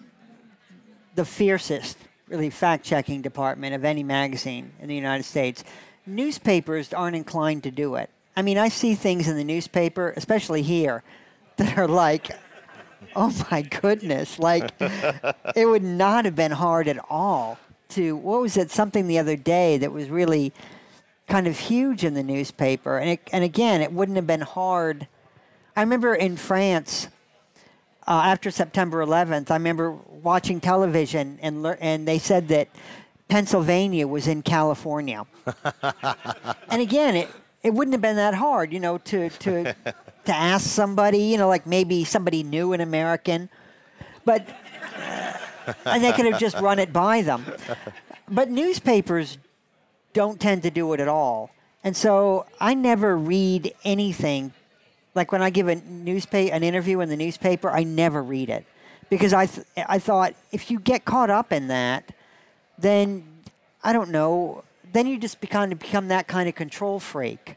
the 1.15 1.25
fiercest, 1.25 1.99
really 2.29 2.51
fact-checking 2.51 3.23
department 3.23 3.75
of 3.75 3.85
any 3.85 4.03
magazine 4.03 4.73
in 4.81 4.89
the 4.89 4.95
United 4.95 5.25
States. 5.25 5.65
Newspapers 6.07 6.93
aren't 6.93 7.17
inclined 7.17 7.65
to 7.65 7.71
do 7.71 7.97
it. 7.97 8.09
I 8.37 8.43
mean, 8.43 8.57
I 8.57 8.69
see 8.69 8.95
things 8.95 9.29
in 9.29 9.37
the 9.37 9.45
newspaper, 9.45 10.15
especially 10.17 10.63
here, 10.63 11.03
that 11.57 11.77
are 11.77 11.89
like, 11.89 12.31
oh 13.17 13.35
my 13.51 13.63
goodness, 13.63 14.39
like 14.39 14.73
it 15.57 15.67
would 15.67 15.83
not 15.83 16.25
have 16.25 16.37
been 16.37 16.53
hard 16.53 16.87
at 16.89 16.99
all 17.11 17.59
to 17.91 18.17
what 18.17 18.41
was 18.41 18.57
it? 18.57 18.71
Something 18.71 19.09
the 19.09 19.19
other 19.19 19.37
day 19.37 19.77
that 19.79 19.91
was 19.91 20.09
really 20.09 20.53
kind 21.27 21.47
of 21.47 21.59
huge 21.59 22.05
in 22.05 22.15
the 22.15 22.23
newspaper. 22.23 22.99
And, 22.99 23.11
it, 23.11 23.21
and 23.33 23.43
again, 23.43 23.81
it 23.83 23.93
wouldn't 23.93 24.17
have 24.17 24.27
been 24.27 24.41
hard. 24.41 25.09
I 25.79 25.83
remember 25.83 26.13
in 26.13 26.37
France, 26.37 27.07
uh, 28.05 28.11
after 28.11 28.51
September 28.51 29.07
11th, 29.07 29.49
I 29.49 29.55
remember 29.55 29.93
watching 29.93 30.61
television 30.61 31.39
and, 31.41 31.63
lear- 31.63 31.79
and 31.81 32.09
they 32.09 32.19
said 32.19 32.49
that 32.49 32.67
Pennsylvania 33.29 34.09
was 34.09 34.27
in 34.27 34.43
California. 34.43 35.25
and 36.69 36.83
again, 36.83 37.15
it, 37.15 37.29
it 37.63 37.73
wouldn't 37.73 37.93
have 37.93 38.01
been 38.01 38.17
that 38.17 38.35
hard, 38.35 38.73
you 38.73 38.81
know, 38.81 38.99
to, 38.99 39.31
to, 39.31 39.73
to 40.25 40.35
ask 40.35 40.67
somebody, 40.67 41.21
you 41.21 41.37
know, 41.39 41.47
like 41.47 41.65
maybe 41.65 42.03
somebody 42.03 42.43
knew 42.43 42.73
an 42.73 42.81
American. 42.81 43.49
But 44.25 44.49
and 45.85 46.03
they 46.03 46.11
could 46.11 46.27
have 46.27 46.41
just 46.41 46.57
run 46.61 46.81
it 46.81 46.93
by 46.93 47.23
them. 47.23 47.45
But 48.29 48.51
newspapers 48.51 49.39
don't 50.13 50.41
tend 50.41 50.65
to 50.65 50.73
do 50.73 50.93
it 50.95 50.99
at 50.99 51.07
all. 51.07 51.51
And 51.85 51.97
so 51.97 52.47
I 52.59 52.75
never 52.75 53.17
read 53.17 53.73
anything. 53.85 54.55
Like 55.15 55.33
when 55.33 55.43
I 55.43 55.51
give 55.51 55.69
a 55.69 55.77
newspaper 55.77 56.55
an 56.55 56.63
interview 56.63 57.01
in 57.01 57.09
the 57.09 57.17
newspaper, 57.17 57.71
I 57.71 57.85
never 57.85 58.23
read 58.23 58.51
it 58.51 58.65
because 59.11 59.33
I 59.33 59.47
th- 59.47 59.67
I 59.77 59.99
thought 59.99 60.35
if 60.53 60.71
you 60.71 60.79
get 60.79 61.05
caught 61.05 61.31
up 61.31 61.53
in 61.53 61.69
that, 61.69 62.13
then 62.79 63.25
I 63.83 63.93
don't 63.93 64.11
know. 64.11 64.65
Then 64.93 65.07
you 65.07 65.19
just 65.19 65.41
become 65.41 65.71
become 65.71 66.09
that 66.09 66.29
kind 66.29 66.49
of 66.49 66.55
control 66.55 67.01
freak. 67.01 67.57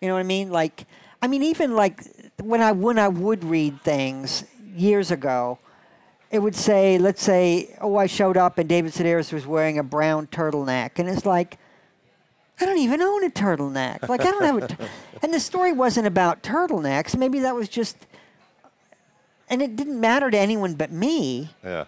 You 0.00 0.08
know 0.08 0.14
what 0.14 0.20
I 0.20 0.24
mean? 0.24 0.50
Like 0.50 0.86
I 1.22 1.26
mean 1.28 1.42
even 1.42 1.74
like 1.74 2.02
when 2.42 2.60
I 2.60 2.72
when 2.72 2.98
I 2.98 3.08
would 3.08 3.44
read 3.44 3.80
things 3.82 4.44
years 4.74 5.10
ago, 5.10 5.58
it 6.30 6.42
would 6.42 6.56
say, 6.56 6.98
let's 6.98 7.22
say, 7.22 7.76
oh, 7.80 7.96
I 7.96 8.06
showed 8.06 8.36
up 8.36 8.58
and 8.58 8.68
David 8.68 8.92
Sedaris 8.92 9.32
was 9.32 9.46
wearing 9.46 9.78
a 9.78 9.84
brown 9.84 10.26
turtleneck, 10.26 10.98
and 10.98 11.08
it's 11.08 11.24
like, 11.24 11.58
I 12.60 12.66
don't 12.66 12.78
even 12.78 13.02
own 13.02 13.24
a 13.24 13.30
turtleneck. 13.30 14.08
Like 14.08 14.20
I 14.20 14.30
don't 14.30 14.44
have 14.44 14.62
a, 14.62 14.68
t- 14.68 14.76
and 15.22 15.34
the 15.34 15.40
story 15.40 15.72
wasn't 15.72 16.06
about 16.06 16.42
turtlenecks. 16.42 17.16
Maybe 17.16 17.40
that 17.40 17.54
was 17.54 17.68
just, 17.68 18.06
and 19.48 19.60
it 19.60 19.76
didn't 19.76 20.00
matter 20.00 20.30
to 20.30 20.38
anyone 20.38 20.74
but 20.74 20.92
me. 20.92 21.50
Yeah. 21.64 21.84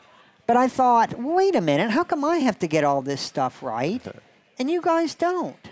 But 0.47 0.57
I 0.57 0.69
thought, 0.69 1.19
wait 1.19 1.55
a 1.57 1.61
minute, 1.61 1.91
how 1.91 2.05
come 2.05 2.25
I 2.25 2.39
have 2.39 2.59
to 2.61 2.69
get 2.69 2.85
all 2.85 3.03
this 3.03 3.21
stuff 3.21 3.63
right, 3.63 4.03
and 4.59 4.71
you 4.71 4.81
guys 4.81 5.15
don't? 5.15 5.71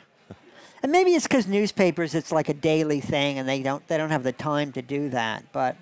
And 0.82 0.92
maybe 0.92 1.12
it's 1.12 1.26
because 1.26 1.46
newspapers, 1.46 2.14
it's 2.14 2.30
like 2.30 2.48
a 2.48 2.54
daily 2.54 3.00
thing, 3.00 3.38
and 3.38 3.48
they 3.48 3.62
don't 3.62 3.86
they 3.88 3.96
don't 3.96 4.10
have 4.10 4.22
the 4.22 4.32
time 4.32 4.70
to 4.72 4.82
do 4.82 5.08
that. 5.10 5.44
But 5.52 5.76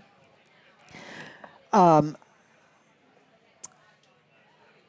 um, 1.73 2.17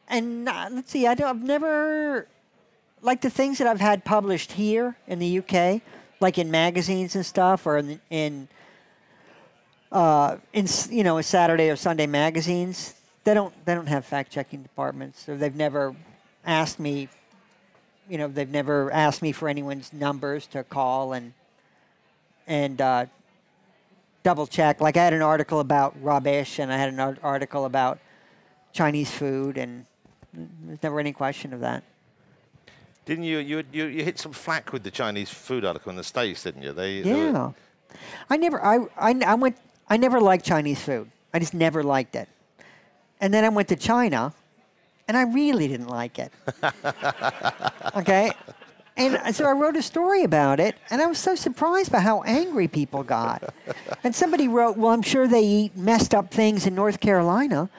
and 0.08 0.48
uh, 0.48 0.70
let's 0.72 0.92
see, 0.92 1.08
I 1.08 1.16
don't, 1.16 1.28
I've 1.28 1.44
never 1.44 2.28
like 3.04 3.22
the 3.22 3.30
things 3.30 3.58
that 3.58 3.68
I've 3.68 3.82
had 3.82 4.04
published 4.06 4.54
here 4.54 4.96
in 5.08 5.20
the 5.20 5.40
UK, 5.40 5.82
like 6.20 6.38
in 6.38 6.50
magazines 6.50 7.16
and 7.16 7.26
stuff, 7.26 7.68
or 7.68 7.78
in 7.78 8.00
in 8.10 8.48
uh, 9.92 10.38
in 10.54 10.68
you 10.90 11.04
know 11.04 11.22
Saturday 11.22 11.70
or 11.70 11.76
Sunday 11.76 12.08
magazines. 12.08 12.96
They 13.26 13.34
don't 13.34 13.54
they 13.66 13.76
don't 13.76 13.88
have 13.88 14.06
fact 14.06 14.32
checking 14.32 14.64
departments, 14.64 15.28
or 15.30 15.38
they've 15.38 15.56
never 15.56 15.96
asked 16.46 16.80
me. 16.80 17.10
You 18.10 18.18
know, 18.18 18.28
they've 18.28 18.50
never 18.50 18.92
asked 18.92 19.22
me 19.22 19.32
for 19.32 19.48
anyone's 19.48 19.94
numbers 19.94 20.48
to 20.48 20.64
call 20.64 21.14
and 21.14 21.34
and 22.48 22.82
uh, 22.82 23.06
double 24.24 24.48
check. 24.48 24.82
Like 24.82 24.98
I 24.98 25.04
had 25.04 25.14
an 25.14 25.22
article 25.22 25.60
about 25.60 25.96
rubbish, 26.02 26.60
and 26.60 26.72
I 26.72 26.78
had 26.78 26.94
an 26.94 27.00
article 27.22 27.66
about 27.66 28.00
Chinese 28.72 29.12
food, 29.12 29.58
and 29.58 29.86
there's 30.34 30.82
never 30.82 31.00
any 31.00 31.14
question 31.14 31.54
of 31.54 31.60
that. 31.60 31.84
Didn't 33.06 33.26
you, 33.26 33.40
you 33.40 33.64
you 33.72 33.86
you 33.86 34.04
hit 34.04 34.18
some 34.20 34.32
flack 34.32 34.72
with 34.72 34.84
the 34.84 34.92
Chinese 34.92 35.30
food 35.30 35.66
article 35.66 35.90
in 35.90 35.98
the 35.98 36.04
states, 36.04 36.44
didn't 36.44 36.64
you? 36.64 36.72
They, 36.74 37.02
they 37.02 37.12
were- 37.14 37.32
Yeah. 37.32 37.52
I 38.30 38.38
never, 38.38 38.64
I, 38.64 38.88
I, 38.98 39.14
I 39.26 39.36
went, 39.36 39.56
I 39.90 39.98
never 39.98 40.20
liked 40.20 40.46
Chinese 40.46 40.82
food. 40.82 41.12
I 41.34 41.40
just 41.40 41.54
never 41.54 41.84
liked 41.84 42.16
it. 42.16 42.28
And 43.22 43.34
then 43.34 43.44
I 43.46 43.50
went 43.50 43.68
to 43.70 43.76
China, 43.76 44.34
and 45.08 45.16
I 45.16 45.24
really 45.24 45.68
didn't 45.68 45.88
like 45.90 46.18
it. 46.18 46.32
okay. 47.96 48.32
And 48.98 49.36
so 49.36 49.46
I 49.46 49.52
wrote 49.52 49.76
a 49.76 49.82
story 49.82 50.24
about 50.24 50.60
it, 50.60 50.76
and 50.90 51.02
I 51.02 51.06
was 51.08 51.18
so 51.20 51.36
surprised 51.36 51.92
by 51.92 52.00
how 52.00 52.22
angry 52.24 52.68
people 52.68 53.04
got. 53.04 53.54
And 54.04 54.16
somebody 54.16 54.48
wrote, 54.48 54.78
Well, 54.78 54.92
I'm 54.92 55.02
sure 55.02 55.28
they 55.28 55.44
eat 55.44 55.76
messed 55.78 56.14
up 56.16 56.32
things 56.32 56.66
in 56.66 56.74
North 56.76 57.00
Carolina. 57.00 57.70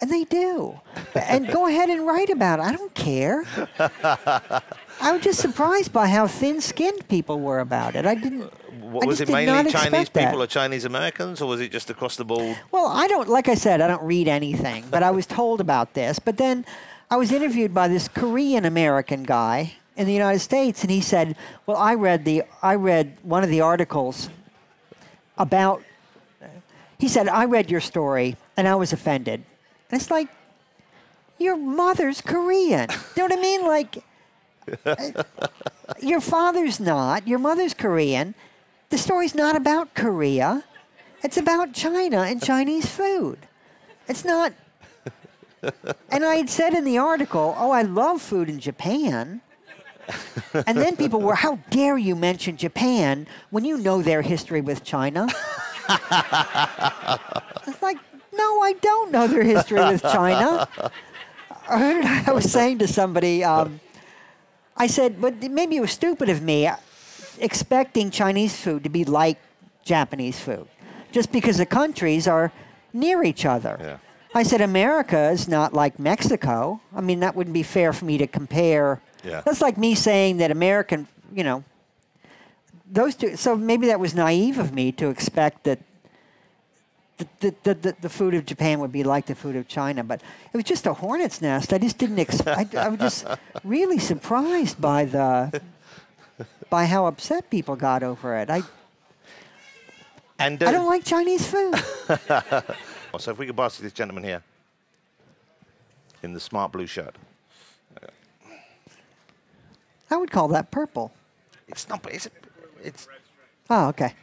And 0.00 0.10
they 0.10 0.24
do. 0.24 0.78
And 1.14 1.48
go 1.48 1.66
ahead 1.66 1.88
and 1.88 2.04
write 2.06 2.28
about 2.28 2.58
it. 2.58 2.62
I 2.62 2.72
don't 2.72 2.94
care. 2.94 3.44
I 5.00 5.12
was 5.12 5.22
just 5.22 5.40
surprised 5.40 5.92
by 5.92 6.08
how 6.08 6.26
thin 6.26 6.60
skinned 6.60 7.08
people 7.08 7.40
were 7.40 7.60
about 7.60 7.96
it. 7.96 8.06
I 8.06 8.14
didn't. 8.14 8.50
what, 8.80 9.04
I 9.04 9.06
was 9.06 9.20
it 9.20 9.28
mainly 9.28 9.70
Chinese 9.70 10.08
people 10.08 10.42
or 10.42 10.46
Chinese 10.46 10.84
Americans, 10.84 11.40
or 11.42 11.48
was 11.48 11.60
it 11.60 11.70
just 11.72 11.90
across 11.90 12.16
the 12.16 12.24
board? 12.24 12.56
Well, 12.70 12.86
I 12.86 13.06
don't, 13.06 13.28
like 13.28 13.48
I 13.48 13.54
said, 13.54 13.80
I 13.80 13.86
don't 13.86 14.02
read 14.02 14.28
anything, 14.28 14.84
but 14.90 15.02
I 15.02 15.10
was 15.10 15.26
told 15.26 15.60
about 15.60 15.94
this. 15.94 16.18
But 16.18 16.36
then 16.36 16.64
I 17.10 17.16
was 17.16 17.32
interviewed 17.32 17.74
by 17.74 17.88
this 17.88 18.08
Korean 18.08 18.64
American 18.64 19.24
guy 19.24 19.74
in 19.96 20.06
the 20.06 20.12
United 20.12 20.40
States, 20.40 20.82
and 20.82 20.90
he 20.90 21.00
said, 21.00 21.36
"Well, 21.66 21.76
I 21.76 21.94
read 21.94 22.24
the, 22.24 22.42
I 22.62 22.74
read 22.74 23.16
one 23.22 23.44
of 23.44 23.50
the 23.50 23.60
articles 23.60 24.28
about." 25.38 25.82
He 26.98 27.08
said, 27.08 27.28
"I 27.28 27.44
read 27.44 27.70
your 27.70 27.80
story, 27.80 28.36
and 28.56 28.66
I 28.66 28.74
was 28.74 28.92
offended." 28.92 29.44
And 29.90 30.00
it's 30.00 30.10
like, 30.10 30.28
your 31.38 31.56
mother's 31.56 32.20
Korean. 32.20 32.88
you 32.90 32.96
know 33.16 33.24
what 33.24 33.32
I 33.32 33.40
mean? 33.40 33.66
Like, 33.66 34.04
your 36.00 36.20
father's 36.20 36.80
not. 36.80 37.26
Your 37.26 37.38
mother's 37.38 37.74
Korean. 37.74 38.34
The 38.90 38.98
story's 38.98 39.34
not 39.34 39.56
about 39.56 39.94
Korea. 39.94 40.64
It's 41.22 41.36
about 41.36 41.72
China 41.72 42.22
and 42.22 42.42
Chinese 42.42 42.86
food. 42.86 43.38
It's 44.08 44.24
not. 44.24 44.52
And 46.10 46.24
I 46.24 46.36
had 46.36 46.50
said 46.50 46.74
in 46.74 46.84
the 46.84 46.98
article, 46.98 47.54
oh, 47.58 47.70
I 47.70 47.82
love 47.82 48.20
food 48.20 48.48
in 48.48 48.60
Japan. 48.60 49.40
And 50.66 50.76
then 50.76 50.96
people 50.96 51.20
were, 51.20 51.34
how 51.34 51.58
dare 51.70 51.96
you 51.96 52.14
mention 52.14 52.56
Japan 52.56 53.26
when 53.50 53.64
you 53.64 53.78
know 53.78 54.02
their 54.02 54.20
history 54.20 54.60
with 54.60 54.84
China? 54.84 55.26
It's 57.66 57.82
like, 57.82 57.98
no, 58.32 58.62
I 58.62 58.74
don't 58.80 59.10
know 59.10 59.26
their 59.26 59.42
history 59.42 59.80
with 59.80 60.02
China. 60.02 60.68
I 61.68 62.30
was 62.32 62.50
saying 62.50 62.78
to 62.80 62.88
somebody, 62.88 63.42
um, 63.42 63.80
I 64.76 64.86
said, 64.86 65.20
but 65.20 65.42
maybe 65.50 65.76
it 65.76 65.80
was 65.80 65.92
stupid 65.92 66.28
of 66.28 66.42
me 66.42 66.66
uh, 66.66 66.76
expecting 67.38 68.10
Chinese 68.10 68.56
food 68.56 68.84
to 68.84 68.90
be 68.90 69.04
like 69.04 69.38
Japanese 69.84 70.38
food, 70.38 70.66
just 71.12 71.30
because 71.30 71.58
the 71.58 71.66
countries 71.66 72.26
are 72.26 72.52
near 72.92 73.22
each 73.22 73.46
other. 73.46 73.76
Yeah. 73.80 73.98
I 74.34 74.42
said, 74.42 74.60
America 74.60 75.30
is 75.30 75.46
not 75.46 75.72
like 75.74 75.98
Mexico. 75.98 76.80
I 76.94 77.00
mean, 77.00 77.20
that 77.20 77.36
wouldn't 77.36 77.54
be 77.54 77.62
fair 77.62 77.92
for 77.92 78.04
me 78.04 78.18
to 78.18 78.26
compare. 78.26 79.00
Yeah. 79.22 79.42
That's 79.42 79.60
like 79.60 79.78
me 79.78 79.94
saying 79.94 80.38
that 80.38 80.50
American, 80.50 81.06
you 81.32 81.44
know, 81.44 81.62
those 82.90 83.14
two. 83.14 83.36
So 83.36 83.56
maybe 83.56 83.86
that 83.86 84.00
was 84.00 84.14
naive 84.14 84.58
of 84.58 84.74
me 84.74 84.90
to 84.92 85.08
expect 85.08 85.64
that 85.64 85.78
the, 87.16 87.54
the, 87.62 87.74
the, 87.74 87.96
the, 88.00 88.08
food 88.08 88.34
of 88.34 88.44
Japan 88.44 88.80
would 88.80 88.90
be 88.90 89.04
like 89.04 89.26
the 89.26 89.34
food 89.34 89.54
of 89.56 89.68
China, 89.68 90.02
but 90.02 90.20
it 90.52 90.56
was 90.56 90.64
just 90.64 90.86
a 90.86 90.92
hornet's 90.92 91.40
nest. 91.40 91.72
I 91.72 91.78
just 91.78 91.98
didn't 91.98 92.18
expect. 92.18 92.74
I 92.74 92.88
was 92.88 92.98
just 92.98 93.26
really 93.62 93.98
surprised 93.98 94.80
by 94.80 95.04
the 95.04 95.60
by 96.70 96.86
how 96.86 97.06
upset 97.06 97.50
people 97.50 97.76
got 97.76 98.02
over 98.02 98.36
it. 98.36 98.50
I 98.50 98.62
And 100.38 100.60
uh, 100.62 100.68
I 100.68 100.72
don't 100.72 100.86
like 100.86 101.04
Chinese 101.04 101.46
food. 101.46 101.74
so 103.18 103.30
if 103.30 103.38
we 103.38 103.46
could 103.46 103.56
pass 103.56 103.76
to 103.76 103.82
this 103.82 103.92
gentleman 103.92 104.24
here 104.24 104.42
in 106.24 106.32
the 106.32 106.40
smart 106.40 106.72
blue 106.72 106.86
shirt. 106.86 107.14
I 110.10 110.16
would 110.16 110.30
call 110.30 110.48
that 110.48 110.70
purple. 110.70 111.12
It's 111.68 111.88
not. 111.88 112.04
It's. 112.10 112.28
It's. 112.82 113.08
Oh, 113.70 113.88
okay. 113.88 114.14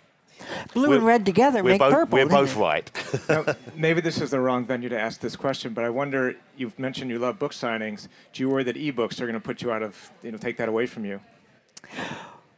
Blue 0.74 0.84
and 0.84 0.92
We're- 0.92 1.04
red 1.06 1.26
together 1.26 1.64
make 1.64 1.80
both. 1.80 1.94
purple. 1.94 2.18
we're 2.18 2.26
both 2.28 2.56
it? 2.56 2.60
right. 2.60 2.92
Now, 3.30 3.46
maybe 3.76 4.02
this 4.02 4.20
is 4.22 4.30
the 4.32 4.40
wrong 4.40 4.66
venue 4.66 4.90
to 4.90 5.00
ask 5.00 5.20
this 5.20 5.36
question, 5.36 5.74
but 5.74 5.84
I 5.84 5.90
wonder. 5.90 6.36
You've 6.58 6.78
mentioned 6.80 7.10
you 7.12 7.20
love 7.20 7.40
book 7.40 7.54
signings. 7.54 8.08
Do 8.34 8.44
you 8.44 8.50
worry 8.50 8.64
that 8.64 8.76
ebooks 8.76 9.20
are 9.20 9.26
going 9.26 9.34
to 9.34 9.40
put 9.40 9.62
you 9.62 9.72
out 9.72 9.82
of, 9.84 10.12
you 10.24 10.32
know, 10.32 10.38
take 10.38 10.58
that 10.58 10.70
away 10.70 10.86
from 10.86 11.06
you? 11.06 11.20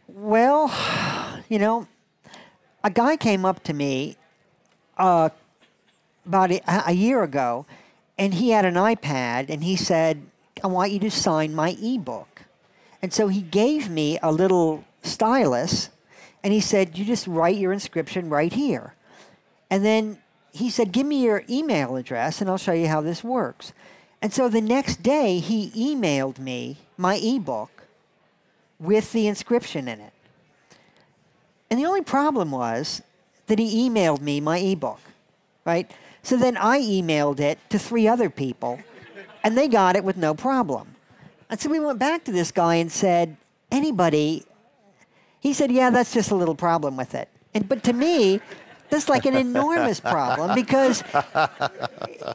Well, 0.07 0.71
you 1.49 1.59
know, 1.59 1.87
a 2.83 2.89
guy 2.89 3.15
came 3.17 3.45
up 3.45 3.63
to 3.63 3.73
me 3.73 4.17
uh, 4.97 5.29
about 6.25 6.51
a, 6.51 6.61
a 6.89 6.91
year 6.93 7.23
ago, 7.23 7.65
and 8.17 8.33
he 8.33 8.49
had 8.51 8.65
an 8.65 8.75
iPad, 8.75 9.49
and 9.49 9.63
he 9.63 9.75
said, 9.75 10.21
"I 10.63 10.67
want 10.67 10.91
you 10.91 10.99
to 10.99 11.11
sign 11.11 11.55
my 11.55 11.77
ebook." 11.81 12.43
And 13.01 13.13
so 13.13 13.27
he 13.27 13.41
gave 13.41 13.89
me 13.89 14.17
a 14.21 14.31
little 14.31 14.83
stylus, 15.01 15.89
and 16.43 16.53
he 16.53 16.59
said, 16.59 16.97
"You 16.97 17.05
just 17.05 17.27
write 17.27 17.57
your 17.57 17.71
inscription 17.71 18.29
right 18.29 18.51
here." 18.51 18.93
And 19.69 19.83
then 19.83 20.19
he 20.51 20.69
said, 20.69 20.91
"Give 20.91 21.07
me 21.07 21.23
your 21.23 21.43
email 21.49 21.95
address, 21.95 22.41
and 22.41 22.49
I'll 22.49 22.57
show 22.57 22.73
you 22.73 22.87
how 22.87 23.01
this 23.01 23.23
works." 23.23 23.73
And 24.21 24.33
so 24.33 24.47
the 24.47 24.61
next 24.61 25.03
day, 25.03 25.39
he 25.39 25.71
emailed 25.71 26.39
me 26.39 26.77
my 26.97 27.15
ebook 27.15 27.83
with 28.79 29.11
the 29.11 29.27
inscription 29.27 29.87
in 29.87 29.99
it. 29.99 30.13
And 31.69 31.79
the 31.79 31.85
only 31.85 32.03
problem 32.03 32.51
was 32.51 33.01
that 33.47 33.59
he 33.59 33.89
emailed 33.89 34.21
me 34.21 34.39
my 34.39 34.59
ebook, 34.59 34.99
right? 35.65 35.91
So 36.21 36.37
then 36.37 36.55
I 36.55 36.79
emailed 36.79 37.39
it 37.39 37.59
to 37.69 37.79
three 37.79 38.07
other 38.07 38.29
people, 38.29 38.79
and 39.43 39.57
they 39.57 39.67
got 39.67 39.95
it 39.95 40.03
with 40.03 40.15
no 40.15 40.33
problem. 40.33 40.95
And 41.49 41.59
so 41.59 41.69
we 41.69 41.79
went 41.79 41.99
back 41.99 42.23
to 42.25 42.31
this 42.31 42.51
guy 42.51 42.75
and 42.75 42.91
said, 42.91 43.35
anybody, 43.71 44.45
he 45.43 45.51
said, 45.51 45.73
yeah, 45.73 45.89
that's 45.89 46.13
just 46.13 46.31
a 46.31 46.35
little 46.35 46.55
problem 46.55 46.95
with 46.95 47.13
it. 47.13 47.27
And, 47.53 47.67
but 47.67 47.83
to 47.83 47.91
me, 47.91 48.39
that's 48.89 49.09
like 49.09 49.25
an 49.25 49.35
enormous 49.35 49.99
problem 49.99 50.55
because 50.55 51.03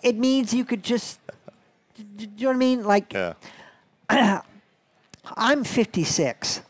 it 0.03 0.17
means 0.17 0.53
you 0.53 0.67
could 0.67 0.83
just, 0.83 1.19
do 1.97 2.05
you 2.19 2.29
know 2.41 2.49
what 2.49 2.55
I 2.55 2.59
mean? 2.59 2.85
Like, 2.85 3.15
yeah. 3.15 3.33
I'm 5.39 5.65
56, 5.65 6.61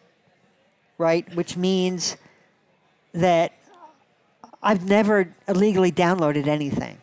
right? 0.97 1.35
Which 1.35 1.57
means 1.57 2.17
that 3.15 3.53
I've 4.63 4.89
never 4.89 5.35
illegally 5.49 5.91
downloaded 5.91 6.47
anything, 6.47 6.99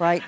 right? 0.00 0.24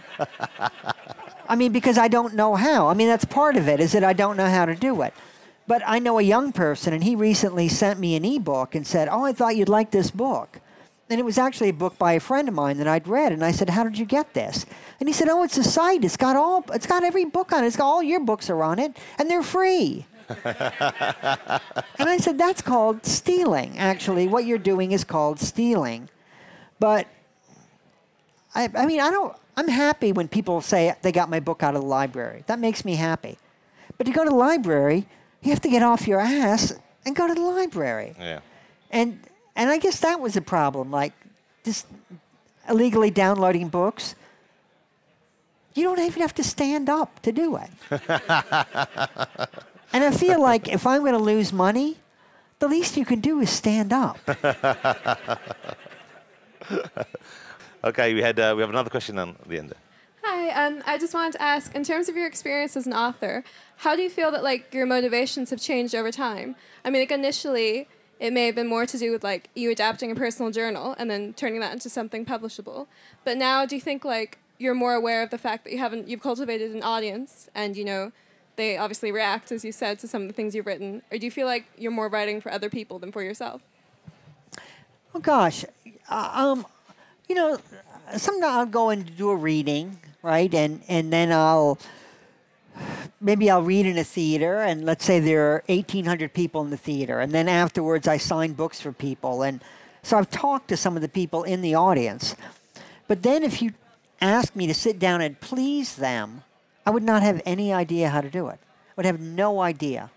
I 1.49 1.57
mean, 1.57 1.73
because 1.73 1.99
I 1.99 2.07
don't 2.07 2.35
know 2.35 2.55
how. 2.55 2.87
I 2.87 2.95
mean, 2.95 3.09
that's 3.09 3.25
part 3.25 3.57
of 3.57 3.67
it, 3.67 3.81
is 3.81 3.91
that 3.91 4.05
I 4.05 4.13
don't 4.13 4.37
know 4.37 4.49
how 4.49 4.67
to 4.67 4.77
do 4.77 5.03
it. 5.03 5.15
But 5.71 5.85
I 5.87 6.01
know 6.01 6.19
a 6.19 6.23
young 6.23 6.51
person, 6.51 6.93
and 6.93 7.05
he 7.05 7.15
recently 7.15 7.69
sent 7.69 8.01
me 8.01 8.17
an 8.17 8.25
ebook 8.25 8.75
and 8.75 8.85
said, 8.85 9.07
Oh, 9.09 9.25
I 9.25 9.33
thought 9.33 9.55
you'd 9.55 9.69
like 9.69 9.93
this 9.93 10.11
book. 10.11 10.59
And 11.09 11.21
it 11.21 11.23
was 11.23 11.39
actually 11.39 11.69
a 11.69 11.73
book 11.73 11.97
by 11.97 12.15
a 12.15 12.19
friend 12.19 12.49
of 12.49 12.55
mine 12.55 12.79
that 12.79 12.89
I'd 12.89 13.07
read, 13.07 13.31
and 13.31 13.45
I 13.45 13.53
said, 13.53 13.71
"How 13.71 13.85
did 13.85 13.97
you 13.97 14.05
get 14.05 14.35
this?" 14.35 14.67
And 14.99 15.09
he 15.09 15.13
said, 15.13 15.29
"Oh, 15.29 15.45
it's 15.45 15.57
a 15.59 15.63
site. 15.63 16.05
It's 16.05 16.17
got 16.17 16.35
all. 16.35 16.65
It's 16.73 16.89
got 16.89 17.05
every 17.05 17.25
book 17.25 17.53
on 17.53 17.63
it. 17.63 17.69
It's 17.69 17.77
got 17.77 17.87
all 17.87 18.03
your 18.03 18.19
books 18.19 18.51
are 18.51 18.61
on 18.65 18.81
it, 18.81 18.97
and 19.17 19.31
they're 19.31 19.45
free." 19.45 20.07
and 20.45 21.61
I 21.99 22.17
said, 22.19 22.37
"That's 22.37 22.63
called 22.63 23.07
stealing. 23.07 23.79
Actually, 23.79 24.27
what 24.27 24.47
you're 24.47 24.59
doing 24.59 24.91
is 24.91 25.05
called 25.05 25.39
stealing." 25.39 26.09
But 26.81 27.07
I, 28.57 28.69
I 28.75 28.87
mean, 28.87 29.01
I 29.01 29.11
don't. 29.11 29.37
I'm 29.57 29.69
happy 29.69 30.11
when 30.11 30.27
people 30.27 30.61
say 30.63 30.97
they 31.03 31.13
got 31.13 31.31
my 31.31 31.39
book 31.39 31.63
out 31.63 31.77
of 31.77 31.83
the 31.83 31.89
library. 31.89 32.43
That 32.49 32.59
makes 32.59 32.85
me 32.85 32.97
happy. 32.97 33.39
But 33.99 34.07
to 34.07 34.13
go 34.13 34.25
to 34.25 34.31
the 34.31 34.37
library, 34.37 35.07
you 35.43 35.51
have 35.51 35.61
to 35.63 35.69
get 35.69 35.83
off 35.83 36.07
your 36.07 36.21
ass 36.21 36.75
and 37.05 37.17
go 37.17 37.27
to 37.27 37.35
the 37.35 37.41
library. 37.41 38.15
Yeah. 38.19 38.41
And 38.91 39.21
and 39.57 39.71
I 39.71 39.79
guess 39.79 40.01
that 40.01 40.21
was 40.21 40.37
a 40.37 40.41
problem, 40.41 40.91
like 40.91 41.13
just 41.65 41.87
illegally 42.69 43.11
downloading 43.11 43.69
books. 43.69 44.15
You 45.75 45.85
don't 45.85 46.01
even 46.01 46.23
have 46.23 46.35
to 46.35 46.45
stand 46.45 46.89
up 46.89 47.21
to 47.23 47.33
do 47.33 47.57
it. 47.57 47.71
and 49.93 50.05
I 50.05 50.11
feel 50.11 50.41
like 50.41 50.69
if 50.69 50.87
I'm 50.87 51.01
going 51.03 51.13
to 51.13 51.19
lose 51.19 51.53
money, 51.53 51.99
the 52.59 52.67
least 52.69 52.97
you 52.97 53.05
can 53.05 53.21
do 53.21 53.41
is 53.41 53.51
stand 53.51 53.93
up. 53.93 54.19
Okay. 57.83 58.15
We 58.15 58.21
had. 58.21 58.39
Uh, 58.39 58.53
we 58.55 58.61
have 58.61 58.71
another 58.71 58.91
question 58.91 59.19
on 59.19 59.37
the 59.47 59.59
end. 59.59 59.71
there. 59.71 59.79
Hi, 60.41 60.67
um, 60.67 60.83
I 60.87 60.97
just 60.97 61.13
wanted 61.13 61.35
to 61.35 61.43
ask, 61.43 61.75
in 61.75 61.85
terms 61.85 62.09
of 62.09 62.17
your 62.17 62.27
experience 62.27 62.75
as 62.75 62.87
an 62.87 62.95
author, 62.95 63.45
how 63.77 63.95
do 63.95 64.01
you 64.01 64.09
feel 64.09 64.31
that 64.31 64.43
like 64.43 64.73
your 64.73 64.87
motivations 64.87 65.51
have 65.51 65.61
changed 65.61 65.95
over 65.95 66.11
time? 66.11 66.57
I 66.83 66.89
mean, 66.89 67.03
like 67.03 67.11
initially, 67.11 67.89
it 68.19 68.33
may 68.33 68.47
have 68.47 68.55
been 68.55 68.67
more 68.67 68.87
to 68.87 68.97
do 68.97 69.13
with 69.13 69.23
like 69.23 69.51
you 69.55 69.71
adapting 69.71 70.11
a 70.11 70.15
personal 70.15 70.51
journal 70.51 70.97
and 70.97 71.11
then 71.11 71.35
turning 71.35 71.61
that 71.61 71.75
into 71.75 71.91
something 71.91 72.25
publishable. 72.25 72.87
But 73.23 73.37
now, 73.37 73.67
do 73.67 73.75
you 73.75 73.83
think 73.83 74.03
like 74.03 74.39
you're 74.57 74.75
more 74.75 74.95
aware 74.95 75.23
of 75.23 75.29
the 75.29 75.37
fact 75.37 75.65
that 75.65 75.75
you 75.75 75.79
haven't 75.79 76.09
you've 76.09 76.23
cultivated 76.23 76.75
an 76.75 76.83
audience 76.83 77.51
and 77.55 77.77
you 77.77 77.85
know 77.85 78.11
they 78.57 78.79
obviously 78.79 79.13
react, 79.13 79.53
as 79.53 79.63
you 79.63 79.73
said, 79.73 79.99
to 79.99 80.09
some 80.09 80.23
of 80.23 80.29
the 80.29 80.33
things 80.33 80.55
you've 80.55 80.67
written, 80.67 81.03
or 81.13 81.19
do 81.19 81.27
you 81.27 81.31
feel 81.31 81.47
like 81.47 81.67
you're 81.77 81.93
more 81.93 82.09
writing 82.09 82.41
for 82.41 82.51
other 82.51 82.71
people 82.71 82.99
than 82.99 83.13
for 83.13 83.23
yourself? 83.23 83.61
Oh 85.15 85.21
gosh, 85.21 85.67
uh, 86.09 86.31
um, 86.33 86.67
you 87.29 87.35
know, 87.35 87.59
sometimes 88.17 88.45
I'll 88.45 88.65
go 88.65 88.89
and 88.89 89.15
do 89.19 89.29
a 89.29 89.37
reading, 89.37 89.99
right, 90.23 90.53
and 90.55 90.83
and 90.89 91.13
then 91.13 91.33
I'll 91.33 91.79
maybe 93.21 93.51
I'll 93.51 93.63
read 93.63 93.87
in 93.87 93.99
a 93.99 94.05
theater, 94.05 94.59
and 94.59 94.85
let's 94.85 95.05
say 95.05 95.21
there 95.21 95.53
are 95.53 95.65
eighteen 95.69 96.05
hundred 96.05 96.33
people 96.33 96.63
in 96.63 96.71
the 96.71 96.77
theater, 96.77 97.21
and 97.21 97.33
then 97.33 97.49
afterwards 97.49 98.07
I 98.07 98.17
sign 98.17 98.53
books 98.53 98.81
for 98.81 98.93
people, 98.93 99.43
and 99.43 99.63
so 100.03 100.19
I've 100.19 100.31
talked 100.31 100.69
to 100.69 100.77
some 100.77 100.97
of 100.97 101.03
the 101.03 101.09
people 101.09 101.43
in 101.45 101.63
the 101.63 101.75
audience, 101.75 102.37
but 103.09 103.23
then 103.23 103.43
if 103.43 103.61
you 103.61 103.73
ask 104.21 104.55
me 104.55 104.67
to 104.67 104.75
sit 104.75 104.99
down 104.99 105.21
and 105.21 105.41
please 105.41 105.97
them, 105.97 106.43
I 106.87 106.91
would 106.91 107.03
not 107.03 107.23
have 107.23 107.43
any 107.45 107.73
idea 107.73 108.11
how 108.11 108.21
to 108.21 108.31
do 108.31 108.49
it. 108.49 108.59
I 108.63 108.93
would 108.97 109.07
have 109.07 109.21
no 109.21 109.61
idea, 109.61 110.11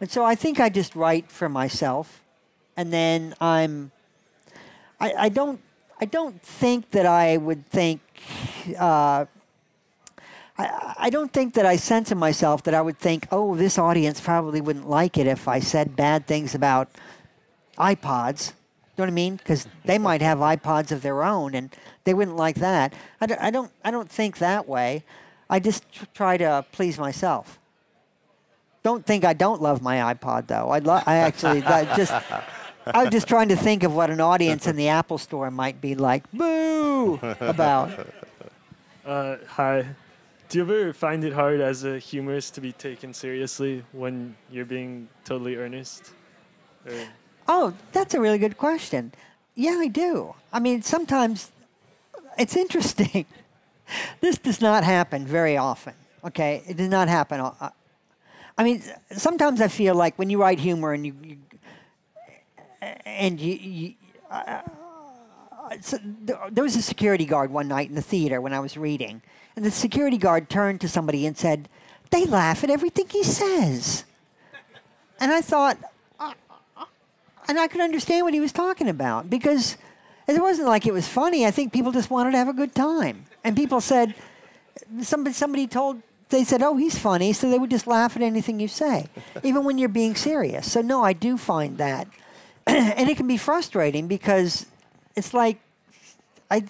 and 0.00 0.10
so 0.10 0.24
I 0.24 0.34
think 0.34 0.60
I 0.60 0.68
just 0.68 0.94
write 0.94 1.30
for 1.30 1.48
myself, 1.48 2.22
and 2.76 2.92
then 2.92 3.34
I'm 3.40 3.92
I, 5.00 5.12
I 5.18 5.28
don't 5.28 5.60
I 6.00 6.04
don't 6.04 6.42
think 6.42 6.90
that 6.90 7.06
I 7.06 7.36
would 7.36 7.66
think. 7.66 8.00
Uh, 8.78 9.26
I, 10.58 10.94
I 10.98 11.10
don't 11.10 11.32
think 11.32 11.54
that 11.54 11.66
I 11.66 11.76
censor 11.76 12.14
myself 12.14 12.62
that 12.64 12.74
I 12.74 12.80
would 12.80 12.98
think, 12.98 13.26
oh, 13.30 13.56
this 13.56 13.78
audience 13.78 14.20
probably 14.20 14.60
wouldn't 14.60 14.88
like 14.88 15.18
it 15.18 15.26
if 15.26 15.48
I 15.48 15.60
said 15.60 15.96
bad 15.96 16.26
things 16.26 16.54
about 16.54 16.88
iPods. 17.78 18.48
You 18.96 19.02
know 19.02 19.04
what 19.04 19.08
I 19.08 19.12
mean? 19.12 19.36
Because 19.36 19.66
they 19.84 19.98
might 19.98 20.22
have 20.22 20.38
iPods 20.38 20.90
of 20.90 21.02
their 21.02 21.22
own, 21.22 21.54
and 21.54 21.74
they 22.04 22.14
wouldn't 22.14 22.36
like 22.38 22.56
that. 22.56 22.94
I 23.20 23.26
don't. 23.26 23.40
I 23.42 23.50
don't, 23.50 23.70
I 23.84 23.90
don't 23.90 24.10
think 24.10 24.38
that 24.38 24.66
way. 24.66 25.04
I 25.50 25.60
just 25.60 25.90
tr- 25.92 26.04
try 26.14 26.36
to 26.38 26.64
please 26.72 26.98
myself. 26.98 27.58
Don't 28.82 29.04
think 29.04 29.24
I 29.24 29.34
don't 29.34 29.60
love 29.60 29.82
my 29.82 30.14
iPod 30.14 30.46
though. 30.46 30.70
I 30.70 30.78
lo- 30.78 31.02
I 31.04 31.16
actually 31.16 31.62
I 31.62 31.94
just. 31.96 32.12
I 32.88 33.10
just 33.10 33.26
trying 33.26 33.48
to 33.48 33.56
think 33.56 33.82
of 33.82 33.94
what 33.94 34.10
an 34.10 34.20
audience 34.20 34.68
in 34.68 34.76
the 34.76 34.88
Apple 34.88 35.18
Store 35.18 35.50
might 35.50 35.80
be 35.80 35.96
like. 35.96 36.22
Boo! 36.32 37.18
About. 37.40 37.90
Uh, 39.04 39.36
hi. 39.48 39.84
Do 40.48 40.58
you 40.58 40.64
ever 40.64 40.92
find 40.92 41.24
it 41.24 41.32
hard 41.32 41.60
as 41.60 41.84
a 41.84 41.98
humorist 41.98 42.54
to 42.54 42.60
be 42.60 42.72
taken 42.72 43.12
seriously 43.12 43.82
when 43.92 44.36
you're 44.50 44.64
being 44.64 45.08
totally 45.24 45.56
earnest? 45.56 46.12
Or 46.86 46.92
Oh, 47.48 47.74
that's 47.92 48.14
a 48.14 48.20
really 48.20 48.38
good 48.38 48.56
question. 48.56 49.12
Yeah, 49.54 49.78
I 49.80 49.88
do. 49.88 50.34
I 50.52 50.60
mean, 50.60 50.82
sometimes 50.82 51.50
it's 52.38 52.56
interesting. 52.56 53.26
this 54.20 54.38
does 54.38 54.60
not 54.60 54.84
happen 54.84 55.26
very 55.26 55.56
often. 55.56 55.94
Okay, 56.24 56.62
it 56.66 56.76
does 56.76 56.88
not 56.88 57.08
happen. 57.08 57.40
uh, 57.40 57.70
I 58.58 58.64
mean, 58.64 58.82
sometimes 59.12 59.60
I 59.60 59.68
feel 59.68 59.94
like 59.94 60.18
when 60.18 60.30
you 60.30 60.40
write 60.40 60.58
humor 60.58 60.92
and 60.92 61.06
you, 61.06 61.14
you 61.22 61.36
and 63.04 63.40
you. 63.40 63.54
you 63.54 63.94
uh, 64.30 64.62
so 65.80 65.98
there 66.02 66.38
there 66.50 66.64
was 66.64 66.76
a 66.76 66.82
security 66.82 67.26
guard 67.26 67.50
one 67.50 67.68
night 67.68 67.88
in 67.88 67.96
the 67.96 68.02
theater 68.02 68.40
when 68.40 68.52
I 68.52 68.60
was 68.60 68.76
reading, 68.76 69.20
and 69.56 69.64
the 69.64 69.70
security 69.70 70.18
guard 70.18 70.48
turned 70.48 70.80
to 70.82 70.88
somebody 70.88 71.26
and 71.26 71.36
said, 71.36 71.68
"They 72.10 72.24
laugh 72.26 72.62
at 72.62 72.70
everything 72.70 73.08
he 73.08 73.24
says." 73.24 74.04
And 75.18 75.32
I 75.32 75.40
thought, 75.40 75.78
uh, 76.20 76.32
uh, 76.50 76.54
uh, 76.76 76.84
and 77.48 77.58
I 77.58 77.66
could 77.66 77.80
understand 77.80 78.24
what 78.24 78.34
he 78.34 78.40
was 78.40 78.52
talking 78.52 78.88
about 78.88 79.30
because 79.30 79.76
it 80.28 80.40
wasn't 80.40 80.68
like 80.68 80.86
it 80.86 80.92
was 80.92 81.08
funny. 81.08 81.46
I 81.46 81.50
think 81.50 81.72
people 81.72 81.90
just 81.90 82.10
wanted 82.10 82.32
to 82.32 82.38
have 82.38 82.48
a 82.48 82.52
good 82.52 82.74
time, 82.74 83.24
and 83.42 83.56
people 83.56 83.80
said, 83.80 84.14
somebody 85.00 85.32
somebody 85.32 85.66
told 85.66 86.02
they 86.28 86.44
said, 86.44 86.62
"Oh, 86.62 86.76
he's 86.76 86.98
funny," 86.98 87.32
so 87.32 87.48
they 87.48 87.58
would 87.58 87.70
just 87.70 87.86
laugh 87.86 88.16
at 88.16 88.22
anything 88.22 88.60
you 88.60 88.68
say, 88.68 89.06
even 89.42 89.64
when 89.64 89.78
you're 89.78 89.88
being 89.88 90.14
serious. 90.14 90.70
So 90.70 90.80
no, 90.80 91.02
I 91.02 91.12
do 91.12 91.36
find 91.36 91.78
that, 91.78 92.08
and 92.66 93.08
it 93.08 93.16
can 93.16 93.26
be 93.26 93.36
frustrating 93.36 94.08
because 94.08 94.66
it's 95.14 95.32
like 95.32 95.60
I. 96.50 96.64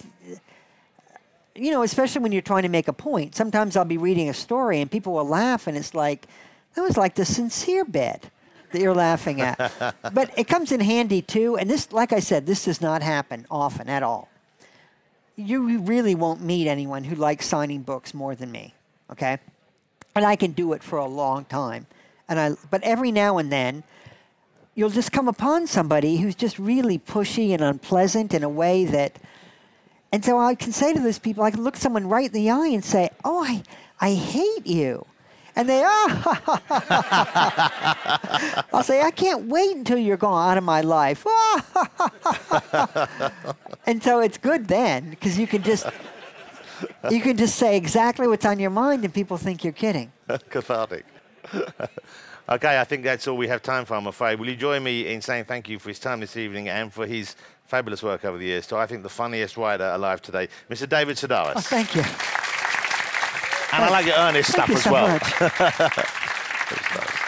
You 1.57 1.71
know, 1.71 1.81
especially 1.81 2.21
when 2.21 2.31
you're 2.31 2.41
trying 2.43 2.63
to 2.63 2.69
make 2.69 2.87
a 2.87 2.93
point. 2.93 3.35
Sometimes 3.35 3.75
I'll 3.75 3.83
be 3.85 3.97
reading 3.97 4.29
a 4.29 4.33
story 4.33 4.79
and 4.79 4.89
people 4.89 5.13
will 5.13 5.27
laugh, 5.27 5.65
and 5.65 5.75
it's 5.75 5.95
like, 5.95 6.27
that 6.75 6.81
was 6.81 6.95
like 6.97 7.15
the 7.15 7.25
sincere 7.25 7.83
bit 7.83 8.29
that 8.71 8.79
you're 8.79 8.93
laughing 8.93 9.41
at. 9.41 9.57
but 10.13 10.31
it 10.37 10.47
comes 10.47 10.71
in 10.71 10.79
handy 10.79 11.23
too. 11.23 11.57
And 11.57 11.69
this, 11.69 11.91
like 11.91 12.13
I 12.13 12.19
said, 12.19 12.45
this 12.45 12.65
does 12.65 12.79
not 12.79 13.01
happen 13.01 13.47
often 13.49 13.89
at 13.89 14.03
all. 14.03 14.29
You 15.35 15.79
really 15.79 16.15
won't 16.15 16.41
meet 16.41 16.67
anyone 16.67 17.03
who 17.03 17.15
likes 17.15 17.45
signing 17.47 17.81
books 17.81 18.13
more 18.13 18.35
than 18.35 18.51
me. 18.51 18.73
Okay, 19.11 19.39
and 20.15 20.25
I 20.25 20.35
can 20.35 20.51
do 20.51 20.73
it 20.73 20.83
for 20.83 20.97
a 20.99 21.05
long 21.05 21.45
time. 21.45 21.87
And 22.29 22.39
I, 22.39 22.51
but 22.69 22.83
every 22.83 23.11
now 23.11 23.37
and 23.37 23.51
then, 23.51 23.83
you'll 24.75 24.89
just 24.89 25.11
come 25.11 25.27
upon 25.27 25.65
somebody 25.65 26.17
who's 26.17 26.35
just 26.35 26.59
really 26.59 26.99
pushy 26.99 27.51
and 27.53 27.63
unpleasant 27.63 28.33
in 28.33 28.43
a 28.43 28.49
way 28.49 28.85
that. 28.85 29.17
And 30.11 30.23
so 30.23 30.39
I 30.39 30.55
can 30.55 30.71
say 30.71 30.93
to 30.93 30.99
those 30.99 31.19
people, 31.19 31.43
I 31.43 31.51
can 31.51 31.63
look 31.63 31.75
someone 31.75 32.07
right 32.07 32.27
in 32.27 32.31
the 32.31 32.49
eye 32.49 32.67
and 32.67 32.83
say, 32.83 33.09
"Oh, 33.23 33.43
I, 33.43 33.63
I 33.99 34.13
hate 34.13 34.65
you." 34.65 35.05
And 35.57 35.67
they, 35.67 35.83
ah, 35.83 36.61
I'll 38.71 38.83
say, 38.83 39.01
I 39.01 39.09
can't 39.09 39.47
wait 39.47 39.75
until 39.75 39.97
you're 39.97 40.15
gone 40.15 40.51
out 40.51 40.59
of 40.59 40.63
my 40.63 40.81
life. 40.81 41.25
and 43.87 44.03
so 44.03 44.19
it's 44.19 44.37
good 44.37 44.67
then 44.67 45.09
because 45.09 45.39
you 45.39 45.47
can 45.47 45.63
just, 45.63 45.87
you 47.09 47.21
can 47.21 47.37
just 47.37 47.55
say 47.55 47.75
exactly 47.75 48.27
what's 48.27 48.45
on 48.45 48.59
your 48.59 48.69
mind 48.69 49.03
and 49.03 49.11
people 49.11 49.35
think 49.37 49.63
you're 49.63 49.73
kidding. 49.73 50.11
Cathartic. 50.51 51.05
okay, 52.47 52.79
I 52.79 52.83
think 52.83 53.03
that's 53.03 53.27
all 53.27 53.35
we 53.35 53.47
have 53.47 53.63
time 53.63 53.83
for, 53.83 53.95
I'm 53.95 54.05
afraid. 54.05 54.39
Will 54.39 54.49
you 54.49 54.55
join 54.55 54.83
me 54.83 55.11
in 55.11 55.23
saying 55.23 55.45
thank 55.45 55.67
you 55.67 55.79
for 55.79 55.89
his 55.89 55.97
time 55.97 56.19
this 56.19 56.37
evening 56.37 56.69
and 56.69 56.93
for 56.93 57.07
his 57.07 57.35
fabulous 57.67 58.01
work 58.01 58.25
over 58.25 58.37
the 58.37 58.45
years 58.45 58.65
to, 58.67 58.77
I 58.77 58.85
think, 58.87 59.03
the 59.03 59.09
funniest 59.09 59.57
writer 59.57 59.85
alive 59.93 60.21
today, 60.21 60.47
Mr. 60.69 60.87
David 60.87 61.17
Sedaris. 61.17 61.53
Oh, 61.55 61.59
thank 61.59 61.95
you. 61.95 62.01
and 63.73 63.83
I 63.85 63.89
like 63.89 64.05
your 64.05 64.15
earnest 64.15 64.51
stuff 64.51 64.69
as 64.69 64.83
so 64.83 64.91
well. 64.91 65.07
much. 65.09 65.23
Good 65.39 66.79
stuff. 66.79 67.26